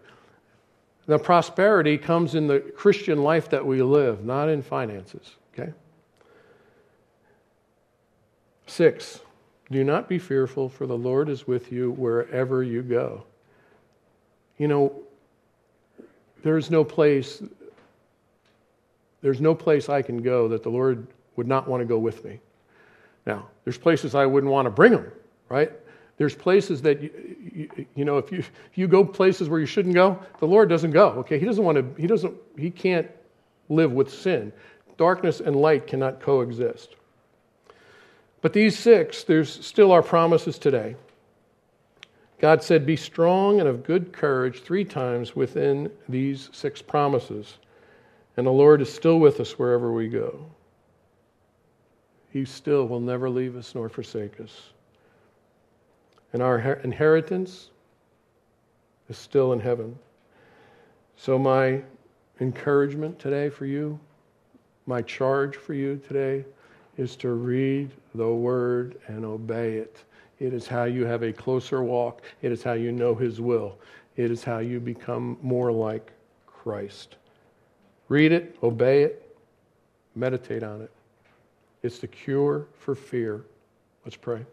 The 1.04 1.18
prosperity 1.18 1.98
comes 1.98 2.34
in 2.34 2.46
the 2.46 2.60
Christian 2.60 3.22
life 3.22 3.50
that 3.50 3.66
we 3.66 3.82
live, 3.82 4.24
not 4.24 4.48
in 4.48 4.62
finances. 4.62 5.36
Okay? 5.52 5.74
Six, 8.66 9.20
do 9.70 9.84
not 9.84 10.08
be 10.08 10.18
fearful, 10.18 10.70
for 10.70 10.86
the 10.86 10.96
Lord 10.96 11.28
is 11.28 11.46
with 11.46 11.70
you 11.70 11.90
wherever 11.90 12.62
you 12.62 12.80
go. 12.80 13.24
You 14.56 14.68
know, 14.68 15.02
there's 16.42 16.70
no 16.70 16.82
place 16.82 17.42
there's 19.22 19.40
no 19.40 19.54
place 19.54 19.88
I 19.88 20.02
can 20.02 20.22
go 20.22 20.48
that 20.48 20.62
the 20.62 20.68
Lord 20.68 21.06
would 21.36 21.46
not 21.46 21.68
want 21.68 21.80
to 21.80 21.84
go 21.84 21.98
with 21.98 22.24
me. 22.24 22.40
Now, 23.26 23.48
there's 23.64 23.78
places 23.78 24.14
I 24.14 24.26
wouldn't 24.26 24.52
want 24.52 24.66
to 24.66 24.70
bring 24.70 24.92
him, 24.92 25.10
right? 25.48 25.72
There's 26.16 26.34
places 26.34 26.82
that 26.82 27.02
you, 27.02 27.10
you, 27.54 27.86
you, 27.94 28.04
know 28.04 28.18
if 28.18 28.30
you 28.30 28.38
if 28.38 28.52
you 28.74 28.86
go 28.86 29.04
places 29.04 29.48
where 29.48 29.60
you 29.60 29.66
shouldn't 29.66 29.94
go, 29.94 30.18
the 30.38 30.46
Lord 30.46 30.68
doesn't 30.68 30.90
go. 30.90 31.08
Okay, 31.20 31.38
he 31.38 31.46
doesn't 31.46 31.64
want 31.64 31.76
to. 31.78 32.00
He 32.00 32.06
doesn't. 32.06 32.34
He 32.58 32.70
can't 32.70 33.10
live 33.68 33.92
with 33.92 34.12
sin. 34.12 34.52
Darkness 34.98 35.40
and 35.40 35.56
light 35.56 35.86
cannot 35.86 36.20
coexist. 36.20 36.96
But 38.42 38.52
these 38.52 38.78
six, 38.78 39.24
there's 39.24 39.64
still 39.64 39.92
our 39.92 40.02
promises 40.02 40.58
today. 40.58 40.96
God 42.38 42.62
said, 42.62 42.86
Be 42.86 42.96
strong 42.96 43.60
and 43.60 43.68
of 43.68 43.84
good 43.84 44.12
courage 44.12 44.60
three 44.60 44.84
times 44.84 45.36
within 45.36 45.90
these 46.08 46.48
six 46.52 46.80
promises. 46.80 47.58
And 48.40 48.46
the 48.46 48.52
Lord 48.52 48.80
is 48.80 48.90
still 48.90 49.20
with 49.20 49.38
us 49.38 49.58
wherever 49.58 49.92
we 49.92 50.08
go. 50.08 50.46
He 52.32 52.46
still 52.46 52.86
will 52.86 52.98
never 52.98 53.28
leave 53.28 53.54
us 53.54 53.74
nor 53.74 53.90
forsake 53.90 54.40
us. 54.40 54.70
And 56.32 56.40
our 56.40 56.58
inheritance 56.82 57.68
is 59.10 59.18
still 59.18 59.52
in 59.52 59.60
heaven. 59.60 59.94
So, 61.18 61.38
my 61.38 61.82
encouragement 62.40 63.18
today 63.18 63.50
for 63.50 63.66
you, 63.66 64.00
my 64.86 65.02
charge 65.02 65.56
for 65.56 65.74
you 65.74 66.00
today, 66.08 66.46
is 66.96 67.16
to 67.16 67.32
read 67.32 67.90
the 68.14 68.26
word 68.26 68.98
and 69.06 69.26
obey 69.26 69.74
it. 69.74 70.02
It 70.38 70.54
is 70.54 70.66
how 70.66 70.84
you 70.84 71.04
have 71.04 71.22
a 71.22 71.30
closer 71.34 71.82
walk. 71.82 72.22
It 72.40 72.52
is 72.52 72.62
how 72.62 72.72
you 72.72 72.90
know 72.90 73.14
his 73.14 73.38
will. 73.38 73.76
It 74.16 74.30
is 74.30 74.42
how 74.42 74.60
you 74.60 74.80
become 74.80 75.36
more 75.42 75.70
like 75.70 76.10
Christ. 76.46 77.16
Read 78.10 78.32
it, 78.32 78.56
obey 78.62 79.04
it, 79.04 79.36
meditate 80.16 80.64
on 80.64 80.82
it. 80.82 80.90
It's 81.84 82.00
the 82.00 82.08
cure 82.08 82.66
for 82.76 82.96
fear. 82.96 83.44
Let's 84.04 84.16
pray. 84.16 84.44